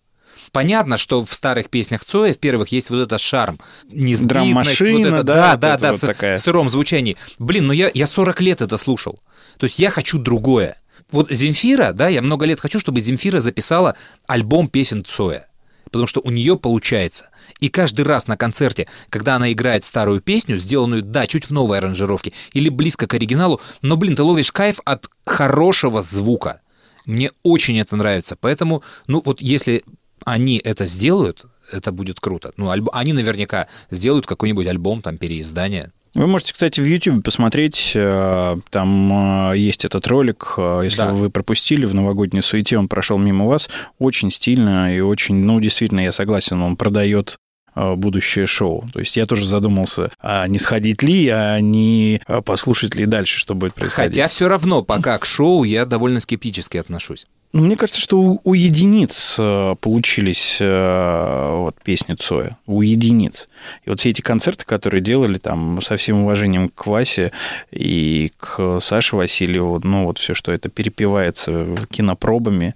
Понятно, 0.51 0.97
что 0.97 1.23
в 1.23 1.33
старых 1.33 1.69
песнях 1.69 2.03
Цоя 2.03 2.33
в 2.33 2.37
первых 2.37 2.69
есть 2.69 2.89
вот 2.89 2.97
этот 2.97 3.21
шарм, 3.21 3.59
Драм-машина, 3.89 4.99
вот 4.99 5.07
это, 5.07 5.23
да, 5.23 5.33
да, 5.33 5.51
вот 5.51 5.59
да, 5.61 5.73
это 5.75 5.81
да, 5.83 5.91
вот 5.91 5.97
с- 5.97 6.01
такая. 6.01 6.37
в 6.37 6.41
сыром 6.41 6.69
звучании. 6.69 7.15
Блин, 7.39 7.67
ну 7.67 7.73
я, 7.73 7.89
я 7.93 8.05
40 8.05 8.41
лет 8.41 8.61
это 8.61 8.77
слушал. 8.77 9.19
То 9.57 9.65
есть 9.65 9.79
я 9.79 9.89
хочу 9.89 10.17
другое. 10.17 10.77
Вот 11.11 11.31
Земфира, 11.31 11.93
да, 11.93 12.07
я 12.09 12.21
много 12.21 12.45
лет 12.45 12.59
хочу, 12.59 12.79
чтобы 12.79 12.99
Земфира 12.99 13.39
записала 13.39 13.95
альбом 14.27 14.67
песен 14.67 15.05
Цоя. 15.05 15.47
Потому 15.85 16.07
что 16.07 16.21
у 16.21 16.31
нее 16.31 16.57
получается. 16.57 17.29
И 17.59 17.67
каждый 17.67 18.05
раз 18.05 18.27
на 18.27 18.37
концерте, 18.37 18.87
когда 19.09 19.35
она 19.35 19.51
играет 19.51 19.83
старую 19.83 20.21
песню, 20.21 20.57
сделанную, 20.57 21.01
да, 21.01 21.27
чуть 21.27 21.45
в 21.45 21.51
новой 21.51 21.77
аранжировке, 21.79 22.33
или 22.53 22.69
близко 22.69 23.07
к 23.07 23.13
оригиналу, 23.13 23.59
но, 23.81 23.97
блин, 23.97 24.15
ты 24.15 24.23
ловишь 24.23 24.51
кайф 24.51 24.79
от 24.85 25.07
хорошего 25.25 26.01
звука. 26.01 26.61
Мне 27.05 27.31
очень 27.43 27.77
это 27.79 27.95
нравится. 27.95 28.37
Поэтому, 28.39 28.83
ну 29.07 29.21
вот 29.25 29.41
если 29.41 29.83
они 30.25 30.61
это 30.63 30.85
сделают, 30.85 31.45
это 31.71 31.91
будет 31.91 32.19
круто. 32.19 32.51
Ну, 32.57 32.69
альб... 32.69 32.89
они 32.93 33.13
наверняка 33.13 33.67
сделают 33.89 34.25
какой-нибудь 34.25 34.67
альбом, 34.67 35.01
там, 35.01 35.17
переиздание. 35.17 35.91
Вы 36.13 36.27
можете, 36.27 36.53
кстати, 36.53 36.81
в 36.81 36.85
YouTube 36.85 37.23
посмотреть, 37.23 37.93
э, 37.95 38.57
там 38.69 39.51
э, 39.51 39.57
есть 39.57 39.85
этот 39.85 40.05
ролик, 40.07 40.55
э, 40.57 40.81
если 40.83 40.97
Да. 40.97 41.13
вы 41.13 41.29
пропустили 41.29 41.85
в 41.85 41.95
новогодней 41.95 42.41
суете, 42.41 42.77
он 42.77 42.89
прошел 42.89 43.17
мимо 43.17 43.45
вас, 43.45 43.69
очень 43.97 44.29
стильно 44.29 44.93
и 44.93 44.99
очень, 44.99 45.35
ну, 45.35 45.61
действительно, 45.61 46.01
я 46.01 46.11
согласен, 46.11 46.61
он 46.61 46.75
продает 46.75 47.37
будущее 47.73 48.47
шоу. 48.47 48.89
То 48.91 48.99
есть 48.99 49.15
я 49.15 49.25
тоже 49.25 49.45
задумался, 49.45 50.11
а 50.19 50.45
не 50.47 50.57
сходить 50.57 51.01
ли, 51.03 51.29
а 51.29 51.61
не 51.61 52.21
а 52.27 52.41
послушать 52.41 52.95
ли 52.95 53.05
дальше, 53.05 53.39
что 53.39 53.55
будет 53.55 53.73
происходить. 53.75 54.17
Хотя 54.17 54.27
все 54.27 54.49
равно 54.49 54.83
пока 54.83 55.17
к 55.17 55.25
шоу 55.25 55.63
я 55.63 55.85
довольно 55.85 56.19
скептически 56.19 56.75
отношусь. 56.75 57.25
Ну, 57.53 57.63
мне 57.63 57.75
кажется, 57.75 57.99
что 57.99 58.19
у, 58.21 58.41
у 58.45 58.53
единиц 58.53 59.35
э, 59.37 59.75
получились 59.81 60.57
э, 60.61 61.55
вот 61.57 61.75
песни 61.83 62.13
Цоя. 62.13 62.57
У 62.65 62.81
единиц. 62.81 63.49
И 63.83 63.89
вот 63.89 63.99
все 63.99 64.11
эти 64.11 64.21
концерты, 64.21 64.63
которые 64.65 65.01
делали 65.01 65.37
там 65.37 65.81
со 65.81 65.97
всем 65.97 66.23
уважением 66.23 66.69
к 66.69 66.87
Васе 66.87 67.33
и 67.71 68.31
к 68.37 68.79
Саше 68.79 69.17
Васильеву, 69.17 69.81
ну, 69.83 70.05
вот 70.05 70.17
все, 70.17 70.33
что 70.33 70.53
это 70.53 70.69
перепевается 70.69 71.75
кинопробами, 71.89 72.73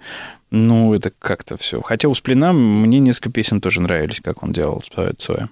ну, 0.52 0.94
это 0.94 1.12
как-то 1.20 1.56
все. 1.56 1.82
Хотя 1.82 2.10
у 2.10 2.14
Сплина 2.14 2.52
мне 2.52 3.00
несколько 3.00 3.32
песен 3.32 3.62
тоже 3.62 3.80
нравились, 3.80 4.20
как 4.22 4.44
он 4.44 4.52
делал 4.52 4.84
Цоя. 5.18 5.50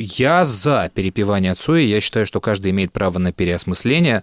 Я 0.00 0.44
за 0.44 0.92
перепевание 0.94 1.54
Цоя. 1.54 1.82
Я 1.82 2.00
считаю, 2.00 2.24
что 2.24 2.40
каждый 2.40 2.70
имеет 2.70 2.92
право 2.92 3.18
на 3.18 3.32
переосмысление. 3.32 4.22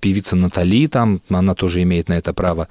Певица 0.00 0.36
Натали 0.36 0.86
там, 0.86 1.22
она 1.30 1.54
тоже 1.54 1.82
имеет 1.82 2.10
на 2.10 2.14
это 2.14 2.34
право. 2.34 2.68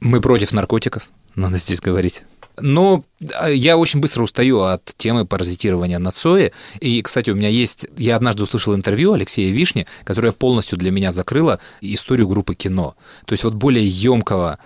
Мы 0.00 0.20
против 0.20 0.52
наркотиков, 0.52 1.10
надо 1.34 1.58
здесь 1.58 1.80
говорить. 1.80 2.22
Но 2.60 3.04
а, 3.34 3.48
я 3.50 3.76
очень 3.76 4.00
быстро 4.00 4.22
устаю 4.22 4.60
от 4.62 4.84
темы 4.96 5.24
паразитирования 5.24 5.98
на 5.98 6.10
Цое. 6.10 6.52
И, 6.80 7.00
кстати, 7.02 7.30
у 7.30 7.34
меня 7.34 7.48
есть... 7.48 7.86
Я 7.96 8.16
однажды 8.16 8.42
услышал 8.42 8.74
интервью 8.74 9.12
Алексея 9.12 9.52
Вишни, 9.52 9.86
которое 10.04 10.32
полностью 10.32 10.78
для 10.78 10.90
меня 10.90 11.12
закрыло 11.12 11.60
историю 11.80 12.28
группы 12.28 12.54
кино. 12.54 12.94
То 13.26 13.32
есть 13.32 13.44
вот 13.44 13.54
более 13.54 13.86
емкого 13.86 14.58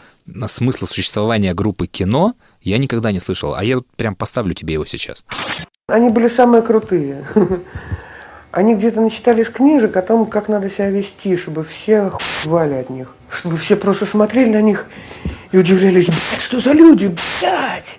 смысла 0.46 0.86
существования 0.86 1.52
группы 1.54 1.86
кино 1.86 2.34
я 2.62 2.78
никогда 2.78 3.12
не 3.12 3.20
слышал. 3.20 3.54
А 3.54 3.64
я 3.64 3.80
прям 3.96 4.14
поставлю 4.14 4.54
тебе 4.54 4.74
его 4.74 4.84
сейчас. 4.84 5.24
Они 5.88 6.08
были 6.08 6.28
самые 6.28 6.62
крутые. 6.62 7.26
Они 8.52 8.74
где-то 8.74 9.00
начитались 9.00 9.48
книжек 9.48 9.96
о 9.96 10.02
том, 10.02 10.26
как 10.26 10.48
надо 10.48 10.68
себя 10.68 10.90
вести, 10.90 11.36
чтобы 11.38 11.64
все 11.64 12.00
охуевали 12.00 12.74
от 12.74 12.90
них. 12.90 13.14
Чтобы 13.32 13.56
все 13.56 13.76
просто 13.76 14.04
смотрели 14.04 14.50
на 14.50 14.60
них 14.60 14.86
и 15.52 15.58
удивлялись, 15.58 16.06
блядь, 16.06 16.40
что 16.40 16.60
за 16.60 16.72
люди, 16.72 17.14
блядь! 17.40 17.98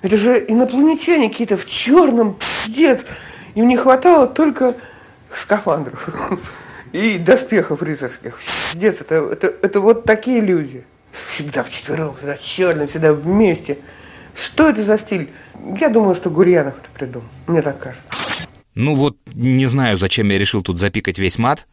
Это 0.00 0.16
же 0.16 0.42
инопланетяне 0.48 1.28
какие-то 1.28 1.58
в 1.58 1.66
черном, 1.66 2.38
пиздец. 2.64 3.02
Им 3.54 3.68
не 3.68 3.76
хватало 3.76 4.26
только 4.26 4.74
скафандров 5.34 6.08
и 6.92 7.18
доспехов 7.18 7.82
рыцарских. 7.82 8.38
Пиздец, 8.72 9.00
это, 9.00 9.16
это, 9.16 9.52
это 9.60 9.80
вот 9.80 10.04
такие 10.04 10.40
люди. 10.40 10.86
Всегда 11.12 11.62
вчетвером, 11.62 12.14
всегда 12.14 12.36
черным, 12.38 12.88
всегда 12.88 13.12
вместе. 13.12 13.78
Что 14.34 14.70
это 14.70 14.82
за 14.82 14.98
стиль? 14.98 15.28
Я 15.78 15.90
думаю, 15.90 16.14
что 16.14 16.30
Гурьянов 16.30 16.74
это 16.78 16.88
придумал. 16.94 17.28
Мне 17.46 17.60
так 17.60 17.78
кажется. 17.78 18.06
Ну 18.74 18.94
вот, 18.94 19.18
не 19.34 19.66
знаю, 19.66 19.98
зачем 19.98 20.30
я 20.30 20.38
решил 20.38 20.62
тут 20.62 20.78
запикать 20.78 21.18
весь 21.18 21.36
мат. 21.36 21.66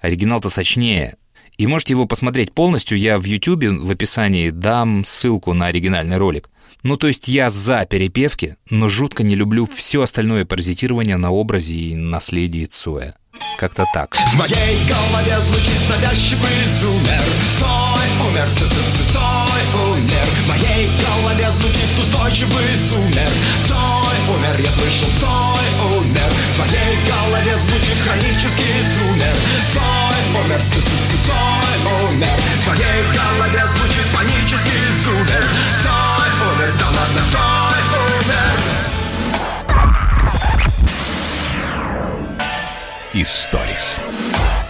Оригинал-то 0.00 0.48
сочнее. 0.48 1.16
И 1.58 1.66
можете 1.66 1.92
его 1.92 2.06
посмотреть 2.06 2.52
полностью. 2.52 2.98
Я 2.98 3.18
в 3.18 3.24
Ютубе 3.24 3.70
в 3.70 3.90
описании 3.90 4.50
дам 4.50 5.04
ссылку 5.04 5.52
на 5.52 5.66
оригинальный 5.66 6.16
ролик. 6.16 6.48
Ну, 6.82 6.96
то 6.96 7.06
есть 7.06 7.28
я 7.28 7.48
за 7.48 7.86
перепевки, 7.86 8.56
но 8.68 8.88
жутко 8.88 9.22
не 9.22 9.36
люблю 9.36 9.66
все 9.66 10.02
остальное 10.02 10.44
паразитирование 10.44 11.16
на 11.16 11.30
образе 11.30 11.74
и 11.74 11.94
наследии 11.94 12.64
Цоя. 12.64 13.14
Как-то 13.56 13.86
так. 13.94 14.14
В 14.14 14.36
моей 14.36 14.78
голове 14.88 15.38
звучит 15.46 15.80
навязчивый 15.88 16.50
зумер 16.80 17.24
Цой 17.58 18.28
умер, 18.28 18.48
ц 18.50 18.64
-ц 18.64 18.74
-ц 18.74 19.12
Цой 19.12 19.62
умер 19.90 20.26
В 20.44 20.48
моей 20.48 20.88
голове 21.00 21.48
звучит 21.54 21.90
устойчивый 21.98 22.76
зумер 22.76 23.32
Цой 23.68 24.18
умер, 24.34 24.60
я 24.60 24.70
слышал, 24.70 25.08
Цой 25.20 25.96
умер 25.96 26.30
В 26.54 26.58
моей 26.58 26.94
голове 27.08 27.56
звучит 27.64 27.98
хронический 28.04 28.82
зумер 28.94 29.34
Цой 29.72 30.01
-ц 30.32 30.78
Цой 31.26 31.76
умер 32.08 32.26
В 32.64 32.68
моей 32.68 33.02
голове 33.02 33.62
звучит 33.74 34.06
панический 34.16 34.92
зумер 35.04 35.31
Историс. 43.14 44.02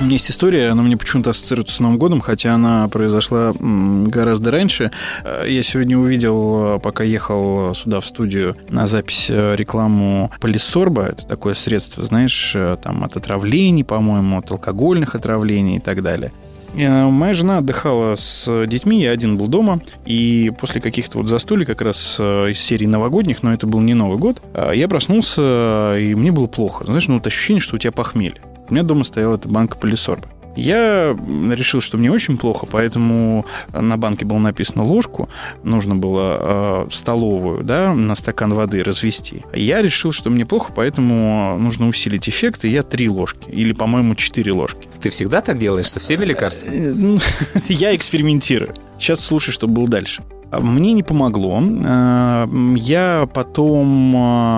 У 0.01 0.05
меня 0.05 0.15
есть 0.15 0.29
история, 0.29 0.71
она 0.71 0.83
мне 0.83 0.97
почему-то 0.97 1.31
ассоциируется 1.31 1.77
с 1.77 1.79
Новым 1.81 1.97
годом, 1.97 2.21
хотя 2.21 2.55
она 2.55 2.89
произошла 2.89 3.55
гораздо 3.61 4.51
раньше. 4.51 4.91
Э, 5.23 5.45
Я 5.47 5.63
сегодня 5.63 5.97
увидел, 5.97 6.77
э, 6.77 6.79
пока 6.81 7.05
ехал 7.05 7.73
сюда 7.73 8.01
в 8.01 8.07
студию 8.07 8.57
на 8.69 8.89
запись 8.89 9.29
э, 9.31 9.55
рекламу 9.55 10.33
полисорба. 10.41 11.05
Это 11.05 11.25
такое 11.25 11.55
средство, 11.55 12.03
знаешь, 12.03 12.57
там 12.83 13.05
от 13.05 13.17
отравлений, 13.17 13.85
по-моему, 13.85 14.39
от 14.39 14.51
алкогольных 14.51 15.15
отравлений 15.15 15.77
и 15.77 15.81
так 15.81 16.03
далее. 16.03 16.33
Э, 16.75 17.09
Моя 17.09 17.35
жена 17.35 17.59
отдыхала 17.59 18.15
с 18.15 18.67
детьми, 18.67 19.01
я 19.01 19.11
один 19.11 19.37
был 19.37 19.49
дома, 19.49 19.81
и 20.07 20.53
после 20.59 20.81
каких-то 20.81 21.19
вот 21.19 21.29
застолий, 21.29 21.67
как 21.67 21.81
раз 21.81 22.17
э, 22.19 22.51
из 22.51 22.61
серии 22.61 22.87
новогодних, 22.87 23.43
но 23.43 23.53
это 23.53 23.67
был 23.67 23.81
не 23.81 23.95
Новый 23.95 24.19
год, 24.19 24.43
э, 24.55 24.73
я 24.75 24.89
проснулся, 24.89 25.97
и 25.99 26.15
мне 26.15 26.33
было 26.33 26.47
плохо. 26.47 26.85
Знаешь, 26.85 27.09
ну 27.09 27.15
вот 27.15 27.27
ощущение, 27.27 27.61
что 27.61 27.77
у 27.77 27.79
тебя 27.79 27.93
похмелье. 27.93 28.41
У 28.69 28.75
меня 28.75 28.85
дома 28.85 29.05
стояла 29.05 29.37
эта 29.37 29.49
банка 29.49 29.77
полисорба. 29.77 30.27
Я 30.57 31.17
решил, 31.51 31.81
что 31.81 31.99
мне 31.99 32.11
очень 32.11 32.37
плохо, 32.37 32.67
поэтому 32.67 33.47
на 33.73 33.97
банке 33.97 34.25
было 34.25 34.39
написано 34.39 34.85
ложку, 34.85 35.29
нужно 35.63 35.95
было 35.95 36.87
э, 36.87 36.87
столовую, 36.91 37.63
да, 37.65 37.95
на 37.95 38.15
стакан 38.15 38.53
воды 38.53 38.83
развести. 38.83 39.43
Я 39.55 39.83
решил, 39.83 40.13
что 40.13 40.31
мне 40.31 40.45
плохо, 40.47 40.73
поэтому 40.75 41.57
нужно 41.59 41.89
усилить 41.89 42.29
эффект, 42.29 42.65
и 42.65 42.69
я 42.69 42.83
три 42.83 43.09
ложки, 43.09 43.49
или, 43.49 43.73
по-моему, 43.73 44.15
четыре 44.15 44.53
ложки. 44.53 44.89
Ты 45.01 45.11
всегда 45.11 45.41
так 45.41 45.59
делаешь 45.59 45.91
со 45.91 46.01
всеми 46.01 46.25
лекарствами? 46.25 46.77
Э, 46.77 46.93
ну, 46.95 47.19
Я 47.69 47.95
экспериментирую. 47.97 48.75
Сейчас 48.99 49.21
слушай, 49.21 49.51
что 49.51 49.67
было 49.67 49.89
дальше. 49.89 50.23
Мне 50.61 50.93
не 50.93 51.03
помогло. 51.03 51.63
Э, 51.63 52.47
Я 52.77 53.29
потом 53.33 54.15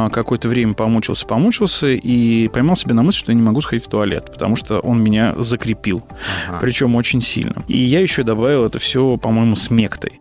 э, 0.06 0.10
какое-то 0.10 0.48
время 0.48 0.74
помучился, 0.74 1.26
помучился 1.26 1.88
и 1.88 2.48
поймал 2.48 2.76
себя 2.76 2.94
на 2.94 3.02
мысли, 3.02 3.18
что 3.20 3.32
я 3.32 3.36
не 3.36 3.42
могу 3.42 3.60
сходить 3.60 3.84
в 3.86 3.88
туалет, 3.88 4.30
потому 4.32 4.56
что 4.56 4.80
он 4.80 5.02
меня 5.02 5.34
закрепил. 5.36 6.02
Ага. 6.48 6.58
Причем 6.60 6.96
очень 6.96 7.20
сильно. 7.20 7.62
И 7.68 7.78
я 7.78 8.00
еще 8.00 8.22
добавил 8.22 8.64
это 8.64 8.78
все, 8.78 9.16
по-моему, 9.16 9.56
с 9.56 9.70
мектой. 9.70 10.20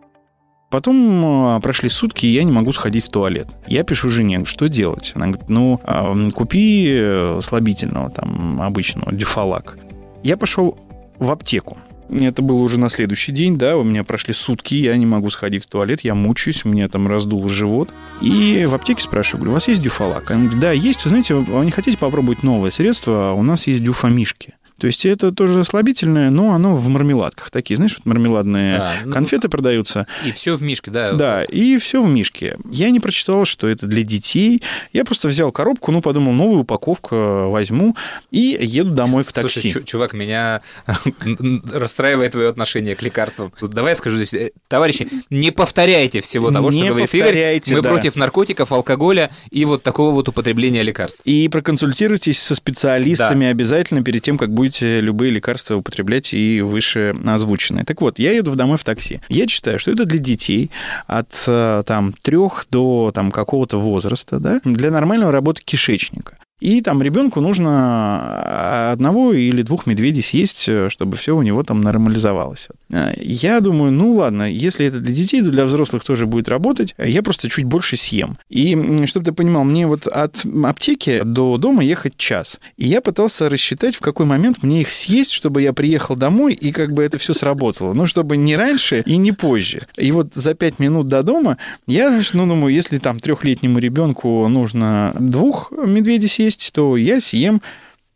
Потом 0.70 1.56
э, 1.56 1.60
прошли 1.60 1.88
сутки, 1.88 2.26
и 2.26 2.30
я 2.30 2.44
не 2.44 2.52
могу 2.52 2.72
сходить 2.72 3.04
в 3.04 3.08
туалет. 3.10 3.56
Я 3.66 3.84
пишу 3.84 4.10
жене, 4.10 4.44
что 4.44 4.68
делать? 4.68 5.12
Она 5.14 5.26
говорит, 5.28 5.48
ну, 5.48 5.80
э, 5.84 6.30
купи 6.34 7.38
слабительного, 7.40 8.10
там, 8.10 8.60
обычного, 8.60 9.12
дюфалак. 9.12 9.78
Я 10.22 10.36
пошел 10.36 10.78
в 11.18 11.30
аптеку. 11.30 11.78
Это 12.10 12.42
было 12.42 12.58
уже 12.58 12.78
на 12.78 12.90
следующий 12.90 13.32
день, 13.32 13.56
да, 13.56 13.76
у 13.76 13.84
меня 13.84 14.04
прошли 14.04 14.34
сутки, 14.34 14.74
я 14.74 14.96
не 14.96 15.06
могу 15.06 15.30
сходить 15.30 15.64
в 15.64 15.66
туалет, 15.66 16.02
я 16.02 16.14
мучаюсь, 16.14 16.64
мне 16.64 16.86
там 16.88 17.08
раздуло 17.08 17.48
живот. 17.48 17.92
И 18.20 18.66
в 18.68 18.74
аптеке 18.74 19.02
спрашиваю, 19.02 19.40
говорю, 19.40 19.50
у 19.52 19.54
вас 19.54 19.68
есть 19.68 19.82
дюфалак? 19.82 20.30
Она 20.30 20.42
говорит, 20.42 20.60
да, 20.60 20.72
есть, 20.72 21.04
вы 21.04 21.08
знаете, 21.10 21.34
вы 21.34 21.64
не 21.64 21.70
хотите 21.70 21.98
попробовать 21.98 22.42
новое 22.42 22.70
средство? 22.70 23.32
У 23.32 23.42
нас 23.42 23.66
есть 23.66 23.82
дюфамишки. 23.82 24.54
То 24.78 24.88
есть 24.88 25.06
это 25.06 25.30
тоже 25.30 25.62
слабительное, 25.64 26.30
но 26.30 26.52
оно 26.52 26.74
в 26.74 26.88
мармеладках. 26.88 27.50
Такие, 27.50 27.76
знаешь, 27.76 27.96
вот 27.96 28.06
мармеладные 28.06 28.78
Да, 28.78 28.94
ну, 29.04 29.12
конфеты 29.12 29.48
продаются. 29.48 30.06
И 30.24 30.32
все 30.32 30.56
в 30.56 30.62
мишке, 30.62 30.90
да? 30.90 31.12
Да, 31.12 31.44
и 31.44 31.78
все 31.78 32.02
в 32.02 32.08
мишке. 32.08 32.56
Я 32.70 32.90
не 32.90 33.00
прочитал, 33.00 33.44
что 33.44 33.68
это 33.68 33.86
для 33.86 34.02
детей. 34.02 34.62
Я 34.92 35.04
просто 35.04 35.28
взял 35.28 35.52
коробку, 35.52 35.92
ну, 35.92 36.00
подумал, 36.00 36.32
новую 36.32 36.60
упаковку 36.60 37.14
э, 37.14 37.46
возьму 37.48 37.96
и 38.30 38.58
еду 38.60 38.90
домой 38.90 39.22
в 39.22 39.32
такси. 39.32 39.60
Слушай, 39.60 39.72
чу- 39.72 39.82
чувак, 39.84 40.12
меня 40.12 40.60
расстраивает 41.72 42.32
твое 42.32 42.48
отношение 42.48 42.96
к 42.96 43.02
лекарствам. 43.02 43.52
Давай 43.60 43.92
я 43.92 43.96
скажу 43.96 44.16
здесь, 44.16 44.34
э, 44.34 44.50
товарищи, 44.68 45.08
не 45.30 45.52
повторяйте 45.52 46.20
всего 46.20 46.50
того, 46.50 46.70
что 46.70 46.80
Не 46.80 46.88
говорит 46.88 47.14
Игорь. 47.14 47.60
Мы 47.68 47.80
да. 47.80 47.90
против 47.90 48.16
наркотиков, 48.16 48.72
алкоголя 48.72 49.30
и 49.50 49.64
вот 49.64 49.82
такого 49.82 50.12
вот 50.12 50.28
употребления 50.28 50.82
лекарств. 50.82 51.20
И 51.24 51.48
проконсультируйтесь 51.48 52.40
со 52.40 52.54
специалистами 52.54 53.46
обязательно 53.46 54.02
перед 54.02 54.22
тем, 54.22 54.36
как 54.36 54.52
будете 54.52 54.63
любые 55.00 55.30
лекарства 55.30 55.76
употреблять 55.76 56.34
и 56.34 56.60
выше 56.60 57.14
озвученные. 57.26 57.84
Так 57.84 58.00
вот, 58.00 58.18
я 58.18 58.32
еду 58.32 58.54
домой 58.54 58.78
в 58.78 58.84
такси. 58.84 59.20
Я 59.28 59.46
читаю, 59.46 59.78
что 59.78 59.90
это 59.90 60.04
для 60.04 60.18
детей 60.18 60.70
от 61.06 61.44
э, 61.46 61.82
там 61.86 62.12
трех 62.12 62.66
до 62.70 63.12
там 63.14 63.30
какого-то 63.30 63.78
возраста, 63.78 64.38
да, 64.38 64.60
для 64.64 64.90
нормального 64.90 65.32
работы 65.32 65.62
кишечника. 65.64 66.36
И 66.64 66.80
там 66.80 67.02
ребенку 67.02 67.42
нужно 67.42 68.90
одного 68.92 69.34
или 69.34 69.60
двух 69.60 69.86
медведей 69.86 70.22
съесть, 70.22 70.64
э, 70.66 70.88
чтобы 70.88 71.18
все 71.18 71.36
у 71.36 71.42
него 71.42 71.62
там 71.62 71.82
нормализовалось. 71.82 72.68
Э, 72.90 73.12
Я 73.20 73.60
думаю, 73.60 73.92
ну 73.92 74.14
ладно, 74.14 74.50
если 74.50 74.86
это 74.86 74.98
для 75.00 75.12
детей, 75.12 75.42
то 75.42 75.50
для 75.50 75.66
взрослых 75.66 76.02
тоже 76.02 76.24
будет 76.24 76.48
работать. 76.48 76.94
Я 76.96 77.22
просто 77.22 77.50
чуть 77.50 77.66
больше 77.66 77.98
съем. 77.98 78.38
И 78.48 78.74
чтобы 79.04 79.26
ты 79.26 79.32
понимал, 79.32 79.64
мне 79.64 79.86
вот 79.86 80.06
от 80.06 80.42
аптеки 80.64 81.20
до 81.22 81.58
дома 81.58 81.84
ехать 81.84 82.16
час. 82.16 82.58
И 82.78 82.88
я 82.88 83.02
пытался 83.02 83.50
рассчитать, 83.50 83.94
в 83.94 84.00
какой 84.00 84.24
момент 84.24 84.62
мне 84.62 84.80
их 84.80 84.90
съесть, 84.90 85.32
чтобы 85.32 85.60
я 85.60 85.74
приехал 85.74 86.16
домой 86.16 86.54
и 86.54 86.72
как 86.72 86.92
бы 86.92 87.02
это 87.02 87.18
все 87.18 87.34
сработало. 87.34 87.92
Ну, 87.92 88.06
чтобы 88.06 88.38
не 88.38 88.56
раньше 88.56 89.02
и 89.04 89.18
не 89.18 89.32
позже. 89.32 89.86
И 89.98 90.10
вот 90.12 90.32
за 90.32 90.54
пять 90.54 90.78
минут 90.78 91.08
до 91.08 91.22
дома 91.22 91.58
я, 91.86 92.08
значит, 92.08 92.32
ну, 92.32 92.46
думаю, 92.46 92.72
если 92.72 92.96
там 92.96 93.20
трехлетнему 93.20 93.78
ребенку 93.78 94.48
нужно 94.48 95.14
двух 95.20 95.70
медведей 95.72 96.30
съесть, 96.30 96.53
то 96.56 96.96
я 96.96 97.20
съем 97.20 97.60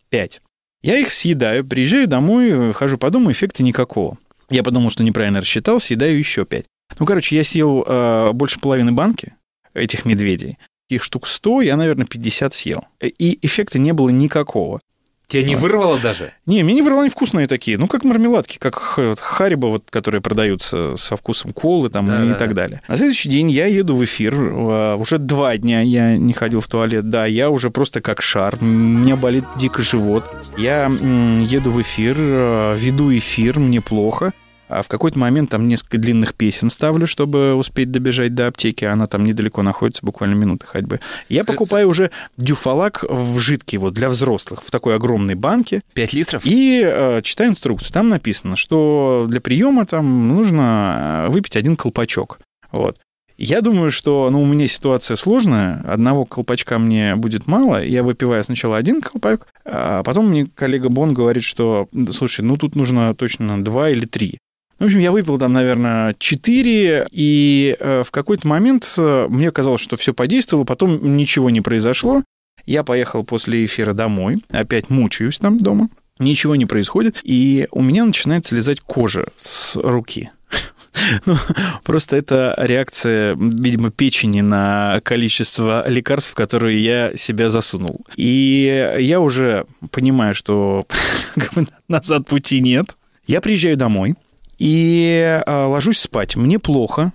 пять. 0.08 0.40
Я 0.82 0.98
их 0.98 1.12
съедаю, 1.12 1.66
приезжаю 1.66 2.06
домой, 2.06 2.72
хожу 2.72 2.98
по 2.98 3.10
дому, 3.10 3.30
эффекта 3.30 3.62
никакого. 3.62 4.16
Я 4.50 4.62
подумал, 4.62 4.90
что 4.90 5.04
неправильно 5.04 5.40
рассчитал, 5.40 5.80
съедаю 5.80 6.18
еще 6.18 6.44
пять. 6.44 6.66
Ну, 6.98 7.06
короче, 7.06 7.36
я 7.36 7.44
съел 7.44 7.84
э, 7.86 8.32
больше 8.32 8.60
половины 8.60 8.92
банки 8.92 9.34
этих 9.74 10.04
медведей. 10.04 10.56
Их 10.88 11.02
штук 11.02 11.26
100, 11.26 11.62
я, 11.62 11.76
наверное, 11.76 12.06
50 12.06 12.54
съел. 12.54 12.84
И 13.00 13.38
эффекта 13.42 13.78
не 13.78 13.92
было 13.92 14.08
никакого. 14.08 14.80
Тебя 15.28 15.42
не 15.42 15.56
вырвало 15.56 15.98
даже? 15.98 16.32
Не, 16.46 16.62
мне 16.62 16.72
не 16.72 16.80
врала, 16.80 17.02
они 17.02 17.10
вкусные 17.10 17.46
такие. 17.46 17.76
Ну, 17.76 17.86
как 17.86 18.02
мармеладки, 18.02 18.56
как 18.58 18.78
Харибо, 19.20 19.66
вот, 19.66 19.84
которые 19.90 20.22
продаются 20.22 20.96
со 20.96 21.16
вкусом 21.18 21.52
колы 21.52 21.90
там, 21.90 22.06
Да, 22.06 22.24
и 22.24 22.28
да, 22.30 22.34
так 22.34 22.48
да. 22.50 22.54
далее. 22.62 22.80
На 22.88 22.96
следующий 22.96 23.28
день 23.28 23.50
я 23.50 23.66
еду 23.66 23.94
в 23.94 24.02
эфир. 24.02 24.34
э, 24.34 24.94
Уже 24.96 25.18
два 25.18 25.54
дня 25.58 25.82
я 25.82 26.16
не 26.16 26.32
ходил 26.32 26.60
в 26.62 26.66
туалет. 26.68 27.10
Да, 27.10 27.26
я 27.26 27.50
уже 27.50 27.70
просто 27.70 28.00
как 28.00 28.22
шар. 28.22 28.56
У 28.58 28.64
меня 28.64 29.16
болит 29.16 29.44
дико 29.56 29.82
живот. 29.82 30.24
Я 30.56 30.86
еду 30.86 31.72
в 31.72 31.82
эфир, 31.82 32.16
э, 32.18 32.76
веду 32.78 33.14
эфир, 33.14 33.58
мне 33.58 33.82
плохо. 33.82 34.32
А 34.68 34.82
в 34.82 34.88
какой-то 34.88 35.18
момент 35.18 35.50
там 35.50 35.66
несколько 35.66 35.98
длинных 35.98 36.34
песен 36.34 36.68
ставлю, 36.68 37.06
чтобы 37.06 37.54
успеть 37.54 37.90
добежать 37.90 38.34
до 38.34 38.48
аптеки. 38.48 38.84
Она 38.84 39.06
там 39.06 39.24
недалеко 39.24 39.62
находится, 39.62 40.04
буквально 40.04 40.34
минуты 40.34 40.66
ходьбы. 40.66 41.00
Я 41.28 41.44
покупаю 41.44 41.88
уже 41.88 42.10
дюфалак 42.36 43.04
в 43.08 43.38
жидкий, 43.38 43.78
вот 43.78 43.94
для 43.94 44.08
взрослых, 44.08 44.62
в 44.62 44.70
такой 44.70 44.94
огромной 44.94 45.34
банке. 45.34 45.80
5 45.94 46.12
литров? 46.12 46.42
И 46.44 46.82
э, 46.84 47.20
читаю 47.22 47.50
инструкцию. 47.50 47.92
Там 47.92 48.08
написано, 48.08 48.56
что 48.56 49.26
для 49.28 49.40
приема 49.40 49.86
там 49.86 50.28
нужно 50.28 51.26
э, 51.26 51.30
выпить 51.30 51.56
один 51.56 51.76
колпачок. 51.76 52.38
Вот. 52.70 52.98
Я 53.38 53.60
думаю, 53.60 53.92
что 53.92 54.28
ну, 54.30 54.42
у 54.42 54.46
меня 54.46 54.66
ситуация 54.66 55.16
сложная. 55.16 55.80
Одного 55.86 56.24
колпачка 56.24 56.78
мне 56.78 57.14
будет 57.14 57.46
мало. 57.46 57.82
Я 57.82 58.02
выпиваю 58.02 58.42
сначала 58.42 58.76
один 58.76 59.00
колпак, 59.00 59.46
а 59.64 60.02
потом 60.02 60.28
мне 60.28 60.48
коллега 60.52 60.88
Бон 60.88 61.14
говорит, 61.14 61.44
что, 61.44 61.88
слушай, 62.10 62.40
ну 62.40 62.56
тут 62.56 62.74
нужно 62.74 63.14
точно 63.14 63.62
два 63.62 63.90
или 63.90 64.06
три. 64.06 64.38
В 64.78 64.84
общем, 64.84 65.00
я 65.00 65.10
выпил 65.10 65.38
там, 65.38 65.52
наверное, 65.52 66.14
4, 66.18 67.08
и 67.10 67.76
э, 67.78 68.02
в 68.04 68.10
какой-то 68.12 68.46
момент 68.46 68.94
э, 68.96 69.26
мне 69.28 69.50
казалось, 69.50 69.80
что 69.80 69.96
все 69.96 70.14
подействовало, 70.14 70.64
потом 70.64 71.16
ничего 71.16 71.50
не 71.50 71.60
произошло. 71.60 72.22
Я 72.64 72.84
поехал 72.84 73.24
после 73.24 73.64
эфира 73.64 73.92
домой, 73.92 74.42
опять 74.50 74.88
мучаюсь 74.88 75.38
там 75.38 75.56
дома, 75.56 75.88
ничего 76.20 76.54
не 76.54 76.66
происходит, 76.66 77.20
и 77.24 77.66
у 77.72 77.82
меня 77.82 78.04
начинает 78.04 78.44
слезать 78.44 78.80
кожа 78.80 79.28
с 79.36 79.76
руки. 79.76 80.30
Ну, 81.26 81.36
просто 81.84 82.16
это 82.16 82.54
реакция, 82.58 83.36
видимо, 83.38 83.90
печени 83.90 84.40
на 84.40 85.00
количество 85.04 85.88
лекарств, 85.88 86.34
которые 86.34 86.82
я 86.82 87.16
себя 87.16 87.48
засунул. 87.48 88.04
И 88.16 88.96
я 88.98 89.20
уже 89.20 89.64
понимаю, 89.90 90.34
что 90.34 90.86
назад 91.88 92.26
пути 92.26 92.60
нет. 92.60 92.96
Я 93.26 93.40
приезжаю 93.40 93.76
домой 93.76 94.16
и 94.58 95.40
а, 95.46 95.66
ложусь 95.66 96.00
спать. 96.00 96.36
Мне 96.36 96.58
плохо. 96.58 97.12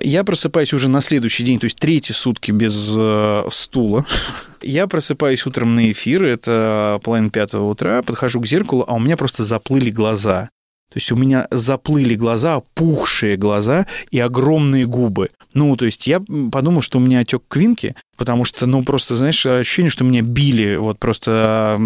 Я 0.00 0.24
просыпаюсь 0.24 0.74
уже 0.74 0.88
на 0.88 1.00
следующий 1.00 1.44
день, 1.44 1.58
то 1.58 1.64
есть 1.64 1.78
третьи 1.78 2.12
сутки 2.12 2.50
без 2.50 2.96
э, 2.98 3.44
стула. 3.50 4.04
Я 4.62 4.88
просыпаюсь 4.88 5.46
утром 5.46 5.76
на 5.76 5.90
эфир, 5.92 6.24
это 6.24 7.00
половина 7.02 7.30
пятого 7.30 7.70
утра, 7.70 8.02
подхожу 8.02 8.40
к 8.40 8.46
зеркалу, 8.46 8.84
а 8.86 8.94
у 8.94 8.98
меня 8.98 9.16
просто 9.16 9.44
заплыли 9.44 9.90
глаза. 9.90 10.50
То 10.92 10.96
есть 10.96 11.12
у 11.12 11.16
меня 11.16 11.46
заплыли 11.52 12.16
глаза, 12.16 12.56
опухшие 12.56 13.36
глаза 13.36 13.86
и 14.10 14.18
огромные 14.18 14.86
губы. 14.86 15.30
Ну, 15.54 15.76
то 15.76 15.86
есть 15.86 16.08
я 16.08 16.20
подумал, 16.50 16.82
что 16.82 16.98
у 16.98 17.00
меня 17.00 17.20
отек 17.20 17.44
квинки, 17.48 17.94
потому 18.16 18.44
что, 18.44 18.66
ну, 18.66 18.82
просто, 18.82 19.14
знаешь, 19.14 19.46
ощущение, 19.46 19.90
что 19.90 20.02
меня 20.02 20.22
били 20.22 20.74
вот 20.74 20.98
просто 20.98 21.80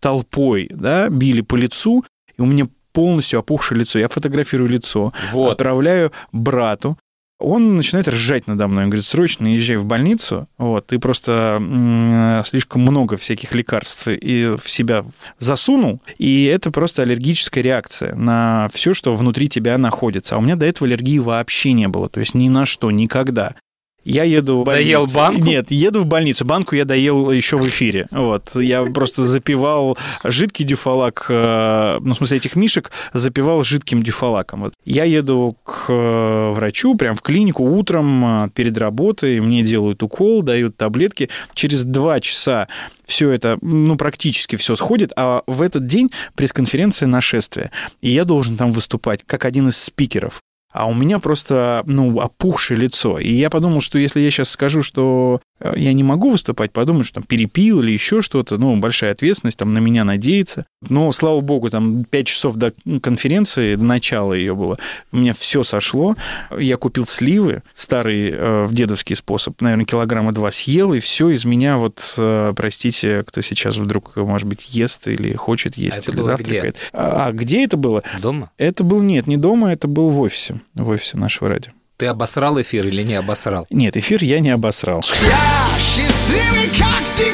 толпой, 0.00 0.68
да, 0.70 1.08
били 1.08 1.40
по 1.40 1.54
лицу, 1.54 2.04
и 2.36 2.42
у 2.42 2.46
меня 2.46 2.66
полностью 2.92 3.38
опухшее 3.40 3.78
лицо. 3.80 3.98
Я 3.98 4.08
фотографирую 4.08 4.68
лицо, 4.70 5.12
Вот. 5.32 5.52
отправляю 5.52 6.12
брату. 6.32 6.98
Он 7.44 7.76
начинает 7.76 8.06
ржать 8.06 8.46
надо 8.46 8.68
мной. 8.68 8.84
Он 8.84 8.90
говорит, 8.90 9.04
срочно 9.04 9.48
езжай 9.48 9.76
в 9.76 9.84
больницу. 9.84 10.46
Вот, 10.58 10.86
ты 10.86 11.00
просто 11.00 11.56
м, 11.58 12.40
слишком 12.44 12.82
много 12.82 13.16
всяких 13.16 13.52
лекарств 13.52 14.06
и 14.06 14.54
в 14.56 14.70
себя 14.70 15.04
засунул. 15.38 16.00
И 16.18 16.44
это 16.44 16.70
просто 16.70 17.02
аллергическая 17.02 17.64
реакция 17.64 18.14
на 18.14 18.68
все, 18.72 18.94
что 18.94 19.16
внутри 19.16 19.48
тебя 19.48 19.76
находится. 19.76 20.36
А 20.36 20.38
у 20.38 20.40
меня 20.40 20.54
до 20.54 20.66
этого 20.66 20.86
аллергии 20.86 21.18
вообще 21.18 21.72
не 21.72 21.88
было. 21.88 22.08
То 22.08 22.20
есть 22.20 22.34
ни 22.34 22.48
на 22.48 22.64
что, 22.64 22.92
никогда. 22.92 23.56
Я 24.04 24.24
еду 24.24 24.62
в 24.62 24.64
Доел 24.64 25.00
больницу. 25.00 25.16
банку? 25.16 25.46
Нет, 25.46 25.70
еду 25.70 26.02
в 26.02 26.06
больницу. 26.06 26.44
Банку 26.44 26.74
я 26.74 26.84
доел 26.84 27.30
еще 27.30 27.56
в 27.56 27.66
эфире. 27.66 28.08
Вот. 28.10 28.54
Я 28.56 28.84
просто 28.84 29.22
запивал 29.22 29.96
жидкий 30.24 30.64
дюфалак, 30.64 31.26
э, 31.28 31.98
ну, 32.00 32.14
в 32.14 32.16
смысле, 32.18 32.38
этих 32.38 32.56
мишек 32.56 32.90
запивал 33.12 33.62
жидким 33.64 34.02
дюфалаком. 34.02 34.62
Вот. 34.62 34.74
Я 34.84 35.04
еду 35.04 35.56
к 35.64 35.86
э, 35.88 36.50
врачу, 36.50 36.96
прям 36.96 37.14
в 37.14 37.22
клинику 37.22 37.64
утром 37.64 38.44
э, 38.44 38.48
перед 38.54 38.76
работой. 38.78 39.40
Мне 39.40 39.62
делают 39.62 40.02
укол, 40.02 40.42
дают 40.42 40.76
таблетки. 40.76 41.28
Через 41.54 41.84
два 41.84 42.20
часа 42.20 42.68
все 43.04 43.30
это, 43.30 43.58
ну, 43.62 43.96
практически 43.96 44.56
все 44.56 44.74
сходит, 44.76 45.12
а 45.16 45.42
в 45.46 45.62
этот 45.62 45.86
день 45.86 46.10
пресс-конференция 46.34 47.06
нашествия. 47.06 47.70
И 48.00 48.10
я 48.10 48.24
должен 48.24 48.56
там 48.56 48.72
выступать 48.72 49.20
как 49.26 49.44
один 49.44 49.68
из 49.68 49.76
спикеров. 49.76 50.40
А 50.72 50.86
у 50.86 50.94
меня 50.94 51.18
просто, 51.18 51.82
ну, 51.86 52.18
опухшее 52.20 52.80
лицо. 52.80 53.18
И 53.18 53.32
я 53.32 53.50
подумал, 53.50 53.80
что 53.80 53.98
если 53.98 54.20
я 54.20 54.30
сейчас 54.30 54.50
скажу, 54.50 54.82
что 54.82 55.40
э, 55.60 55.74
я 55.76 55.92
не 55.92 56.02
могу 56.02 56.30
выступать, 56.30 56.72
подумают, 56.72 57.06
что 57.06 57.16
там 57.16 57.24
перепил 57.24 57.80
или 57.80 57.92
еще 57.92 58.22
что-то, 58.22 58.56
ну, 58.56 58.74
большая 58.76 59.12
ответственность, 59.12 59.58
там 59.58 59.70
на 59.70 59.78
меня 59.78 60.04
надеяться. 60.04 60.64
Но, 60.88 61.12
слава 61.12 61.40
богу, 61.40 61.68
там 61.68 62.04
5 62.04 62.26
часов 62.26 62.56
до 62.56 62.72
конференции, 63.02 63.74
до 63.74 63.84
начала 63.84 64.32
ее 64.32 64.54
было, 64.54 64.78
у 65.12 65.18
меня 65.18 65.34
все 65.34 65.62
сошло. 65.62 66.16
Я 66.58 66.76
купил 66.78 67.06
сливы, 67.06 67.62
старый 67.74 68.30
э, 68.30 68.64
в 68.66 68.72
дедовский 68.72 69.14
способ, 69.14 69.60
наверное, 69.60 69.84
килограмма 69.84 70.32
два 70.32 70.50
съел, 70.50 70.94
и 70.94 71.00
все 71.00 71.28
из 71.28 71.44
меня 71.44 71.76
вот, 71.76 72.14
э, 72.18 72.52
простите, 72.56 73.24
кто 73.24 73.42
сейчас 73.42 73.76
вдруг, 73.76 74.16
может 74.16 74.48
быть, 74.48 74.74
ест 74.74 75.06
или 75.06 75.34
хочет 75.34 75.76
есть, 75.76 75.98
это 75.98 76.12
или 76.12 76.20
завтракает. 76.20 76.76
А, 76.92 77.26
а 77.26 77.32
где 77.32 77.64
это 77.64 77.76
было? 77.76 78.02
Дома? 78.22 78.50
Это 78.56 78.84
был, 78.84 79.02
нет, 79.02 79.26
не 79.26 79.36
дома, 79.36 79.72
это 79.72 79.86
был 79.86 80.08
в 80.08 80.20
офисе, 80.20 80.60
в 80.74 80.88
офисе 80.88 81.18
нашего 81.18 81.48
радио. 81.48 81.72
Ты 81.96 82.06
обосрал 82.06 82.60
эфир 82.60 82.86
или 82.88 83.02
не 83.02 83.14
обосрал? 83.14 83.66
Нет, 83.70 83.96
эфир 83.96 84.24
я 84.24 84.40
не 84.40 84.50
обосрал. 84.50 85.02
Я 85.22 85.78
счастливый, 85.78 86.68
как 86.76 87.02
никто 87.18 87.31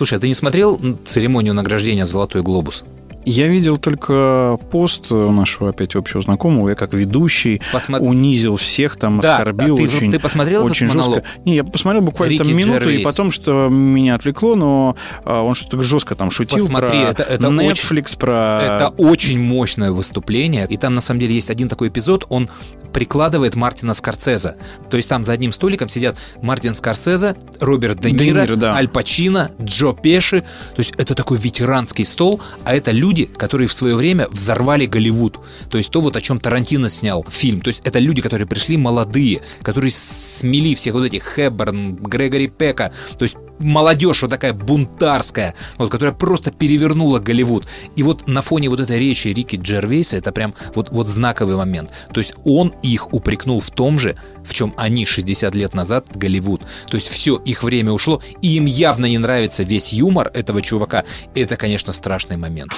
Слушай, 0.00 0.16
а 0.16 0.20
ты 0.22 0.28
не 0.28 0.34
смотрел 0.34 0.80
церемонию 1.04 1.52
награждения 1.52 2.06
«Золотой 2.06 2.40
глобус»? 2.40 2.84
Я 3.24 3.48
видел 3.48 3.76
только 3.76 4.58
пост 4.70 5.10
нашего 5.10 5.70
опять 5.70 5.94
общего 5.94 6.22
знакомого. 6.22 6.70
Я 6.70 6.74
как 6.74 6.94
ведущий 6.94 7.60
Посмо- 7.72 7.98
унизил 8.00 8.56
всех, 8.56 8.96
там 8.96 9.20
Да, 9.20 9.36
оскорбил 9.36 9.74
а 9.74 9.76
ты- 9.76 9.84
очень. 9.84 10.10
ты 10.10 10.18
посмотрел 10.18 10.60
этот 10.62 10.70
очень 10.72 10.86
жестко. 10.86 11.00
монолог? 11.02 11.24
Не, 11.44 11.56
я 11.56 11.64
посмотрел 11.64 12.02
буквально 12.02 12.38
там 12.38 12.48
Рики 12.48 12.56
минуту, 12.56 12.88
и 12.88 13.02
потом 13.02 13.30
что 13.30 13.68
меня 13.68 14.14
отвлекло, 14.14 14.56
но 14.56 14.96
а, 15.24 15.42
он 15.42 15.54
что-то 15.54 15.82
жестко 15.82 16.14
там 16.14 16.30
шутил 16.30 16.58
Посмотри, 16.58 16.88
про 16.88 16.96
это- 17.10 17.22
это 17.24 17.46
Netflix, 17.48 18.18
про... 18.18 18.60
Это 18.62 18.88
очень 18.96 19.38
мощное 19.40 19.92
выступление. 19.92 20.66
И 20.68 20.76
там, 20.78 20.94
на 20.94 21.00
самом 21.02 21.20
деле, 21.20 21.34
есть 21.34 21.50
один 21.50 21.68
такой 21.68 21.88
эпизод, 21.88 22.24
он 22.30 22.48
прикладывает 22.92 23.54
Мартина 23.54 23.94
Скорсезе. 23.94 24.56
То 24.90 24.96
есть 24.96 25.08
там 25.08 25.22
за 25.24 25.32
одним 25.34 25.52
столиком 25.52 25.88
сидят 25.88 26.16
Мартин 26.42 26.74
Скорсезе, 26.74 27.36
Роберт 27.60 28.00
Де 28.00 28.10
Де 28.10 28.24
Ниро, 28.24 28.40
Ниро, 28.42 28.56
да. 28.56 28.74
Аль 28.74 28.88
Пачино, 28.88 29.52
Джо 29.62 29.92
Пеши. 29.92 30.40
То 30.40 30.78
есть 30.78 30.94
это 30.98 31.14
такой 31.14 31.38
ветеранский 31.38 32.04
стол, 32.04 32.40
а 32.64 32.74
это 32.74 32.90
люди, 32.90 33.09
которые 33.36 33.68
в 33.68 33.72
свое 33.72 33.96
время 33.96 34.28
взорвали 34.30 34.86
Голливуд. 34.86 35.38
То 35.70 35.78
есть 35.78 35.90
то 35.90 36.00
вот, 36.00 36.16
о 36.16 36.20
чем 36.20 36.40
Тарантино 36.40 36.88
снял 36.88 37.24
фильм. 37.28 37.60
То 37.60 37.68
есть 37.68 37.82
это 37.84 37.98
люди, 37.98 38.22
которые 38.22 38.46
пришли 38.46 38.76
молодые, 38.76 39.42
которые 39.62 39.90
смели 39.90 40.74
всех 40.74 40.94
вот 40.94 41.04
этих 41.04 41.22
Хэбберн, 41.24 41.96
Грегори 41.96 42.48
Пека. 42.48 42.92
То 43.18 43.24
есть 43.24 43.36
молодежь 43.60 44.22
вот 44.22 44.30
такая 44.30 44.52
бунтарская, 44.52 45.54
вот, 45.76 45.90
которая 45.90 46.14
просто 46.14 46.50
перевернула 46.50 47.18
Голливуд. 47.18 47.66
И 47.96 48.02
вот 48.02 48.26
на 48.26 48.42
фоне 48.42 48.68
вот 48.68 48.80
этой 48.80 48.98
речи 48.98 49.28
Рики 49.28 49.56
Джервейса 49.56 50.16
это 50.16 50.32
прям 50.32 50.54
вот, 50.74 50.90
вот 50.90 51.08
знаковый 51.08 51.56
момент. 51.56 51.92
То 52.12 52.18
есть 52.18 52.34
он 52.44 52.72
их 52.82 53.12
упрекнул 53.12 53.60
в 53.60 53.70
том 53.70 53.98
же, 53.98 54.16
в 54.44 54.54
чем 54.54 54.74
они 54.76 55.06
60 55.06 55.54
лет 55.54 55.74
назад 55.74 56.06
Голливуд. 56.14 56.62
То 56.88 56.96
есть 56.96 57.08
все, 57.08 57.36
их 57.36 57.62
время 57.62 57.92
ушло, 57.92 58.22
и 58.42 58.56
им 58.56 58.66
явно 58.66 59.06
не 59.06 59.18
нравится 59.18 59.62
весь 59.62 59.92
юмор 59.92 60.30
этого 60.34 60.62
чувака. 60.62 61.04
Это, 61.34 61.56
конечно, 61.56 61.92
страшный 61.92 62.36
момент. 62.36 62.72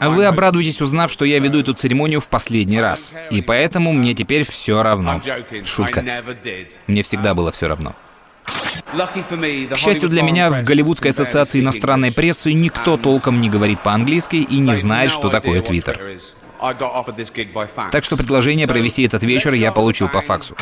А 0.00 0.10
вы 0.10 0.24
обрадуетесь, 0.26 0.80
узнав, 0.82 1.10
что 1.10 1.24
я 1.24 1.38
веду 1.38 1.60
эту 1.60 1.72
церемонию 1.72 2.20
в 2.20 2.28
последний 2.28 2.80
раз. 2.80 3.14
И 3.30 3.40
поэтому 3.40 3.92
мне 3.92 4.14
теперь 4.14 4.44
все 4.44 4.82
равно. 4.82 5.20
Шутка. 5.64 6.04
Мне 6.86 7.02
всегда 7.02 7.34
было 7.34 7.52
все 7.52 7.68
равно. 7.68 7.75
К 8.92 9.76
счастью 9.76 10.08
для 10.08 10.22
меня, 10.22 10.50
в 10.50 10.62
Голливудской 10.62 11.10
ассоциации 11.10 11.60
иностранной 11.60 12.12
прессы 12.12 12.52
никто 12.52 12.96
толком 12.96 13.40
не 13.40 13.50
говорит 13.50 13.80
по-английски 13.80 14.36
и 14.36 14.58
не 14.58 14.76
знает, 14.76 15.10
что 15.10 15.28
такое 15.28 15.60
Твиттер. 15.60 16.18
Так 17.90 18.04
что 18.04 18.16
предложение 18.16 18.66
провести 18.66 19.02
этот 19.02 19.22
вечер 19.22 19.54
я 19.54 19.72
получил 19.72 20.08
по 20.08 20.20
факсу. 20.20 20.56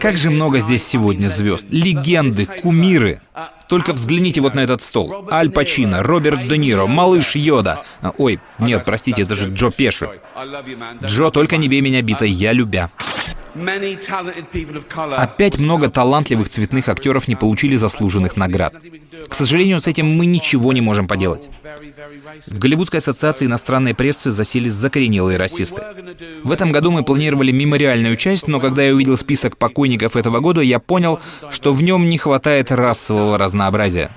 Как 0.00 0.16
же 0.16 0.30
много 0.30 0.60
здесь 0.60 0.84
сегодня 0.84 1.28
звезд. 1.28 1.66
Легенды, 1.70 2.46
кумиры. 2.46 3.20
Только 3.68 3.92
взгляните 3.92 4.40
вот 4.40 4.54
на 4.54 4.60
этот 4.60 4.80
стол. 4.80 5.28
Аль 5.30 5.50
Пачино, 5.50 6.02
Роберт 6.02 6.48
Де 6.48 6.56
Ниро, 6.56 6.86
Малыш 6.86 7.36
Йода. 7.36 7.82
А, 8.00 8.12
Ой, 8.18 8.40
нет, 8.58 8.84
простите, 8.84 9.22
это 9.22 9.34
же 9.34 9.50
Джо 9.50 9.70
Пеши. 9.70 10.08
Джо, 11.02 11.30
только 11.30 11.56
не 11.56 11.68
бей 11.68 11.80
меня 11.80 12.02
битой, 12.02 12.30
я 12.30 12.52
любя. 12.52 12.90
Опять 15.16 15.58
много 15.58 15.90
талантливых 15.90 16.48
цветных 16.48 16.88
актеров 16.88 17.28
не 17.28 17.34
получили 17.34 17.76
заслуженных 17.76 18.36
наград. 18.36 18.74
К 19.28 19.34
сожалению, 19.34 19.80
с 19.80 19.86
этим 19.86 20.06
мы 20.06 20.26
ничего 20.26 20.72
не 20.72 20.80
можем 20.80 21.08
поделать. 21.08 21.48
В 22.46 22.58
Голливудской 22.58 22.98
ассоциации 22.98 23.46
иностранной 23.46 23.94
прессы 23.94 24.30
засели 24.30 24.68
закоренелые 24.68 25.38
расисты. 25.38 25.82
В 26.42 26.52
этом 26.52 26.70
году 26.70 26.90
мы 26.90 27.02
планировали 27.02 27.50
мемориальную 27.50 28.16
часть, 28.16 28.46
но 28.46 28.60
когда 28.60 28.82
я 28.82 28.94
увидел 28.94 29.16
список 29.16 29.56
покойников 29.56 30.16
этого 30.16 30.40
года, 30.40 30.60
я 30.60 30.78
понял, 30.78 31.20
что 31.50 31.72
в 31.72 31.82
нем 31.82 32.08
не 32.08 32.18
хватает 32.18 32.70
расового 32.70 33.38
разнообразия. 33.38 34.10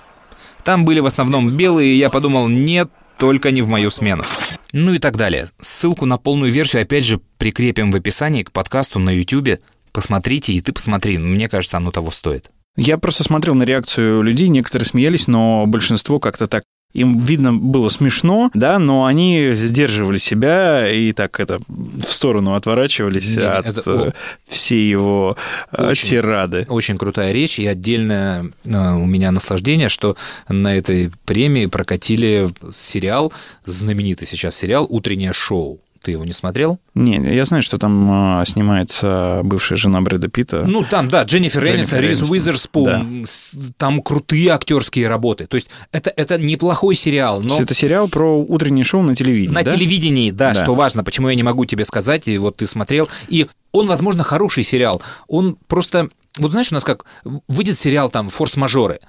Там 0.63 0.85
были 0.85 0.99
в 0.99 1.05
основном 1.05 1.49
белые, 1.51 1.93
и 1.93 1.97
я 1.97 2.09
подумал, 2.09 2.47
нет, 2.47 2.89
только 3.19 3.51
не 3.51 3.61
в 3.61 3.67
мою 3.67 3.91
смену. 3.91 4.23
Ну 4.71 4.93
и 4.93 4.99
так 4.99 5.17
далее. 5.17 5.47
Ссылку 5.59 6.05
на 6.05 6.17
полную 6.17 6.51
версию 6.51 6.83
опять 6.83 7.05
же 7.05 7.19
прикрепим 7.37 7.91
в 7.91 7.95
описании 7.95 8.43
к 8.43 8.51
подкасту 8.51 8.99
на 8.99 9.09
YouTube. 9.09 9.59
Посмотрите, 9.91 10.53
и 10.53 10.61
ты 10.61 10.71
посмотри. 10.71 11.17
Мне 11.17 11.49
кажется, 11.49 11.77
оно 11.77 11.91
того 11.91 12.11
стоит. 12.11 12.49
Я 12.77 12.97
просто 12.97 13.23
смотрел 13.23 13.55
на 13.55 13.63
реакцию 13.63 14.21
людей, 14.21 14.47
некоторые 14.47 14.87
смеялись, 14.87 15.27
но 15.27 15.65
большинство 15.67 16.19
как-то 16.19 16.47
так 16.47 16.63
им, 16.93 17.19
видно, 17.19 17.53
было 17.53 17.89
смешно, 17.89 18.49
да, 18.55 18.79
но 18.79 19.05
они 19.05 19.51
сдерживали 19.53 20.17
себя 20.17 20.91
и 20.91 21.13
так 21.13 21.39
это 21.39 21.59
в 21.67 22.11
сторону 22.11 22.55
отворачивались 22.55 23.37
Не, 23.37 23.43
от 23.43 23.67
это- 23.67 24.07
э, 24.07 24.11
всей 24.47 24.89
его 24.89 25.37
э, 25.71 25.89
Очень. 25.89 26.09
тирады. 26.09 26.65
Очень 26.67 26.97
крутая 26.97 27.31
речь, 27.31 27.59
и 27.59 27.67
отдельное 27.67 28.51
э, 28.65 28.93
у 28.95 29.05
меня 29.05 29.31
наслаждение, 29.31 29.87
что 29.89 30.17
на 30.47 30.75
этой 30.75 31.11
премии 31.25 31.67
прокатили 31.67 32.49
сериал, 32.73 33.31
знаменитый 33.65 34.27
сейчас 34.27 34.55
сериал 34.55 34.87
«Утреннее 34.89 35.33
шоу». 35.33 35.79
Ты 36.01 36.11
его 36.11 36.23
не 36.23 36.33
смотрел? 36.33 36.79
Не, 36.95 37.17
я 37.35 37.43
знаю, 37.45 37.61
что 37.61 37.77
там 37.77 38.39
э, 38.41 38.45
снимается 38.45 39.41
бывшая 39.43 39.75
жена 39.75 40.01
Брэда 40.01 40.29
Питта. 40.29 40.63
Ну, 40.65 40.83
там, 40.83 41.09
да, 41.09 41.23
Дженнифер 41.23 41.65
Энистон, 41.65 41.99
Риз 41.99 42.21
Уизерспун, 42.21 43.23
с- 43.25 43.53
там 43.77 44.01
крутые 44.01 44.49
актерские 44.51 45.07
работы. 45.09 45.45
То 45.47 45.55
есть 45.55 45.69
это, 45.91 46.11
это 46.15 46.37
неплохой 46.37 46.95
сериал, 46.95 47.41
но... 47.41 47.59
это 47.59 47.73
сериал 47.73 48.07
про 48.07 48.37
утреннее 48.39 48.85
шоу 48.85 49.01
на 49.01 49.15
телевидении, 49.15 49.53
На 49.53 49.63
да? 49.63 49.75
телевидении, 49.75 50.31
да, 50.31 50.53
Да. 50.53 50.63
что 50.63 50.73
важно, 50.75 51.03
почему 51.03 51.29
я 51.29 51.35
не 51.35 51.43
могу 51.43 51.65
тебе 51.65 51.83
сказать, 51.85 52.27
и 52.27 52.37
вот 52.37 52.57
ты 52.57 52.67
смотрел. 52.67 53.09
И 53.27 53.47
он, 53.71 53.87
возможно, 53.87 54.23
хороший 54.23 54.63
сериал. 54.63 55.01
Он 55.27 55.57
просто... 55.67 56.09
Вот 56.37 56.51
знаешь, 56.51 56.71
у 56.71 56.75
нас 56.75 56.85
как 56.85 57.03
выйдет 57.49 57.77
сериал 57.77 58.09
там 58.09 58.29
«Форс-мажоры», 58.29 58.99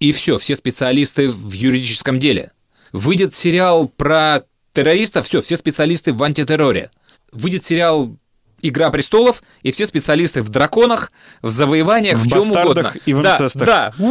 и 0.00 0.12
все, 0.12 0.38
все 0.38 0.56
специалисты 0.56 1.28
в 1.28 1.52
юридическом 1.52 2.18
деле. 2.18 2.50
Выйдет 2.92 3.34
сериал 3.34 3.86
про 3.86 4.42
террористов, 4.80 5.26
все, 5.26 5.42
все 5.42 5.56
специалисты 5.56 6.12
в 6.12 6.22
антитерроре. 6.22 6.90
Выйдет 7.32 7.64
сериал 7.64 8.16
«Игра 8.62 8.90
престолов», 8.90 9.42
и 9.62 9.72
все 9.72 9.86
специалисты 9.86 10.42
в 10.42 10.48
драконах, 10.48 11.12
в 11.42 11.50
завоеваниях, 11.50 12.18
в, 12.18 12.24
В 12.24 12.28
чем 12.28 12.50
угодно. 12.50 12.94
и 13.06 13.14
в 13.14 13.22
да, 13.22 13.34
инцестах. 13.34 13.66
да! 13.66 13.94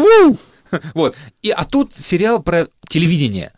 Вот. 0.94 1.16
И, 1.42 1.50
а 1.50 1.66
тут 1.66 1.96
сериал 1.96 2.44
про 2.44 2.68
телевидение 2.88 3.52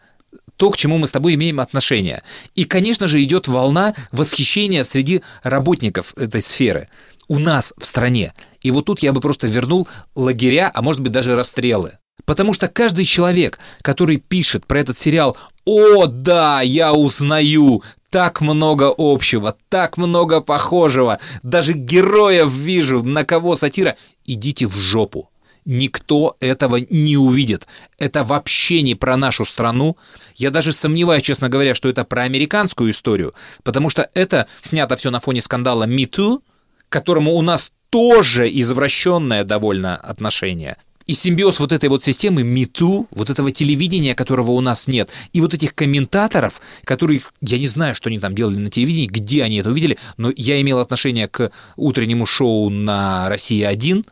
то, 0.55 0.70
к 0.70 0.78
чему 0.78 0.97
мы 0.97 1.07
с 1.07 1.12
тобой 1.12 1.34
имеем 1.34 1.59
отношение. 1.59 2.22
И, 2.53 2.66
конечно 2.66 3.07
же, 3.07 3.22
идет 3.22 3.47
волна 3.47 3.95
восхищения 4.12 4.84
среди 4.84 5.24
работников 5.43 6.14
этой 6.18 6.41
сферы 6.41 6.88
у 7.28 7.39
нас 7.39 7.74
в 7.78 7.86
стране. 7.86 8.34
И 8.62 8.72
вот 8.72 8.86
тут 8.86 8.99
я 8.99 9.12
бы 9.12 9.22
просто 9.22 9.47
вернул 9.47 9.88
лагеря, 10.16 10.70
а 10.74 10.82
может 10.82 11.01
быть 11.01 11.12
даже 11.12 11.36
расстрелы. 11.36 11.93
Потому 12.32 12.53
что 12.53 12.70
каждый 12.70 13.03
человек, 13.03 13.59
который 13.82 14.16
пишет 14.16 14.66
про 14.66 14.80
этот 14.80 14.97
сериал 14.97 15.36
«О, 15.66 16.05
да, 16.05 16.62
я 16.62 16.93
узнаю, 16.93 17.84
так 18.09 18.39
много 18.39 18.93
общего, 18.97 19.55
так 19.70 19.97
много 19.97 20.39
похожего, 20.39 21.20
даже 21.43 21.74
героев 21.74 22.49
вижу, 22.49 23.03
на 23.03 23.26
кого 23.26 23.55
сатира», 23.55 23.97
идите 24.26 24.66
в 24.66 24.76
жопу. 24.76 25.30
Никто 25.66 26.38
этого 26.39 26.78
не 26.89 27.18
увидит. 27.18 27.68
Это 27.99 28.24
вообще 28.24 28.82
не 28.82 28.95
про 28.95 29.18
нашу 29.18 29.43
страну. 29.43 29.97
Я 30.36 30.49
даже 30.49 30.72
сомневаюсь, 30.72 31.24
честно 31.24 31.49
говоря, 31.49 31.76
что 31.76 31.89
это 31.89 32.05
про 32.05 32.24
американскую 32.24 32.91
историю, 32.91 33.34
потому 33.64 33.89
что 33.89 34.09
это 34.14 34.47
снято 34.62 34.95
все 34.95 35.12
на 35.12 35.20
фоне 35.20 35.41
скандала 35.41 35.86
Me 35.86 36.07
к 36.07 36.41
которому 36.89 37.34
у 37.34 37.41
нас 37.41 37.74
тоже 37.89 38.49
извращенное 38.49 39.43
довольно 39.43 39.97
отношение. 39.97 40.78
И 41.06 41.14
симбиоз 41.14 41.60
вот 41.60 41.72
этой 41.72 41.89
вот 41.89 42.04
системы 42.04 42.43
МИТУ, 42.43 43.08
вот 43.12 43.30
этого 43.30 43.52
телевидения, 43.52 44.16
которого 44.16 44.52
у 44.52 44.62
нас 44.62 44.88
нет, 44.88 45.10
и 45.34 45.41
вот 45.41 45.54
этих 45.54 45.76
комментаторов, 45.76 46.62
которые, 46.84 47.22
я 47.41 47.58
не 47.58 47.68
знаю, 47.68 47.95
что 47.95 48.10
они 48.10 48.20
там 48.20 48.36
делали 48.36 48.58
на 48.58 48.70
телевидении, 48.70 49.08
где 49.08 49.43
они 49.43 49.58
это 49.58 49.70
увидели, 49.70 49.97
но 50.18 50.32
я 50.36 50.60
имел 50.62 50.80
отношение 50.80 51.28
к 51.28 51.52
утреннему 51.76 52.26
шоу 52.26 52.70
на 52.70 53.30
«Россия-1», 53.30 54.06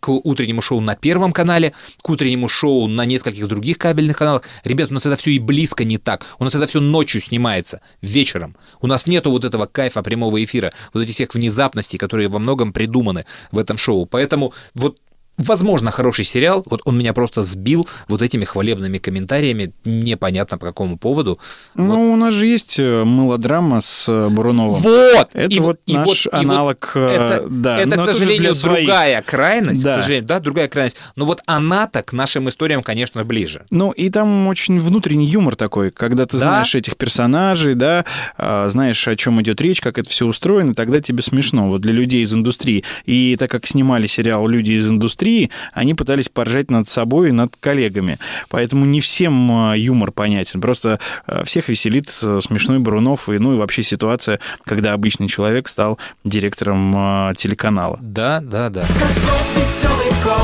к 0.00 0.10
утреннему 0.10 0.62
шоу 0.62 0.80
на 0.80 0.96
Первом 0.96 1.32
канале, 1.32 1.72
к 2.02 2.10
утреннему 2.10 2.48
шоу 2.48 2.88
на 2.88 3.04
нескольких 3.04 3.46
других 3.46 3.78
кабельных 3.78 4.16
каналах. 4.16 4.42
Ребят, 4.64 4.90
у 4.90 4.94
нас 4.94 5.06
это 5.06 5.16
все 5.16 5.30
и 5.30 5.38
близко 5.38 5.84
не 5.84 5.96
так. 5.96 6.24
У 6.38 6.44
нас 6.44 6.54
это 6.54 6.66
все 6.66 6.80
ночью 6.80 7.20
снимается, 7.20 7.80
вечером. 8.02 8.56
У 8.80 8.88
нас 8.88 9.06
нету 9.06 9.30
вот 9.30 9.44
этого 9.44 9.66
кайфа 9.66 10.02
прямого 10.02 10.42
эфира, 10.42 10.72
вот 10.92 11.02
этих 11.02 11.14
всех 11.14 11.34
внезапностей, 11.34 11.98
которые 11.98 12.28
во 12.28 12.38
многом 12.38 12.72
придуманы 12.72 13.26
в 13.52 13.58
этом 13.58 13.78
шоу. 13.78 14.06
Поэтому 14.06 14.52
вот 14.74 14.98
Возможно, 15.38 15.90
хороший 15.90 16.24
сериал, 16.24 16.64
вот 16.66 16.80
он 16.84 16.96
меня 16.98 17.12
просто 17.12 17.42
сбил 17.42 17.86
вот 18.08 18.22
этими 18.22 18.44
хвалебными 18.44 18.98
комментариями, 18.98 19.72
непонятно 19.84 20.56
по 20.56 20.66
какому 20.66 20.96
поводу. 20.96 21.38
Ну, 21.74 22.12
у 22.12 22.16
нас 22.16 22.34
же 22.34 22.46
есть 22.46 22.78
э, 22.78 23.04
мелодрама 23.04 23.82
с 23.82 24.08
э, 24.08 24.28
Буруновым. 24.28 24.80
Вот! 24.80 25.28
Это 25.34 25.54
И 25.54 25.60
вот 25.60 25.78
и 25.84 25.92
наш 25.92 26.26
и 26.26 26.30
аналог, 26.32 26.92
э, 26.94 27.06
это, 27.06 27.46
да. 27.50 27.78
это, 27.78 27.96
к 27.98 28.02
сожалению, 28.02 28.54
другая 28.54 29.20
крайность, 29.22 29.82
Да. 29.82 29.90
к 29.90 30.00
сожалению, 30.00 30.26
да, 30.26 30.40
другая 30.40 30.68
крайность. 30.68 30.96
Но 31.16 31.26
вот 31.26 31.42
она-то 31.44 32.02
к 32.02 32.14
нашим 32.14 32.48
историям, 32.48 32.82
конечно, 32.82 33.22
ближе. 33.24 33.66
Ну, 33.70 33.90
и 33.90 34.08
там 34.08 34.48
очень 34.48 34.80
внутренний 34.80 35.26
юмор 35.26 35.54
такой, 35.54 35.90
когда 35.90 36.24
ты 36.24 36.38
Да? 36.38 36.48
знаешь 36.48 36.74
этих 36.74 36.96
персонажей, 36.96 37.74
да, 37.74 38.06
а, 38.38 38.68
знаешь, 38.70 39.06
о 39.06 39.14
чем 39.16 39.42
идет 39.42 39.60
речь, 39.60 39.82
как 39.82 39.98
это 39.98 40.08
все 40.08 40.26
устроено, 40.26 40.74
тогда 40.74 41.00
тебе 41.02 41.22
смешно. 41.22 41.68
Вот 41.68 41.82
для 41.82 41.92
людей 41.92 42.22
из 42.22 42.32
индустрии. 42.32 42.84
И 43.04 43.36
так 43.38 43.50
как 43.50 43.66
снимали 43.66 44.06
сериал 44.06 44.48
«Люди 44.48 44.72
из 44.72 44.90
индустрии», 44.90 45.25
они 45.72 45.94
пытались 45.94 46.28
поржать 46.28 46.70
над 46.70 46.86
собой 46.86 47.28
и 47.28 47.32
над 47.32 47.56
коллегами. 47.56 48.18
Поэтому 48.48 48.84
не 48.84 49.00
всем 49.00 49.50
а, 49.52 49.74
юмор 49.74 50.12
понятен. 50.12 50.60
Просто 50.60 50.98
а, 51.26 51.44
всех 51.44 51.68
веселит 51.68 52.08
а, 52.24 52.40
смешной 52.40 52.78
Брунов, 52.78 53.28
и, 53.28 53.38
ну 53.38 53.54
и 53.54 53.58
вообще 53.58 53.82
ситуация, 53.82 54.40
когда 54.64 54.92
обычный 54.92 55.28
человек 55.28 55.68
стал 55.68 55.98
директором 56.24 57.34
телеканала. 57.36 57.98
Да, 58.00 58.40
да, 58.40 58.70
да. 58.70 58.82
Кокос 58.82 59.52
веселый 59.56 60.12
кот, 60.22 60.42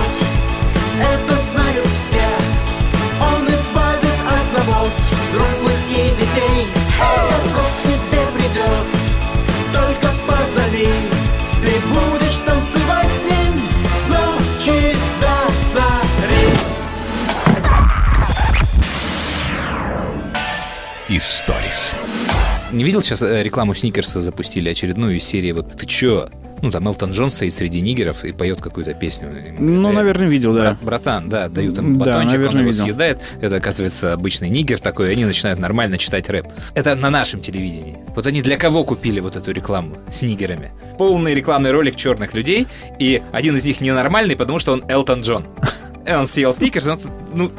это 1.00 1.31
Историс. 21.26 21.96
Не 22.72 22.82
видел 22.82 23.00
сейчас 23.00 23.22
э, 23.22 23.44
рекламу 23.44 23.74
Сникерса 23.74 24.20
запустили 24.20 24.68
очередную 24.68 25.18
из 25.18 25.24
серии 25.24 25.52
вот 25.52 25.70
«Ты 25.76 25.86
чё?» 25.86 26.26
Ну, 26.62 26.72
там 26.72 26.88
Элтон 26.88 27.12
Джон 27.12 27.30
стоит 27.30 27.54
среди 27.54 27.80
нигеров 27.80 28.24
и 28.24 28.32
поет 28.32 28.60
какую-то 28.60 28.92
песню. 28.94 29.28
Ну, 29.56 29.82
говорят, 29.82 29.94
наверное, 30.00 30.26
видел, 30.28 30.52
да. 30.52 30.60
Брат- 30.62 30.82
братан, 30.82 31.28
да, 31.28 31.48
дают 31.48 31.76
ему 31.76 31.96
Да, 32.00 32.06
батончик, 32.06 32.32
наверное, 32.32 32.54
он 32.54 32.60
его 32.62 32.70
видел. 32.72 32.84
съедает. 32.86 33.20
Это, 33.40 33.54
оказывается, 33.56 34.12
обычный 34.12 34.48
нигер 34.48 34.80
такой, 34.80 35.10
и 35.10 35.12
они 35.12 35.24
начинают 35.24 35.60
нормально 35.60 35.96
читать 35.96 36.28
рэп. 36.28 36.46
Это 36.74 36.96
на 36.96 37.10
нашем 37.10 37.40
телевидении. 37.40 37.98
Вот 38.16 38.26
они 38.26 38.42
для 38.42 38.56
кого 38.56 38.82
купили 38.82 39.20
вот 39.20 39.36
эту 39.36 39.52
рекламу 39.52 39.98
с 40.08 40.22
нигерами? 40.22 40.72
Полный 40.98 41.34
рекламный 41.36 41.70
ролик 41.70 41.94
черных 41.94 42.34
людей, 42.34 42.66
и 42.98 43.22
один 43.32 43.56
из 43.56 43.64
них 43.64 43.80
ненормальный, 43.80 44.34
потому 44.34 44.58
что 44.58 44.72
он 44.72 44.82
Элтон 44.88 45.20
Джон. 45.20 45.46
И 46.04 46.10
Он 46.10 46.26
съел 46.26 46.52
сникерс, 46.52 46.88
он, 46.88 46.98
ну, 47.32 47.52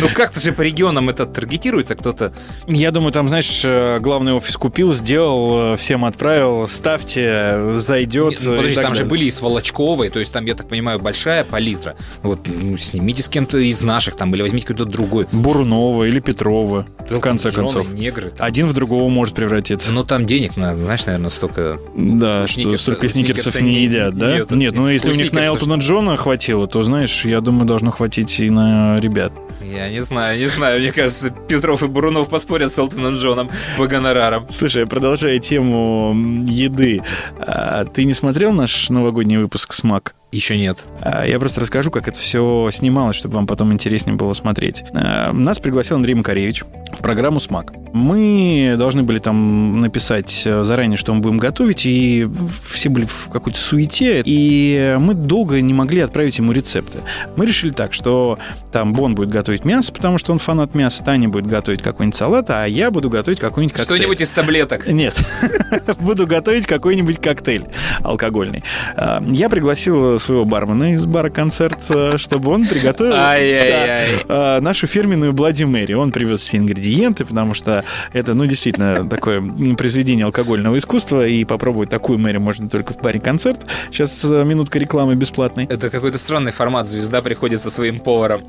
ну 0.00 0.08
как-то 0.12 0.40
же 0.40 0.52
по 0.52 0.62
регионам 0.62 1.08
это 1.08 1.26
таргетируется, 1.26 1.94
кто-то... 1.94 2.32
Я 2.66 2.90
думаю, 2.90 3.12
там, 3.12 3.28
знаешь, 3.28 3.62
э, 3.64 3.98
главный 4.00 4.32
офис 4.32 4.56
купил, 4.56 4.92
сделал, 4.92 5.74
э, 5.74 5.76
всем 5.76 6.04
отправил, 6.04 6.68
ставьте, 6.68 7.72
зайдет. 7.72 8.32
Нет, 8.32 8.40
ну, 8.44 8.56
подожди, 8.56 8.74
там 8.74 8.94
же 8.94 9.00
далее. 9.00 9.10
были 9.10 9.24
и 9.24 9.30
Сволочковые, 9.30 10.10
то 10.10 10.18
есть 10.18 10.32
там, 10.32 10.44
я 10.46 10.54
так 10.54 10.68
понимаю, 10.68 10.98
большая 10.98 11.44
палитра. 11.44 11.96
Вот 12.22 12.40
ну, 12.46 12.76
снимите 12.76 13.22
с 13.22 13.28
кем-то 13.28 13.58
из 13.58 13.82
наших 13.82 14.16
там, 14.16 14.34
или 14.34 14.42
возьмите 14.42 14.66
какой-то 14.66 14.90
другой. 14.90 15.26
Бурнова 15.32 16.04
или 16.04 16.20
Петрова, 16.20 16.86
в 17.08 17.20
конце 17.20 17.48
Джоны, 17.50 17.68
концов. 17.68 17.92
негры. 17.92 18.30
там. 18.30 18.46
Один 18.46 18.66
в 18.66 18.72
другого 18.72 19.08
может 19.08 19.34
превратиться. 19.34 19.92
Ну, 19.92 20.04
там 20.04 20.26
денег, 20.26 20.56
на, 20.56 20.76
знаешь, 20.76 21.06
наверное, 21.06 21.30
столько... 21.30 21.78
Да, 21.96 22.46
что 22.46 22.76
столько 22.78 23.08
сникерсов 23.08 23.60
не 23.60 23.82
едят, 23.82 24.16
да? 24.16 24.44
нет, 24.50 24.74
ну 24.74 24.88
если 24.88 25.10
у 25.10 25.14
них 25.14 25.32
на 25.32 25.44
Элтона 25.44 25.74
Джона 25.74 26.16
хватило, 26.16 26.66
то, 26.66 26.82
знаешь, 26.82 27.24
я 27.24 27.40
думаю, 27.40 27.66
должно 27.66 27.90
хватить 27.90 28.40
и 28.40 28.50
на 28.50 28.96
ребят. 28.96 29.32
Я 29.70 29.90
не 29.90 30.00
знаю, 30.00 30.38
не 30.38 30.46
знаю. 30.46 30.80
Мне 30.80 30.92
кажется, 30.92 31.30
Петров 31.30 31.82
и 31.82 31.88
Бурунов 31.88 32.28
поспорят 32.28 32.70
с 32.70 32.78
Элтоном 32.78 33.14
Джоном 33.14 33.50
по 33.76 33.86
гонорарам. 33.86 34.46
Слушай, 34.48 34.86
продолжая 34.86 35.38
тему 35.38 36.14
еды, 36.46 37.02
а, 37.38 37.84
ты 37.84 38.04
не 38.04 38.14
смотрел 38.14 38.52
наш 38.52 38.90
новогодний 38.90 39.38
выпуск 39.38 39.72
«Смак»? 39.72 40.14
Еще 40.34 40.58
нет. 40.58 40.84
А, 41.00 41.24
Я 41.24 41.38
просто 41.38 41.60
расскажу, 41.60 41.92
как 41.92 42.08
это 42.08 42.18
все 42.18 42.68
снималось, 42.72 43.14
чтобы 43.14 43.36
вам 43.36 43.46
потом 43.46 43.72
интереснее 43.72 44.16
было 44.16 44.32
смотреть. 44.32 44.82
А, 44.92 45.32
Нас 45.32 45.60
пригласил 45.60 45.96
Андрей 45.96 46.14
Макаревич 46.14 46.64
в 46.92 46.98
программу 46.98 47.38
«Смак». 47.38 47.72
Мы 47.92 48.74
должны 48.76 49.04
были 49.04 49.20
там 49.20 49.80
написать 49.80 50.42
э, 50.46 50.64
заранее, 50.64 50.96
что 50.96 51.14
мы 51.14 51.20
будем 51.20 51.38
готовить, 51.38 51.86
и 51.86 52.28
все 52.68 52.88
были 52.88 53.04
в 53.04 53.28
какой-то 53.32 53.56
суете, 53.56 54.20
и 54.24 54.96
мы 54.98 55.14
долго 55.14 55.60
не 55.60 55.72
могли 55.72 56.00
отправить 56.00 56.38
ему 56.38 56.50
рецепты. 56.50 56.98
Мы 57.36 57.46
решили 57.46 57.70
так, 57.70 57.92
что 57.92 58.36
там 58.72 58.92
Бон 58.94 59.14
будет 59.14 59.28
готовить 59.28 59.64
мясо, 59.64 59.92
потому 59.92 60.18
что 60.18 60.32
он 60.32 60.40
фанат 60.40 60.74
мяса, 60.74 61.04
Таня 61.04 61.28
будет 61.28 61.46
готовить 61.46 61.82
какой-нибудь 61.82 62.16
салат, 62.18 62.50
а 62.50 62.64
я 62.66 62.90
буду 62.90 63.08
готовить 63.10 63.38
какой-нибудь 63.38 63.74
коктейль. 63.76 63.96
Что-нибудь 63.98 64.20
из 64.20 64.32
таблеток. 64.32 64.88
Нет, 64.88 65.16
буду 66.00 66.26
готовить 66.26 66.66
какой-нибудь 66.66 67.20
коктейль 67.20 67.66
алкогольный. 68.02 68.64
А, 68.96 69.22
Я 69.24 69.48
пригласил 69.48 70.18
своего 70.24 70.44
бармена 70.44 70.94
из 70.94 71.06
бара 71.06 71.30
«Концерт», 71.30 71.78
э, 71.90 72.16
чтобы 72.16 72.50
он 72.52 72.66
приготовил 72.66 73.12
да, 73.12 73.36
э, 73.38 74.60
нашу 74.60 74.86
фирменную 74.86 75.32
Блади 75.32 75.64
Мэри. 75.64 75.92
Он 75.92 76.10
привез 76.10 76.40
все 76.40 76.56
ингредиенты, 76.56 77.24
потому 77.24 77.54
что 77.54 77.84
это, 78.12 78.34
ну, 78.34 78.46
действительно, 78.46 79.08
такое 79.08 79.42
произведение 79.76 80.24
алкогольного 80.24 80.78
искусства, 80.78 81.26
и 81.26 81.44
попробовать 81.44 81.90
такую 81.90 82.18
Мэри 82.18 82.38
можно 82.38 82.68
только 82.68 82.94
в 82.94 82.98
баре 83.00 83.20
«Концерт». 83.20 83.66
Сейчас 83.90 84.24
э, 84.24 84.44
минутка 84.44 84.78
рекламы 84.78 85.14
бесплатной. 85.14 85.66
Это 85.66 85.90
какой-то 85.90 86.18
странный 86.18 86.52
формат. 86.52 86.86
Звезда 86.86 87.22
приходит 87.22 87.60
со 87.60 87.70
своим 87.70 88.00
поваром. 88.00 88.42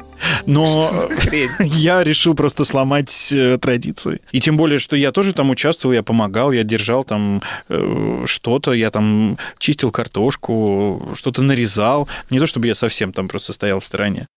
Но 0.46 0.66
я 1.60 2.04
решил 2.04 2.34
просто 2.36 2.64
сломать 2.64 3.34
традиции. 3.62 4.22
И 4.32 4.40
тем 4.40 4.58
более, 4.58 4.80
что 4.80 4.96
я 4.96 5.12
тоже 5.12 5.34
там 5.34 5.50
участвовал, 5.50 5.94
я 5.94 6.04
помогал, 6.04 6.52
я 6.52 6.64
держал 6.64 7.04
там 7.04 7.42
что-то, 8.26 8.72
я 8.74 8.90
там 8.90 9.38
чистил 9.58 9.92
картошку, 9.92 11.10
что-то 11.16 11.42
нарезал. 11.42 11.65
Не 12.30 12.40
то, 12.40 12.46
чтобы 12.46 12.68
я 12.68 12.76
совсем 12.76 13.12
там 13.12 13.28
просто 13.28 13.54
стоял 13.54 13.80
в 13.80 13.86
стороне. 13.86 14.28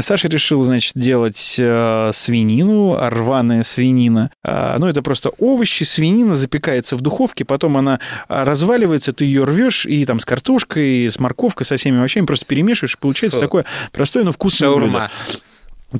Саша 0.00 0.28
решил, 0.28 0.62
значит, 0.62 0.92
делать 0.94 1.56
э, 1.58 2.10
свинину, 2.12 2.96
рваная 3.00 3.64
свинина. 3.64 4.30
А, 4.44 4.76
ну, 4.78 4.86
это 4.86 5.02
просто 5.02 5.30
овощи, 5.38 5.82
свинина 5.82 6.36
запекается 6.36 6.94
в 6.94 7.00
духовке, 7.00 7.44
потом 7.44 7.76
она 7.76 7.98
а, 8.28 8.44
разваливается, 8.44 9.12
ты 9.12 9.24
ее 9.24 9.44
рвешь, 9.44 9.84
и 9.84 10.04
там 10.04 10.20
с 10.20 10.24
картошкой, 10.24 11.06
с 11.06 11.18
морковкой, 11.18 11.66
со 11.66 11.76
всеми 11.76 11.98
овощами 11.98 12.26
просто 12.26 12.46
перемешиваешь, 12.46 12.94
и 12.94 12.98
получается 12.98 13.38
Фу. 13.38 13.44
такое 13.44 13.64
простое, 13.90 14.22
но 14.22 14.30
вкусное 14.30 14.72
блюдо. 14.72 15.10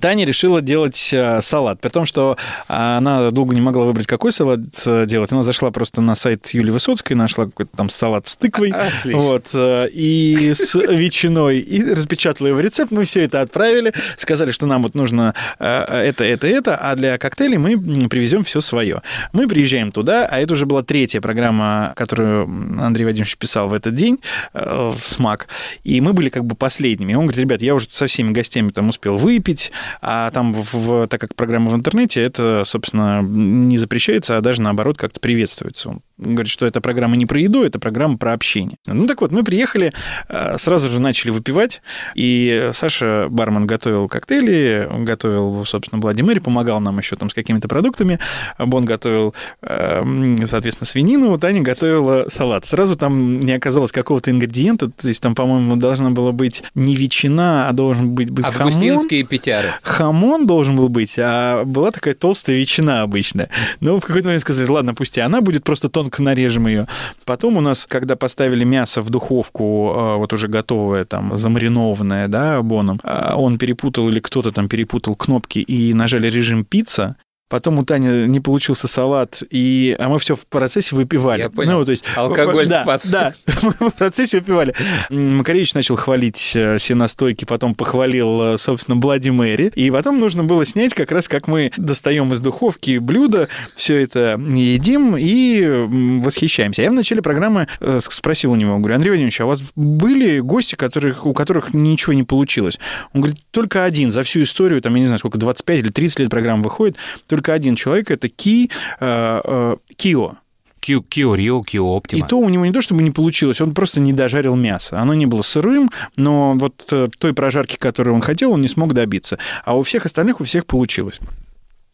Таня 0.01 0.25
решила 0.25 0.61
делать 0.61 1.11
э, 1.13 1.41
салат, 1.43 1.81
при 1.81 1.91
том, 1.91 2.07
что 2.07 2.37
она 2.67 3.31
долго 3.31 3.55
не 3.55 3.61
могла 3.61 3.85
выбрать, 3.85 4.09
какой 4.09 4.33
салат 4.33 4.61
э, 4.85 5.07
делать. 5.07 5.33
Она 5.33 5.45
зашла 5.45 5.71
просто 5.71 6.01
на 6.01 6.17
сайт 6.17 6.45
Юлии 6.49 6.73
Высоцкой, 6.73 7.15
нашла 7.15 7.47
какой-то 7.47 7.77
там 7.77 7.89
салат 7.89 8.27
с 8.27 8.37
тыквой, 8.37 8.71
Отлично. 8.71 9.21
вот, 9.21 9.47
э, 9.55 9.89
и 9.93 10.55
с 10.55 10.75
ветчиной, 10.75 11.61
и 11.61 11.95
распечатала 11.95 12.49
его 12.49 12.59
рецепт. 12.59 12.91
Мы 12.91 13.05
все 13.05 13.23
это 13.23 13.41
отправили, 13.43 13.95
сказали, 14.19 14.51
что 14.51 14.67
нам 14.67 14.83
вот 14.83 14.97
нужно 14.97 15.35
э, 15.61 15.85
это, 16.09 16.25
это, 16.25 16.49
это, 16.49 16.77
а 16.77 16.97
для 16.97 17.17
коктейлей 17.17 17.59
мы 17.59 18.09
привезем 18.09 18.43
все 18.43 18.61
свое. 18.61 19.03
Мы 19.33 19.47
приезжаем 19.47 19.93
туда, 19.93 20.27
а 20.27 20.41
это 20.41 20.55
уже 20.55 20.67
была 20.67 20.83
третья 20.83 21.21
программа, 21.21 21.93
которую 21.95 22.45
Андрей 22.83 23.05
Вадимович 23.05 23.37
писал 23.37 23.69
в 23.69 23.73
этот 23.73 23.95
день, 23.95 24.19
э, 24.53 24.93
в 24.93 25.07
СМАК, 25.07 25.47
и 25.85 26.01
мы 26.01 26.13
были 26.13 26.29
как 26.29 26.45
бы 26.45 26.57
последними. 26.57 27.15
Он 27.15 27.27
говорит, 27.27 27.41
ребят, 27.41 27.63
я 27.63 27.77
уже 27.77 27.87
со 27.89 28.09
всеми 28.09 28.33
гостями 28.33 28.71
там 28.71 28.89
успел 28.89 29.17
выпить, 29.17 29.71
а 30.01 30.31
там, 30.31 30.53
в, 30.53 30.75
в- 30.75 31.07
так 31.09 31.21
как 31.21 31.35
программа 31.35 31.71
в 31.71 31.75
интернете, 31.75 32.23
это, 32.23 32.65
собственно, 32.65 33.21
не 33.23 33.79
запрещается, 33.79 34.37
а 34.37 34.41
даже 34.41 34.63
наоборот 34.63 34.99
как-то 34.99 35.21
приветствуется. 35.21 35.99
Говорит, 36.19 36.51
что 36.51 36.65
эта 36.65 36.81
программа 36.81 37.17
не 37.17 37.27
про 37.27 37.39
еду, 37.39 37.63
это 37.63 37.79
программа 37.79 38.17
про 38.17 38.33
общение. 38.33 38.79
Ну 38.87 39.07
так 39.07 39.21
вот, 39.21 39.33
мы 39.33 39.45
приехали, 39.45 39.93
э, 40.29 40.57
сразу 40.57 40.89
же 40.89 40.99
начали 40.99 41.31
выпивать, 41.31 41.83
и 42.15 42.71
Саша, 42.73 43.27
бармен, 43.29 43.67
готовил 43.67 44.09
коктейли, 44.09 44.89
он 44.91 45.05
готовил, 45.05 45.65
собственно, 45.67 46.01
Блади 46.01 46.23
Мэри, 46.23 46.39
помогал 46.39 46.81
нам 46.81 46.99
еще 46.99 47.17
там 47.17 47.29
с 47.29 47.35
какими-то 47.35 47.69
продуктами, 47.69 48.19
Бон 48.59 48.87
готовил, 48.87 49.35
м, 49.61 50.37
соответственно, 50.47 50.87
свинину, 50.87 51.39
Таня 51.39 51.61
готовила 51.61 52.27
салат. 52.29 52.65
Сразу 52.65 52.97
там 52.97 53.39
не 53.39 53.53
оказалось 53.53 53.93
какого-то 53.93 54.31
ингредиента, 54.31 54.91
то 54.91 55.09
есть 55.09 55.21
там, 55.21 55.35
по-моему, 55.35 55.77
должна 55.77 56.11
была 56.11 56.33
быть 56.33 56.63
не 56.75 56.97
ветчина, 56.97 57.69
а 57.69 57.73
должен 57.73 58.11
быть, 58.15 58.31
быть 58.31 58.47
хамон. 58.47 58.69
Августинские 58.69 59.25
петяры. 59.25 59.75
Хамон 59.83 60.47
должен 60.47 60.77
был 60.77 60.89
быть, 60.89 61.19
а 61.19 61.65
была 61.65 61.91
такая 61.91 62.15
толстая 62.15 62.57
ветчина 62.57 63.03
обычная. 63.03 63.51
Но 63.81 64.01
в 64.01 64.03
какой-то 64.03 64.29
момент 64.29 64.41
сказали, 64.41 64.67
ладно, 64.71 64.95
пусть 64.95 65.19
и 65.19 65.21
она 65.21 65.43
будет, 65.43 65.63
просто 65.63 65.91
тонко 66.07 66.23
нарежем 66.23 66.67
ее. 66.67 66.87
Потом 67.25 67.57
у 67.57 67.61
нас, 67.61 67.87
когда 67.87 68.17
поставили 68.17 68.65
мясо 68.65 69.03
в 69.03 69.11
духовку, 69.11 69.93
э, 69.95 70.17
вот 70.17 70.33
уже 70.33 70.49
готовое, 70.49 71.05
там, 71.05 71.37
замаринованное, 71.37 72.29
да, 72.29 72.63
боном, 72.63 73.01
а 73.03 73.35
он 73.37 73.59
перепутал 73.59 74.09
или 74.09 74.21
кто-то 74.21 74.53
там 74.53 74.69
перепутал 74.69 75.17
кнопки 75.17 75.59
и 75.59 75.95
нажали 75.95 76.31
режим 76.31 76.65
пицца, 76.65 77.17
Потом 77.49 77.79
у 77.79 77.85
Тани 77.85 78.27
не 78.27 78.41
получился 78.41 78.89
салат, 78.89 79.41
и, 79.51 79.95
а 80.01 80.09
мы 80.09 80.19
все 80.19 80.35
в 80.35 80.47
процессе 80.47 80.97
выпивали. 80.97 81.43
Я 81.43 81.49
понял. 81.49 81.79
Ну, 81.79 81.85
то 81.85 81.93
есть, 81.93 82.05
Алкоголь 82.17 82.67
да, 82.67 82.83
спас. 82.83 83.07
Да, 83.07 83.35
мы 83.63 83.91
в 83.91 83.95
процессе 83.95 84.39
выпивали. 84.39 84.75
Макаревич 85.11 85.75
начал 85.75 85.95
хвалить 85.95 86.53
э, 86.57 86.79
все 86.79 86.97
настойки, 86.97 87.45
потом 87.45 87.77
похвалил, 87.77 88.55
э, 88.55 88.59
собственно, 88.59 88.97
Блади 88.97 89.31
Мэри. 89.31 89.71
И 89.77 89.93
потом 89.93 90.19
нужно 90.19 90.43
было 90.43 90.67
снять 90.67 90.93
как 90.93 91.13
раз, 91.13 91.29
как 91.29 91.47
мы 91.47 91.71
достаем 91.77 92.33
из 92.33 92.41
духовки 92.41 92.99
блюдо, 92.99 93.47
все 93.77 94.03
это 94.03 94.41
едим 94.41 95.17
и 95.17 95.87
восхищаемся. 96.21 96.83
Я 96.83 96.91
в 96.91 96.95
начале 96.95 97.23
программы 97.23 97.69
э, 97.79 98.01
спросил 98.01 98.53
у 98.53 98.57
него, 98.57 98.77
говорю, 98.79 98.97
Андрей 98.97 99.11
Владимирович, 99.11 99.41
а 99.41 99.45
у 99.45 99.49
вас 99.49 99.63
были 99.77 100.41
гости, 100.41 100.75
которых, 100.75 101.25
у 101.25 101.33
которых 101.33 101.75
ничего 101.75 102.13
не 102.13 102.25
получилось? 102.25 102.81
Он 103.13 103.21
говорит, 103.21 103.39
только 103.53 103.85
один 103.85 104.11
за 104.11 104.25
всю 104.25 104.43
историю, 104.43 104.81
там, 104.81 104.95
я 104.97 105.01
не 105.01 105.07
знаю, 105.07 105.21
сколько, 105.21 105.39
25 105.39 105.79
или 105.79 105.91
30 105.91 106.19
лет 106.19 106.31
программа 106.31 106.65
выходит, 106.65 106.97
только 107.37 107.53
один 107.53 107.77
человек, 107.77 108.11
это 108.11 108.29
Ки, 108.29 108.71
э, 109.01 109.41
э, 109.45 109.77
Кио. 109.97 110.37
Кио, 110.81 111.03
Кио 111.03 111.35
Рио, 111.35 111.63
Кио 111.63 111.85
И 111.85 111.97
Оптима. 111.97 112.27
то 112.29 112.39
у 112.39 112.49
него 112.49 112.65
не 112.65 112.73
то, 112.73 112.81
чтобы 112.81 113.03
не 113.03 113.11
получилось, 113.11 113.61
он 113.61 113.75
просто 113.75 114.01
не 114.01 114.13
дожарил 114.13 114.57
мясо. 114.57 114.99
Оно 114.99 115.15
не 115.15 115.27
было 115.27 115.43
сырым, 115.43 115.91
но 116.17 116.55
вот 116.55 116.87
э, 116.93 117.09
той 117.19 117.35
прожарки, 117.35 117.77
которую 117.77 118.15
он 118.15 118.21
хотел, 118.23 118.53
он 118.53 118.61
не 118.63 118.69
смог 118.69 118.95
добиться. 118.95 119.39
А 119.65 119.77
у 119.77 119.83
всех 119.83 120.07
остальных 120.07 120.41
у 120.41 120.45
всех 120.45 120.65
получилось. 120.65 121.19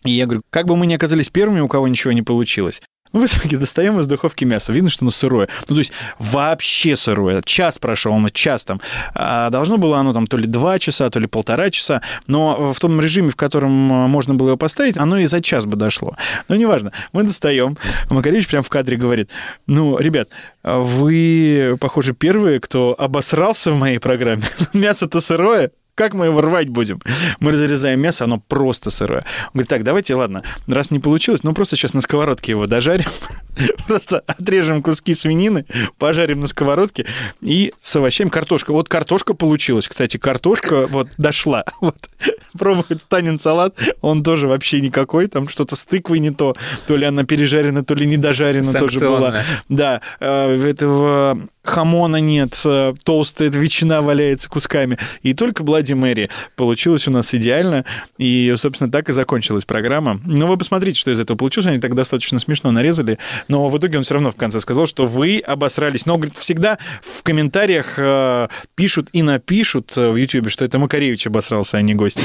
И 0.04 0.10
я 0.10 0.26
говорю, 0.26 0.42
как 0.50 0.66
бы 0.66 0.76
мы 0.76 0.86
ни 0.86 0.94
оказались 0.94 1.28
первыми, 1.28 1.60
у 1.60 1.68
кого 1.68 1.88
ничего 1.88 2.12
не 2.12 2.22
получилось. 2.22 2.82
Ну, 3.12 3.20
в 3.20 3.24
итоге 3.26 3.58
достаем 3.58 3.98
из 4.00 4.06
духовки 4.06 4.44
мясо. 4.44 4.72
Видно, 4.72 4.90
что 4.90 5.04
оно 5.04 5.10
сырое. 5.10 5.48
Ну, 5.68 5.74
то 5.74 5.78
есть 5.78 5.92
вообще 6.18 6.96
сырое. 6.96 7.42
Час 7.42 7.78
прошел, 7.78 8.14
оно 8.14 8.28
час 8.30 8.64
там. 8.64 8.80
А 9.14 9.50
должно 9.50 9.78
было 9.78 9.98
оно 9.98 10.12
там 10.12 10.26
то 10.26 10.36
ли 10.36 10.46
два 10.46 10.78
часа, 10.78 11.10
то 11.10 11.18
ли 11.20 11.26
полтора 11.26 11.70
часа. 11.70 12.02
Но 12.26 12.72
в 12.72 12.78
том 12.78 13.00
режиме, 13.00 13.30
в 13.30 13.36
котором 13.36 13.92
э, 13.92 14.06
можно 14.06 14.34
было 14.34 14.48
его 14.48 14.56
поставить, 14.56 14.96
оно 14.96 15.18
и 15.18 15.26
за 15.26 15.40
час 15.40 15.66
бы 15.66 15.76
дошло. 15.76 16.16
Но 16.48 16.56
неважно. 16.56 16.92
Мы 17.12 17.22
достаем. 17.24 17.76
Макаревич 18.10 18.48
прямо 18.48 18.62
в 18.62 18.68
кадре 18.68 18.96
говорит, 18.96 19.30
ну, 19.66 19.98
ребят, 19.98 20.30
вы, 20.62 21.76
похоже, 21.80 22.14
первые, 22.14 22.60
кто 22.60 22.94
обосрался 22.96 23.72
в 23.72 23.78
моей 23.78 23.98
программе. 23.98 24.42
Мясо-то 24.72 25.20
сырое. 25.20 25.70
Как 26.02 26.14
мы 26.14 26.26
его 26.26 26.40
рвать 26.40 26.68
будем? 26.68 27.00
Мы 27.38 27.52
разрезаем 27.52 28.00
мясо, 28.00 28.24
оно 28.24 28.40
просто 28.40 28.90
сырое. 28.90 29.20
Он 29.20 29.50
говорит, 29.54 29.68
так, 29.68 29.84
давайте, 29.84 30.16
ладно, 30.16 30.42
раз 30.66 30.90
не 30.90 30.98
получилось, 30.98 31.44
ну 31.44 31.54
просто 31.54 31.76
сейчас 31.76 31.94
на 31.94 32.00
сковородке 32.00 32.50
его 32.50 32.66
дожарим, 32.66 33.06
просто 33.86 34.18
отрежем 34.26 34.82
куски 34.82 35.14
свинины, 35.14 35.64
пожарим 35.98 36.40
на 36.40 36.48
сковородке 36.48 37.06
и 37.40 37.72
с 37.80 37.94
овощами 37.94 38.30
картошка. 38.30 38.72
Вот 38.72 38.88
картошка 38.88 39.34
получилась, 39.34 39.88
кстати, 39.88 40.16
картошка 40.16 40.88
вот 40.88 41.08
дошла. 41.18 41.64
Вот 41.80 41.96
пробует 42.56 43.02
Танин 43.08 43.38
салат, 43.38 43.74
он 44.00 44.22
тоже 44.22 44.46
вообще 44.46 44.80
никакой, 44.80 45.26
там 45.26 45.48
что-то 45.48 45.74
с 45.74 45.84
тыквой 45.84 46.20
не 46.20 46.30
то, 46.30 46.56
то 46.86 46.96
ли 46.96 47.04
она 47.04 47.24
пережарена, 47.24 47.82
то 47.82 47.94
ли 47.94 48.06
недожарена 48.06 48.72
тоже 48.72 49.00
была. 49.00 49.42
Да, 49.68 50.00
э, 50.20 50.56
этого 50.64 51.38
хамона 51.62 52.16
нет, 52.16 52.60
э, 52.64 52.94
толстая 53.04 53.50
ветчина 53.50 54.02
валяется 54.02 54.48
кусками. 54.48 54.98
И 55.22 55.34
только 55.34 55.62
Блади 55.92 55.94
Мэри 55.94 56.30
получилось 56.56 57.06
у 57.08 57.10
нас 57.10 57.34
идеально. 57.34 57.84
И, 58.18 58.52
собственно, 58.56 58.90
так 58.90 59.08
и 59.08 59.12
закончилась 59.12 59.64
программа. 59.64 60.20
Но 60.24 60.46
вы 60.46 60.56
посмотрите, 60.56 60.98
что 60.98 61.10
из 61.10 61.20
этого 61.20 61.36
получилось. 61.36 61.66
Они 61.66 61.78
так 61.78 61.94
достаточно 61.94 62.38
смешно 62.38 62.70
нарезали. 62.70 63.18
Но 63.48 63.68
в 63.68 63.78
итоге 63.78 63.98
он 63.98 64.04
все 64.04 64.14
равно 64.14 64.30
в 64.30 64.36
конце 64.36 64.60
сказал, 64.60 64.86
что 64.86 65.06
вы 65.06 65.38
обосрались. 65.38 66.06
Но, 66.06 66.16
говорит, 66.16 66.36
всегда 66.36 66.78
в 67.02 67.22
комментариях 67.22 67.94
э, 67.98 68.48
пишут 68.74 69.08
и 69.12 69.22
напишут 69.22 69.96
э, 69.96 70.10
в 70.10 70.16
Ютьюбе, 70.16 70.50
что 70.50 70.64
это 70.64 70.78
Макаревич 70.78 71.26
обосрался, 71.26 71.78
а 71.78 71.82
не 71.82 71.94
гость. 71.94 72.18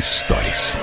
Историс. 0.00 0.80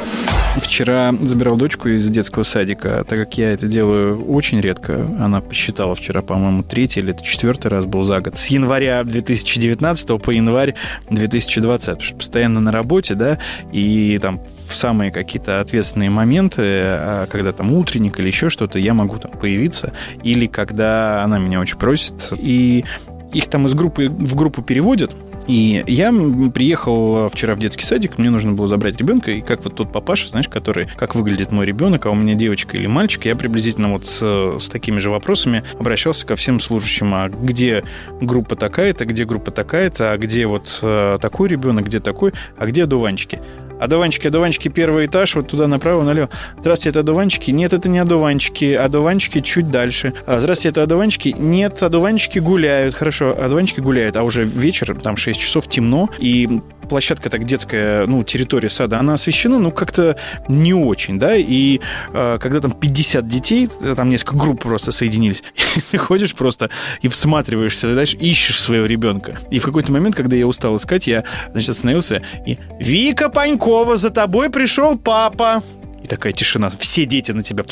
Вчера 0.58 1.12
забирал 1.20 1.58
дочку 1.58 1.90
из 1.90 2.08
детского 2.08 2.44
садика, 2.44 3.04
так 3.04 3.18
как 3.18 3.36
я 3.40 3.52
это 3.52 3.66
делаю 3.66 4.24
очень 4.24 4.62
редко. 4.62 5.08
Она 5.20 5.42
посчитала 5.42 5.96
вчера, 5.96 6.22
по-моему, 6.22 6.62
третий 6.62 7.00
или 7.00 7.16
четвертый 7.24 7.70
раз 7.70 7.86
был 7.86 8.04
за 8.04 8.22
год. 8.22 8.38
С 8.38 8.46
января 8.48 9.04
2019 9.04 10.22
по 10.22 10.30
январь 10.30 10.76
2020. 11.10 11.88
Потому 11.88 12.06
что 12.06 12.16
постоянно 12.16 12.60
на 12.60 12.72
работе, 12.72 13.16
да, 13.16 13.40
и 13.72 14.20
там 14.22 14.40
в 14.70 14.76
самые 14.76 15.10
какие-то 15.10 15.62
ответственные 15.62 16.12
моменты, 16.12 16.62
а, 16.62 17.26
когда 17.26 17.54
там 17.54 17.74
утренник 17.74 18.20
или 18.20 18.28
еще 18.28 18.52
что-то, 18.52 18.78
я 18.78 18.94
могу 18.94 19.18
там 19.18 19.32
появиться. 19.32 19.94
Или 20.22 20.46
когда 20.46 21.24
она 21.24 21.40
меня 21.40 21.60
очень 21.60 21.80
просит. 21.80 22.34
И 22.38 22.86
их 23.34 23.48
там 23.48 23.66
из 23.66 23.74
группы 23.74 24.10
в 24.10 24.36
группу 24.36 24.62
переводят, 24.62 25.12
и 25.48 25.84
я 25.88 26.14
приехал 26.54 27.30
вчера 27.30 27.56
в 27.56 27.60
детский 27.60 27.86
садик, 27.86 28.18
мне 28.18 28.30
нужно 28.30 28.52
было 28.52 28.68
забрать 28.68 28.98
ребенка, 28.98 29.32
и 29.32 29.42
как 29.42 29.64
вот 29.64 29.76
тот 29.76 29.92
папаша, 29.92 30.30
знаешь, 30.30 30.50
который, 30.50 30.88
как 30.96 31.16
выглядит 31.16 31.52
мой 31.52 31.66
ребенок, 31.66 32.06
а 32.06 32.12
у 32.12 32.16
меня 32.16 32.36
девочка 32.36 32.76
или 32.78 32.88
мальчик, 32.88 33.26
я 33.26 33.36
приблизительно 33.36 33.92
вот 33.92 34.06
с, 34.06 34.58
с 34.60 34.70
такими 34.70 35.00
же 35.00 35.10
вопросами 35.10 35.64
обращался 35.80 36.26
ко 36.26 36.36
всем 36.36 36.60
служащим, 36.60 37.14
а 37.14 37.30
где 37.30 37.84
группа 38.20 38.56
такая-то, 38.56 39.06
где 39.06 39.26
группа 39.26 39.52
такая-то, 39.52 40.12
а 40.12 40.18
где 40.18 40.48
вот 40.48 40.80
э, 40.82 41.18
такой 41.22 41.50
ребенок, 41.50 41.86
где 41.86 42.00
такой, 42.00 42.34
а 42.58 42.66
где 42.66 42.84
одуванчики? 42.84 43.40
Одуванчики, 43.80 44.28
одуванчики, 44.28 44.70
первый 44.70 45.06
этаж, 45.06 45.36
вот 45.36 45.48
туда 45.48 45.68
направо, 45.68 46.04
налево. 46.04 46.30
Здравствуйте, 46.60 46.90
это 46.90 47.00
одуванчики? 47.02 47.52
Нет, 47.52 47.74
это 47.74 47.90
не 47.90 48.00
одуванчики. 48.00 48.74
Одуванчики 48.74 49.40
чуть 49.40 49.70
дальше. 49.70 50.14
А, 50.26 50.40
здравствуйте, 50.40 50.70
это 50.70 50.84
одуванчики? 50.84 51.36
Нет, 51.38 51.82
одуванчики 51.84 52.40
гуляют. 52.40 52.96
Хорошо, 52.96 53.38
одуванчики 53.40 53.80
гуляют, 53.80 54.18
а 54.18 54.24
уже 54.24 54.44
вечер, 54.44 54.96
там 55.02 55.18
6 55.18 55.40
часов 55.40 55.68
темно, 55.68 56.10
и 56.20 56.62
площадка 56.88 57.30
так 57.30 57.46
детская, 57.46 58.08
ну, 58.08 58.24
территория 58.24 58.70
сада, 58.70 59.00
она 59.00 59.14
освещена, 59.16 59.60
ну, 59.60 59.72
как-то 59.72 60.18
не 60.48 60.74
очень, 60.74 61.20
да, 61.20 61.36
и 61.36 61.80
э, 62.14 62.38
когда 62.42 62.60
там 62.60 62.72
50 62.72 63.28
детей, 63.28 63.68
э, 63.82 63.94
там 63.96 64.10
несколько 64.10 64.38
групп 64.38 64.64
просто 64.64 64.92
соединились, 64.92 65.44
ты 65.92 65.98
ходишь 65.98 66.34
просто 66.34 66.70
и 67.02 67.08
всматриваешься, 67.08 67.92
знаешь, 67.94 68.14
ищешь 68.14 68.60
своего 68.62 68.86
ребенка. 68.86 69.38
И 69.52 69.60
в 69.60 69.66
какой-то 69.66 69.92
момент, 69.92 70.16
когда 70.16 70.36
я 70.36 70.48
устал 70.48 70.76
искать, 70.78 71.08
я, 71.08 71.24
значит, 71.52 71.70
остановился 71.70 72.22
и 72.46 72.58
«Вика 72.80 73.30
Панькова, 73.68 73.98
за 73.98 74.12
тобой 74.12 74.50
пришел 74.50 74.98
папа!» 74.98 75.62
И 76.02 76.08
такая 76.08 76.32
тишина. 76.32 76.70
Все 76.80 77.06
дети 77.06 77.34
на 77.34 77.44
тебя, 77.44 77.66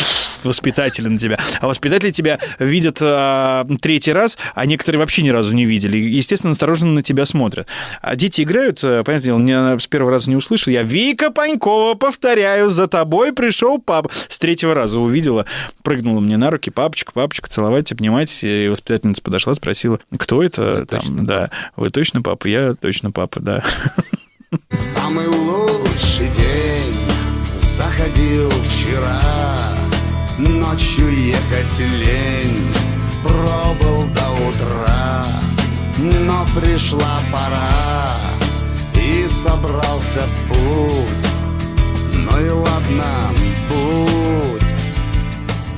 воспитатели 0.43 1.07
на 1.07 1.17
тебя. 1.17 1.39
А 1.61 1.67
воспитатели 1.67 2.11
тебя 2.11 2.37
видят 2.59 2.97
а, 3.01 3.65
третий 3.81 4.11
раз, 4.11 4.37
а 4.55 4.65
некоторые 4.65 4.99
вообще 4.99 5.21
ни 5.21 5.29
разу 5.29 5.55
не 5.55 5.63
видели. 5.63 5.95
Естественно, 5.95 6.51
осторожно 6.51 6.91
на 6.91 7.01
тебя 7.01 7.25
смотрят. 7.25 7.69
А 8.01 8.17
дети 8.17 8.41
играют, 8.41 8.81
а, 8.83 9.05
понятное 9.05 9.27
дело, 9.27 9.37
меня 9.37 9.79
с 9.79 9.87
первого 9.87 10.11
раза 10.11 10.29
не 10.29 10.35
услышал. 10.35 10.73
Я 10.73 10.83
Вика 10.83 11.31
Панькова, 11.31 11.93
повторяю, 11.93 12.69
за 12.69 12.87
тобой 12.87 13.31
пришел 13.31 13.79
папа. 13.79 14.11
С 14.27 14.37
третьего 14.37 14.73
раза 14.73 14.99
увидела, 14.99 15.45
прыгнула 15.81 16.19
мне 16.19 16.35
на 16.35 16.51
руки, 16.51 16.71
папочка, 16.71 17.13
папочка, 17.13 17.49
целовать, 17.49 17.93
обнимать. 17.93 18.43
И 18.43 18.67
воспитательница 18.67 19.21
подошла, 19.21 19.55
спросила, 19.55 20.01
кто 20.17 20.43
это? 20.43 20.85
Там, 20.87 21.23
да, 21.23 21.51
вы 21.77 21.89
точно 21.89 22.21
папа? 22.21 22.47
Я 22.47 22.73
точно 22.73 23.11
папа, 23.11 23.39
да. 23.39 23.63
Самый 24.69 25.27
лучший 25.27 26.29
день 26.29 26.95
заходил 27.57 28.49
вчера. 28.49 29.21
Ночью 30.37 31.09
ехать 31.09 31.79
лень 31.79 32.67
Пробыл 33.23 34.05
до 34.13 34.31
утра. 34.47 35.25
Но 35.97 36.45
пришла 36.59 37.21
пора 37.31 38.17
И 38.93 39.27
собрался 39.27 40.21
в 40.25 40.49
путь. 40.49 41.27
Ну 42.13 42.45
и 42.45 42.49
ладно, 42.49 43.05
будь. 43.69 44.73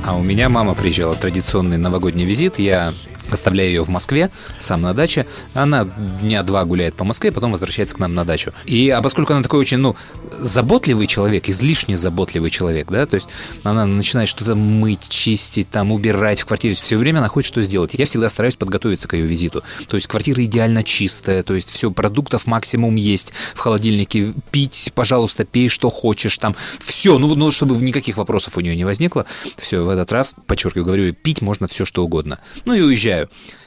А 0.05 0.15
у 0.15 0.23
меня 0.23 0.49
мама 0.49 0.73
приезжала 0.73 1.15
традиционный 1.15 1.77
новогодний 1.77 2.25
визит. 2.25 2.59
Я 2.59 2.93
оставляю 3.31 3.69
ее 3.69 3.83
в 3.83 3.89
Москве, 3.89 4.29
сам 4.59 4.81
на 4.81 4.93
даче. 4.93 5.25
Она 5.53 5.87
дня 6.21 6.43
два 6.43 6.65
гуляет 6.65 6.95
по 6.95 7.03
Москве, 7.03 7.31
потом 7.31 7.51
возвращается 7.51 7.95
к 7.95 7.99
нам 7.99 8.13
на 8.13 8.25
дачу. 8.25 8.53
И 8.65 8.89
а 8.89 9.01
поскольку 9.01 9.33
она 9.33 9.43
такой 9.43 9.59
очень, 9.59 9.77
ну, 9.77 9.95
заботливый 10.39 11.07
человек, 11.07 11.49
излишне 11.49 11.97
заботливый 11.97 12.49
человек, 12.49 12.87
да, 12.89 13.05
то 13.05 13.15
есть 13.15 13.29
она 13.63 13.85
начинает 13.85 14.29
что-то 14.29 14.55
мыть, 14.55 15.09
чистить, 15.09 15.69
там, 15.69 15.91
убирать 15.91 16.41
в 16.41 16.45
квартире, 16.45 16.73
все 16.73 16.97
время 16.97 17.19
она 17.19 17.27
хочет 17.27 17.47
что 17.47 17.61
сделать. 17.63 17.93
Я 17.93 18.05
всегда 18.05 18.29
стараюсь 18.29 18.55
подготовиться 18.55 19.07
к 19.07 19.13
ее 19.15 19.25
визиту. 19.25 19.63
То 19.87 19.95
есть 19.95 20.07
квартира 20.07 20.43
идеально 20.43 20.83
чистая, 20.83 21.43
то 21.43 21.53
есть 21.53 21.71
все, 21.71 21.91
продуктов 21.91 22.45
максимум 22.45 22.95
есть 22.95 23.33
в 23.55 23.59
холодильнике, 23.59 24.33
пить, 24.51 24.91
пожалуйста, 24.93 25.45
пей, 25.45 25.69
что 25.69 25.89
хочешь, 25.89 26.37
там, 26.37 26.55
все, 26.79 27.17
ну, 27.17 27.33
ну, 27.35 27.51
чтобы 27.51 27.75
никаких 27.77 28.17
вопросов 28.17 28.57
у 28.57 28.61
нее 28.61 28.75
не 28.75 28.85
возникло. 28.85 29.25
Все, 29.57 29.83
в 29.83 29.89
этот 29.89 30.11
раз, 30.11 30.35
подчеркиваю, 30.45 30.85
говорю, 30.85 31.13
пить 31.13 31.41
можно 31.41 31.67
все, 31.67 31.85
что 31.85 32.03
угодно. 32.03 32.39
Ну 32.65 32.73
и 32.73 32.81
уезжаю. 32.81 33.16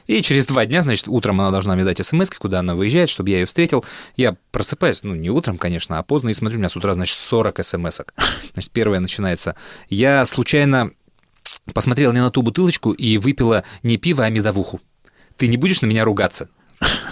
И 0.06 0.22
через 0.22 0.46
два 0.46 0.66
дня, 0.66 0.82
значит, 0.82 1.06
утром 1.08 1.40
она 1.40 1.50
должна 1.50 1.74
мне 1.74 1.84
дать 1.84 2.04
смс, 2.04 2.30
куда 2.30 2.60
она 2.60 2.74
выезжает, 2.74 3.08
чтобы 3.08 3.30
я 3.30 3.38
ее 3.40 3.46
встретил. 3.46 3.84
Я 4.16 4.36
просыпаюсь, 4.50 5.02
ну, 5.02 5.14
не 5.14 5.30
утром, 5.30 5.56
конечно, 5.56 5.98
а 5.98 6.02
поздно, 6.02 6.30
и 6.30 6.32
смотрю, 6.32 6.56
у 6.56 6.58
меня 6.58 6.68
с 6.68 6.76
утра, 6.76 6.94
значит, 6.94 7.16
40 7.16 7.64
смс 7.64 8.00
-ок. 8.00 8.08
Значит, 8.52 8.70
первая 8.72 9.00
начинается. 9.00 9.54
Я 9.88 10.24
случайно 10.24 10.90
посмотрела 11.72 12.12
не 12.12 12.20
на 12.20 12.30
ту 12.30 12.42
бутылочку 12.42 12.92
и 12.92 13.18
выпила 13.18 13.64
не 13.82 13.96
пиво, 13.96 14.24
а 14.24 14.30
медовуху. 14.30 14.80
Ты 15.36 15.48
не 15.48 15.56
будешь 15.56 15.80
на 15.82 15.86
меня 15.86 16.04
ругаться? 16.04 16.48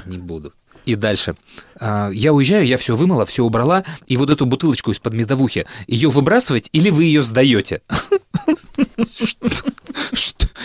Не 0.07 0.19
буду. 0.19 0.53
И 0.85 0.95
дальше. 0.95 1.35
А, 1.79 2.11
Я 2.11 2.33
уезжаю, 2.33 2.67
я 2.67 2.79
все 2.79 2.97
вымыла, 2.97 3.27
все 3.27 3.45
убрала, 3.45 3.85
и 4.07 4.17
вот 4.17 4.31
эту 4.31 4.47
бутылочку 4.47 4.91
из-под 4.91 5.13
медовухи, 5.13 5.67
ее 5.87 6.09
выбрасывать 6.09 6.71
или 6.73 6.91
вы 6.91 7.05
ее 7.05 7.23
сдаете? 7.23 7.83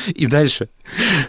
И 0.07 0.25
дальше. 0.27 0.69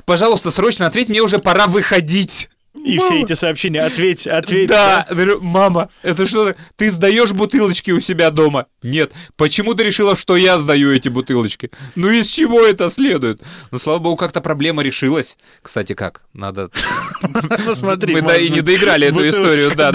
Пожалуйста, 0.04 0.50
срочно 0.50 0.86
ответь, 0.86 1.08
мне 1.08 1.20
уже 1.20 1.38
пора 1.38 1.66
выходить. 1.66 2.50
И 2.82 2.98
все 2.98 3.22
эти 3.22 3.34
сообщения, 3.34 3.82
ответь, 3.82 4.26
ответь. 4.26 4.68
Да, 4.68 5.06
говорю, 5.08 5.40
мама, 5.40 5.90
это 6.02 6.26
что? 6.26 6.54
Ты 6.76 6.90
сдаешь 6.90 7.32
бутылочки 7.32 7.92
у 7.92 8.00
себя 8.00 8.30
дома? 8.30 8.66
Нет. 8.82 9.12
Почему 9.36 9.74
ты 9.74 9.84
решила, 9.84 10.16
что 10.16 10.36
я 10.36 10.58
сдаю 10.58 10.92
эти 10.92 11.08
бутылочки? 11.08 11.70
Ну 11.94 12.10
из 12.10 12.28
чего 12.28 12.60
это 12.64 12.90
следует? 12.90 13.40
Ну, 13.70 13.78
слава 13.78 14.00
богу, 14.00 14.16
как-то 14.16 14.40
проблема 14.40 14.82
решилась. 14.82 15.38
Кстати, 15.62 15.94
как? 15.94 16.22
Надо... 16.34 16.70
Посмотри, 17.64 18.14
Мы 18.14 18.22
да, 18.22 18.36
и 18.36 18.50
не 18.50 18.60
доиграли 18.60 19.06
эту 19.06 19.26
историю, 19.28 19.72
да. 19.76 19.92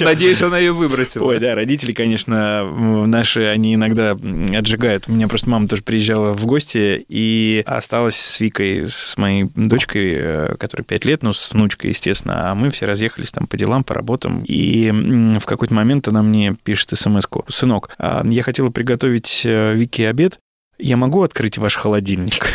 Надеюсь, 0.00 0.40
она 0.42 0.58
ее 0.58 0.72
выбросила. 0.72 1.26
Ой, 1.26 1.38
да, 1.38 1.54
родители, 1.54 1.92
конечно, 1.92 2.66
наши, 3.06 3.44
они 3.44 3.74
иногда 3.74 4.16
отжигают. 4.56 5.04
У 5.08 5.12
меня 5.12 5.28
просто 5.28 5.50
мама 5.50 5.68
тоже 5.68 5.82
приезжала 5.82 6.32
в 6.32 6.46
гости 6.46 7.04
и 7.08 7.62
осталась 7.66 8.16
с 8.16 8.40
Викой, 8.40 8.86
с 8.88 9.16
моей 9.18 9.48
дочкой, 9.54 10.12
э, 10.14 10.56
которой 10.58 10.82
5 10.82 11.04
лет, 11.04 11.22
ну, 11.22 11.32
с 11.34 11.52
внучкой, 11.52 11.90
естественно. 11.90 12.21
А 12.26 12.54
мы 12.54 12.70
все 12.70 12.86
разъехались 12.86 13.32
там 13.32 13.46
по 13.46 13.56
делам, 13.56 13.84
по 13.84 13.94
работам. 13.94 14.44
И 14.46 14.90
в 15.38 15.44
какой-то 15.46 15.74
момент 15.74 16.08
она 16.08 16.22
мне 16.22 16.54
пишет 16.64 16.90
смс 16.98 17.24
-ку. 17.26 17.44
«Сынок, 17.48 17.90
а, 17.98 18.24
я 18.26 18.42
хотела 18.42 18.70
приготовить 18.70 19.42
э, 19.44 19.74
Вике 19.74 20.08
обед. 20.08 20.38
Я 20.78 20.96
могу 20.96 21.22
открыть 21.22 21.58
ваш 21.58 21.76
холодильник?» 21.76 22.46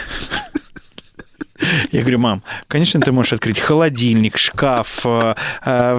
Я 1.91 2.01
говорю, 2.01 2.19
мам, 2.19 2.43
конечно, 2.67 3.01
ты 3.01 3.11
можешь 3.11 3.33
открыть 3.33 3.59
холодильник, 3.59 4.37
шкаф, 4.37 5.05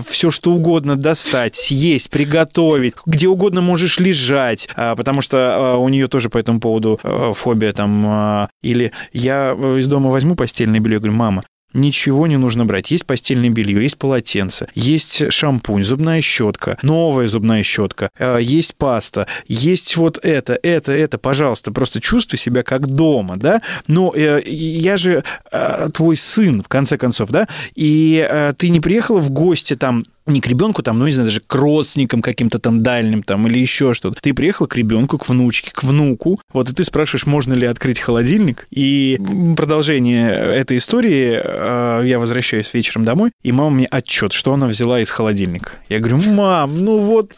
все 0.06 0.30
что 0.30 0.52
угодно 0.52 0.96
достать, 0.96 1.56
съесть, 1.56 2.10
приготовить, 2.10 2.94
где 3.06 3.28
угодно 3.28 3.60
можешь 3.60 3.98
лежать, 3.98 4.68
а, 4.76 4.94
потому 4.94 5.20
что 5.20 5.36
а, 5.36 5.76
у 5.76 5.88
нее 5.88 6.06
тоже 6.06 6.30
по 6.30 6.38
этому 6.38 6.60
поводу 6.60 7.00
а, 7.02 7.32
фобия 7.32 7.72
там. 7.72 8.48
Или 8.62 8.92
я 9.12 9.56
э, 9.58 9.78
из 9.78 9.86
дома 9.86 10.10
возьму 10.10 10.34
постельное 10.34 10.80
белье, 10.80 10.98
говорю, 10.98 11.16
мама, 11.16 11.44
Ничего 11.74 12.26
не 12.26 12.38
нужно 12.38 12.64
брать. 12.64 12.90
Есть 12.90 13.04
постельное 13.04 13.50
белье, 13.50 13.82
есть 13.82 13.98
полотенце, 13.98 14.68
есть 14.74 15.30
шампунь, 15.30 15.84
зубная 15.84 16.22
щетка, 16.22 16.78
новая 16.82 17.28
зубная 17.28 17.62
щетка, 17.62 18.10
э, 18.18 18.38
есть 18.40 18.74
паста, 18.74 19.26
есть 19.46 19.96
вот 19.98 20.18
это, 20.22 20.58
это, 20.62 20.92
это. 20.92 21.18
Пожалуйста, 21.18 21.70
просто 21.70 22.00
чувствуй 22.00 22.38
себя 22.38 22.62
как 22.62 22.86
дома, 22.86 23.36
да? 23.36 23.60
Но 23.86 24.14
э, 24.16 24.40
я 24.46 24.96
же 24.96 25.22
э, 25.52 25.88
твой 25.92 26.16
сын, 26.16 26.62
в 26.62 26.68
конце 26.68 26.96
концов, 26.96 27.28
да? 27.30 27.46
И 27.74 28.26
ты 28.56 28.70
не 28.70 28.80
приехала 28.80 29.18
в 29.18 29.30
гости 29.30 29.76
там 29.76 30.06
не 30.28 30.40
к 30.40 30.46
ребенку, 30.46 30.82
там, 30.82 30.98
ну, 30.98 31.06
не 31.06 31.12
знаю, 31.12 31.28
даже 31.28 31.40
к 31.40 31.54
родственникам 31.54 32.22
каким-то 32.22 32.58
там 32.58 32.82
дальним 32.82 33.22
там 33.22 33.46
или 33.46 33.58
еще 33.58 33.94
что-то. 33.94 34.20
Ты 34.20 34.34
приехала 34.34 34.66
к 34.66 34.76
ребенку, 34.76 35.18
к 35.18 35.28
внучке, 35.28 35.70
к 35.72 35.82
внуку, 35.84 36.40
вот, 36.52 36.70
и 36.70 36.74
ты 36.74 36.84
спрашиваешь, 36.84 37.26
можно 37.26 37.54
ли 37.54 37.66
открыть 37.66 38.00
холодильник. 38.00 38.66
И 38.70 39.18
продолжение 39.56 40.30
этой 40.30 40.76
истории 40.76 41.40
э, 41.42 42.02
я 42.06 42.18
возвращаюсь 42.18 42.72
вечером 42.74 43.04
домой, 43.04 43.30
и 43.42 43.52
мама 43.52 43.70
мне 43.70 43.86
отчет, 43.86 44.32
что 44.32 44.52
она 44.52 44.66
взяла 44.66 45.00
из 45.00 45.10
холодильника. 45.10 45.72
Я 45.88 46.00
говорю, 46.00 46.18
мам, 46.30 46.84
ну 46.84 46.98
вот... 46.98 47.32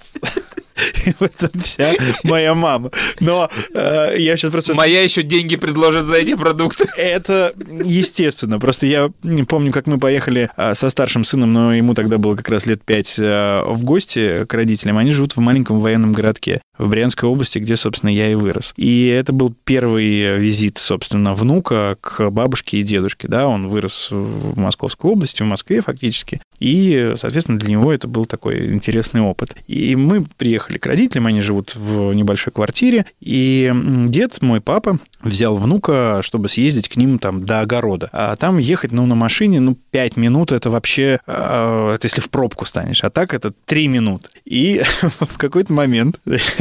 В 1.19 1.23
этом 1.23 1.61
вся 1.61 1.93
моя 2.25 2.55
мама. 2.55 2.91
Но 3.21 3.49
э, 3.75 4.15
я 4.19 4.37
сейчас 4.37 4.51
просто... 4.51 4.75
Моя 4.75 5.03
еще 5.03 5.23
деньги 5.23 5.57
предложит 5.57 6.05
за 6.05 6.17
эти 6.17 6.35
продукты. 6.35 6.87
Это 6.97 7.53
естественно. 7.85 8.59
Просто 8.59 8.87
я 8.87 9.11
помню, 9.49 9.73
как 9.73 9.87
мы 9.87 9.99
поехали 9.99 10.51
а, 10.57 10.75
со 10.75 10.91
старшим 10.91 11.25
сыном, 11.25 11.53
но 11.53 11.75
ему 11.75 11.95
тогда 11.95 12.19
было 12.19 12.37
как 12.37 12.49
раз 12.49 12.67
лет 12.67 12.83
пять 12.85 13.17
а, 13.19 13.65
в 13.71 13.85
гости 13.85 14.45
к 14.47 14.55
родителям. 14.55 14.99
Они 14.99 15.11
живут 15.11 15.37
в 15.37 15.41
маленьком 15.41 15.81
военном 15.81 16.13
городке 16.13 16.61
в 16.81 16.89
Брянской 16.89 17.29
области, 17.29 17.59
где, 17.59 17.77
собственно, 17.77 18.11
я 18.11 18.31
и 18.31 18.35
вырос. 18.35 18.73
И 18.77 19.07
это 19.07 19.33
был 19.33 19.55
первый 19.65 20.39
визит, 20.39 20.79
собственно, 20.79 21.35
внука 21.35 21.97
к 22.01 22.31
бабушке 22.31 22.79
и 22.79 22.83
дедушке. 22.83 23.29
Да, 23.29 23.47
он 23.47 23.69
вырос 23.69 24.09
в 24.11 24.59
Московской 24.59 25.11
области, 25.11 25.43
в 25.43 25.47
Москве 25.47 25.83
фактически. 25.83 26.41
И, 26.59 27.15
соответственно, 27.17 27.59
для 27.59 27.71
него 27.73 27.93
это 27.93 28.09
был 28.09 28.27
такой 28.27 28.75
интересный 28.75 29.21
опыт. 29.21 29.57
И 29.67 29.97
мы 29.97 30.25
приехали 30.37 30.79
к 30.79 30.87
родителям, 30.87 31.27
они 31.27 31.41
живут 31.41 31.75
в 31.75 32.13
небольшой 32.13 32.53
квартире, 32.53 33.07
и 33.21 33.73
дед, 34.09 34.41
мой 34.43 34.61
папа, 34.61 34.99
взял 35.23 35.57
внука, 35.57 36.21
чтобы 36.23 36.49
съездить 36.49 36.89
к 36.89 36.97
ним 36.97 37.19
там 37.19 37.45
до 37.45 37.61
огорода. 37.61 38.09
А 38.13 38.37
там 38.37 38.59
ехать, 38.59 38.93
ну, 38.93 39.07
на 39.07 39.15
машине, 39.15 39.61
ну, 39.61 39.77
5 39.91 40.17
минут, 40.17 40.53
это 40.53 40.71
вообще, 40.71 41.21
э, 41.27 41.93
это 41.95 42.07
если 42.07 42.21
в 42.21 42.31
пробку 42.31 42.65
станешь, 42.65 43.05
а 43.05 43.11
так 43.11 43.35
это 43.35 43.53
3 43.67 43.89
минуты. 43.89 44.29
И 44.45 44.83
в 45.03 45.37
какой-то 45.39 45.73
момент, 45.73 46.21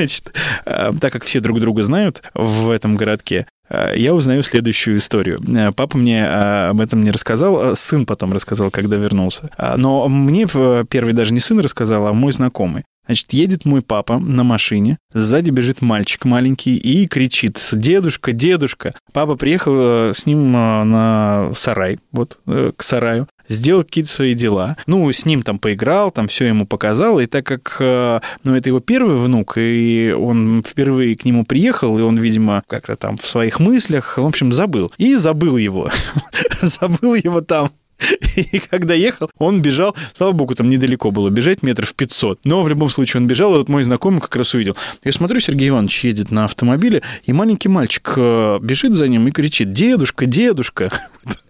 значит, 0.10 0.34
э, 0.66 0.91
так 0.99 1.14
как 1.14 1.24
все 1.24 1.39
друг 1.39 1.60
друга 1.60 1.84
знают 1.84 2.24
в 2.34 2.70
этом 2.70 2.95
городке, 2.95 3.45
э, 3.70 3.93
я 3.95 4.14
узнаю 4.14 4.41
следующую 4.41 4.97
историю. 4.97 5.39
Э, 5.47 5.72
Папа 5.72 5.97
мне 5.97 6.28
об 6.28 6.82
этом 6.82 7.03
не 7.03 7.12
рассказал, 7.12 7.62
а 7.62 7.76
сын 7.76 8.05
потом 8.05 8.34
рассказал, 8.34 8.72
когда 8.72 8.97
вернулся. 8.97 9.49
Но 9.78 10.07
мне 10.07 10.47
первый 10.89 11.14
даже 11.14 11.34
не 11.34 11.39
сын 11.39 11.60
рассказал, 11.60 12.07
а 12.07 12.14
мой 12.14 12.32
знакомый. 12.32 12.84
Значит, 13.05 13.34
едет 13.34 13.66
мой 13.66 13.82
папа 13.82 14.20
на 14.20 14.43
машине, 14.43 14.97
сзади 15.14 15.49
бежит 15.49 15.82
мальчик 15.82 16.26
маленький 16.26 16.78
и 16.78 17.07
кричит 17.07 17.60
«Дедушка, 17.72 18.34
дедушка!». 18.34 18.93
Папа 19.14 19.36
приехал 19.36 20.14
с 20.14 20.28
ним 20.28 20.51
на 20.51 21.49
сарай, 21.55 21.97
вот, 22.12 22.39
к 22.45 22.84
сараю, 22.84 23.28
сделал 23.50 23.84
какие-то 23.84 24.10
свои 24.10 24.34
дела. 24.34 24.78
Ну, 24.88 25.12
с 25.12 25.26
ним 25.26 25.43
там 25.43 25.60
поиграл, 25.60 26.12
там 26.12 26.28
все 26.28 26.45
ему 26.45 26.66
показал, 26.66 27.20
и 27.20 27.26
так 27.26 27.45
как, 27.45 27.78
э, 27.80 28.20
ну, 28.45 28.56
это 28.56 28.70
его 28.70 28.80
первый 28.80 29.16
внук, 29.18 29.58
и 29.58 30.16
он 30.18 30.64
впервые 30.66 31.18
к 31.18 31.26
нему 31.26 31.43
приехал, 31.43 32.00
и 32.00 32.02
он, 32.02 32.18
видимо, 32.18 32.64
как-то 32.68 32.95
там 32.95 33.18
в 33.18 33.26
своих 33.26 33.60
мыслях, 33.60 34.18
в 34.18 34.26
общем, 34.26 34.52
забыл. 34.52 34.91
И 34.97 35.16
забыл 35.16 35.58
его. 35.58 35.89
Забыл 36.62 37.16
его 37.16 37.41
там. 37.41 37.72
И 38.36 38.60
когда 38.60 38.93
ехал, 38.93 39.30
он 39.38 39.62
бежал, 39.62 39.95
слава 40.16 40.32
богу, 40.32 40.56
там 40.56 40.70
недалеко 40.70 41.12
было 41.12 41.30
бежать, 41.30 41.64
метров 41.64 41.93
500. 41.93 42.41
Но 42.45 42.64
в 42.64 42.70
любом 42.70 42.89
случае 42.89 43.22
он 43.22 43.28
бежал, 43.28 43.56
и 43.56 43.58
вот 43.58 43.70
мой 43.70 43.84
знакомый 43.84 44.22
как 44.22 44.36
раз 44.36 44.54
увидел. 44.54 44.76
Я 45.04 45.12
смотрю, 45.12 45.39
Сергей 45.39 45.70
Иванович 45.70 46.06
едет 46.06 46.32
на 46.32 46.45
автомобиле, 46.45 47.02
и 47.24 47.34
маленький 47.34 47.70
мальчик 47.70 48.14
э, 48.16 48.60
бежит 48.62 48.93
за 48.93 49.08
ним 49.08 49.28
и 49.28 49.32
кричит 49.32 49.74
«Дедушка, 49.74 50.26
дедушка!» 50.26 50.89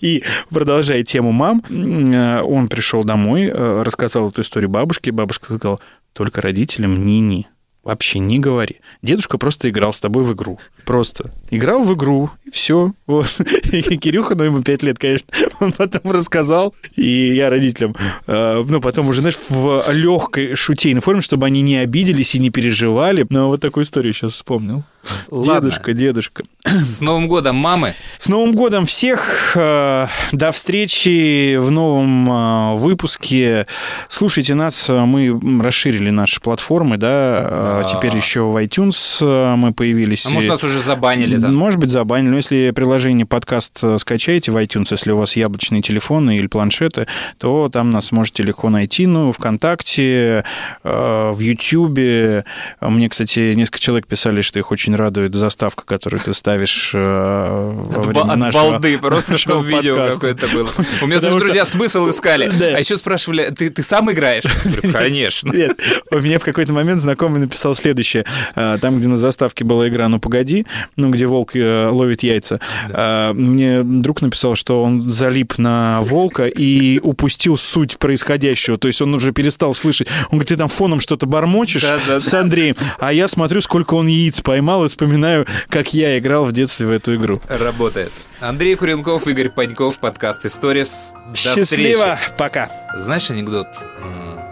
И 0.00 0.22
продолжая 0.50 1.02
тему 1.02 1.32
мам, 1.32 1.62
э, 1.68 2.42
он 2.42 2.68
пришел 2.68 3.04
домой, 3.04 3.50
э, 3.52 3.82
рассказал 3.82 4.30
эту 4.30 4.42
историю 4.42 4.70
бабушке, 4.70 5.12
бабушка 5.12 5.46
сказала, 5.46 5.80
только 6.12 6.40
родителям 6.40 7.04
ни-ни. 7.04 7.48
Вообще 7.84 8.18
не 8.18 8.38
говори. 8.38 8.76
Дедушка 9.02 9.36
просто 9.36 9.68
играл 9.68 9.92
с 9.92 10.00
тобой 10.00 10.24
в 10.24 10.32
игру. 10.32 10.58
Просто. 10.86 11.30
Играл 11.50 11.84
в 11.84 11.94
игру, 11.94 12.30
и 12.44 12.50
все. 12.50 12.92
Вот. 13.06 13.38
И 13.72 13.98
Кирюха, 13.98 14.34
ну, 14.34 14.44
ему 14.44 14.62
5 14.62 14.82
лет, 14.82 14.98
конечно, 14.98 15.26
он 15.60 15.72
потом 15.72 16.10
рассказал. 16.10 16.74
И 16.96 17.34
я 17.34 17.50
родителям, 17.50 17.94
э, 18.26 18.64
ну, 18.66 18.80
потом 18.80 19.08
уже, 19.08 19.20
знаешь, 19.20 19.38
в 19.50 19.84
легкой 19.90 20.54
шутейной 20.54 21.02
форме, 21.02 21.20
чтобы 21.20 21.44
они 21.44 21.60
не 21.60 21.76
обиделись 21.76 22.34
и 22.34 22.38
не 22.38 22.48
переживали. 22.48 23.26
Но 23.28 23.48
вот 23.48 23.60
такую 23.60 23.84
историю 23.84 24.14
сейчас 24.14 24.32
вспомнил. 24.32 24.82
Ладно. 25.30 25.60
Дедушка, 25.60 25.92
дедушка. 25.92 26.44
С 26.64 27.00
Новым 27.00 27.28
годом, 27.28 27.56
мамы! 27.56 27.94
С 28.18 28.28
Новым 28.28 28.54
годом 28.54 28.86
всех! 28.86 29.52
Э, 29.54 30.06
До 30.32 30.50
встречи 30.52 31.56
в 31.56 31.70
новом 31.70 32.30
э, 32.30 32.76
выпуске. 32.76 33.66
Слушайте 34.08 34.54
нас, 34.54 34.88
мы 34.88 35.38
расширили 35.62 36.10
наши 36.10 36.40
платформы, 36.40 36.96
да, 36.96 37.80
э, 37.80 37.82
Да. 37.82 37.88
теперь 37.88 38.16
еще 38.16 38.42
в 38.42 38.56
iTunes 38.64 39.54
мы 39.56 39.74
появились. 39.74 40.24
А 40.26 40.30
может, 40.30 40.48
нас 40.50 40.64
уже 40.64 40.80
забанили 40.80 41.38
там? 41.38 41.54
Может 41.54 41.78
быть, 41.78 41.90
забанили. 41.90 42.30
Но 42.30 42.36
если 42.36 42.70
приложение 42.70 43.26
подкаст 43.26 43.82
скачаете 43.98 44.50
в 44.52 44.56
iTunes, 44.56 44.88
если 44.90 45.10
у 45.12 45.18
вас 45.18 45.36
яблочные 45.36 45.82
телефоны 45.82 46.36
или 46.38 46.46
планшеты, 46.46 47.06
то 47.38 47.68
там 47.70 47.90
нас 47.90 48.10
можете 48.12 48.42
легко 48.42 48.70
найти. 48.70 49.06
Ну, 49.06 49.32
ВКонтакте, 49.32 50.44
в 50.82 51.38
Ютьюбе. 51.38 52.44
Мне, 52.80 53.08
кстати, 53.08 53.54
несколько 53.54 53.80
человек 53.80 54.06
писали, 54.06 54.40
что 54.40 54.58
их 54.58 54.70
очень 54.70 54.93
радует 54.94 55.34
заставка, 55.34 55.84
которую 55.84 56.20
ты 56.20 56.34
ставишь 56.34 56.92
э, 56.94 56.98
во 56.98 57.98
От, 58.00 58.06
время 58.06 58.20
от 58.32 58.36
нашего 58.38 58.70
балды, 58.72 58.98
просто 58.98 59.38
чтобы 59.38 59.66
видео 59.68 59.96
какое-то 60.12 60.46
было. 60.48 60.68
У 61.02 61.06
меня 61.06 61.20
тоже 61.20 61.38
друзья 61.38 61.64
что- 61.64 61.72
смысл 61.72 62.08
искали. 62.10 62.50
А 62.74 62.78
еще 62.78 62.96
спрашивали, 62.96 63.50
ты, 63.50 63.82
сам 63.82 64.10
играешь? 64.10 64.44
Конечно. 64.92 65.52
Нет, 65.52 65.78
у 66.10 66.18
меня 66.20 66.38
в 66.38 66.44
какой-то 66.44 66.72
момент 66.72 67.00
знакомый 67.00 67.40
написал 67.40 67.74
следующее. 67.74 68.24
А, 68.54 68.78
Там, 68.78 68.98
где 68.98 69.08
на 69.08 69.16
заставке 69.16 69.64
была 69.64 69.88
игра 69.88 70.08
«Ну, 70.08 70.18
погоди», 70.18 70.66
ну, 70.96 71.10
где 71.10 71.26
волк 71.26 71.54
э, 71.54 71.88
ловит 71.88 72.22
яйца, 72.22 72.60
а, 72.90 73.32
мне 73.32 73.82
друг 73.82 74.22
написал, 74.22 74.54
что 74.54 74.82
он 74.82 75.08
залип 75.08 75.58
на 75.58 76.00
волка 76.02 76.46
и 76.46 76.98
упустил 77.00 77.56
суть 77.56 77.98
происходящего. 77.98 78.78
То 78.78 78.88
есть 78.88 79.00
он 79.02 79.14
уже 79.14 79.32
перестал 79.32 79.74
слышать. 79.74 80.08
Он 80.30 80.38
говорит, 80.38 80.48
ты 80.48 80.56
там 80.56 80.68
фоном 80.68 81.00
что-то 81.00 81.26
бормочешь 81.26 81.84
с 81.84 82.34
Андреем, 82.34 82.76
а 82.98 83.12
я 83.12 83.28
смотрю, 83.28 83.60
сколько 83.60 83.94
он 83.94 84.06
яиц 84.06 84.40
поймал 84.40 84.83
и 84.84 84.88
вспоминаю, 84.88 85.46
как 85.68 85.94
я 85.94 86.18
играл 86.18 86.44
в 86.44 86.52
детстве 86.52 86.86
в 86.86 86.90
эту 86.90 87.14
игру. 87.16 87.40
Работает. 87.48 88.12
Андрей 88.40 88.74
Куренков, 88.76 89.26
Игорь 89.26 89.50
Паньков, 89.50 89.98
подкаст 89.98 90.44
«Историс». 90.44 91.08
До 91.30 91.36
Счастливо! 91.36 92.16
встречи. 92.16 92.36
Пока! 92.38 92.68
Знаешь 92.96 93.30
анекдот? 93.30 93.66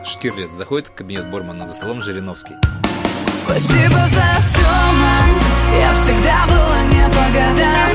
Штирлиц 0.04 0.50
заходит 0.50 0.88
в 0.88 0.94
кабинет 0.94 1.30
Бормана, 1.30 1.66
за 1.66 1.74
столом 1.74 2.02
Жириновский. 2.02 2.54
Спасибо 3.36 3.96
за 4.12 4.40
все, 4.42 4.60
мам 4.60 5.40
Я 5.80 5.94
всегда 5.94 6.46
была 6.46 6.82
не 6.90 7.02
по 7.08 7.24
годам 7.32 7.90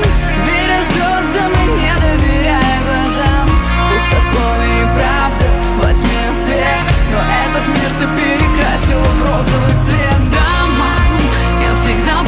Веря 0.46 0.82
звездам 0.90 1.52
и 1.52 1.80
не 1.80 1.92
доверяя 2.00 2.80
глазам 2.82 3.48
Пустословие 3.88 4.82
и 4.82 4.86
правда 4.96 5.46
во 5.80 5.92
тьме 5.94 6.32
свет 6.44 6.82
Но 7.12 7.18
этот 7.46 7.68
мир 7.68 7.90
ты 8.00 8.06
перекрасила 8.18 9.04
в 9.04 9.20
розовый 9.28 9.76
цвет 9.86 10.30
Да, 10.32 10.50
мам, 10.76 11.62
я 11.62 11.74
всегда 11.76 12.22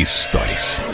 Историс. 0.00 0.87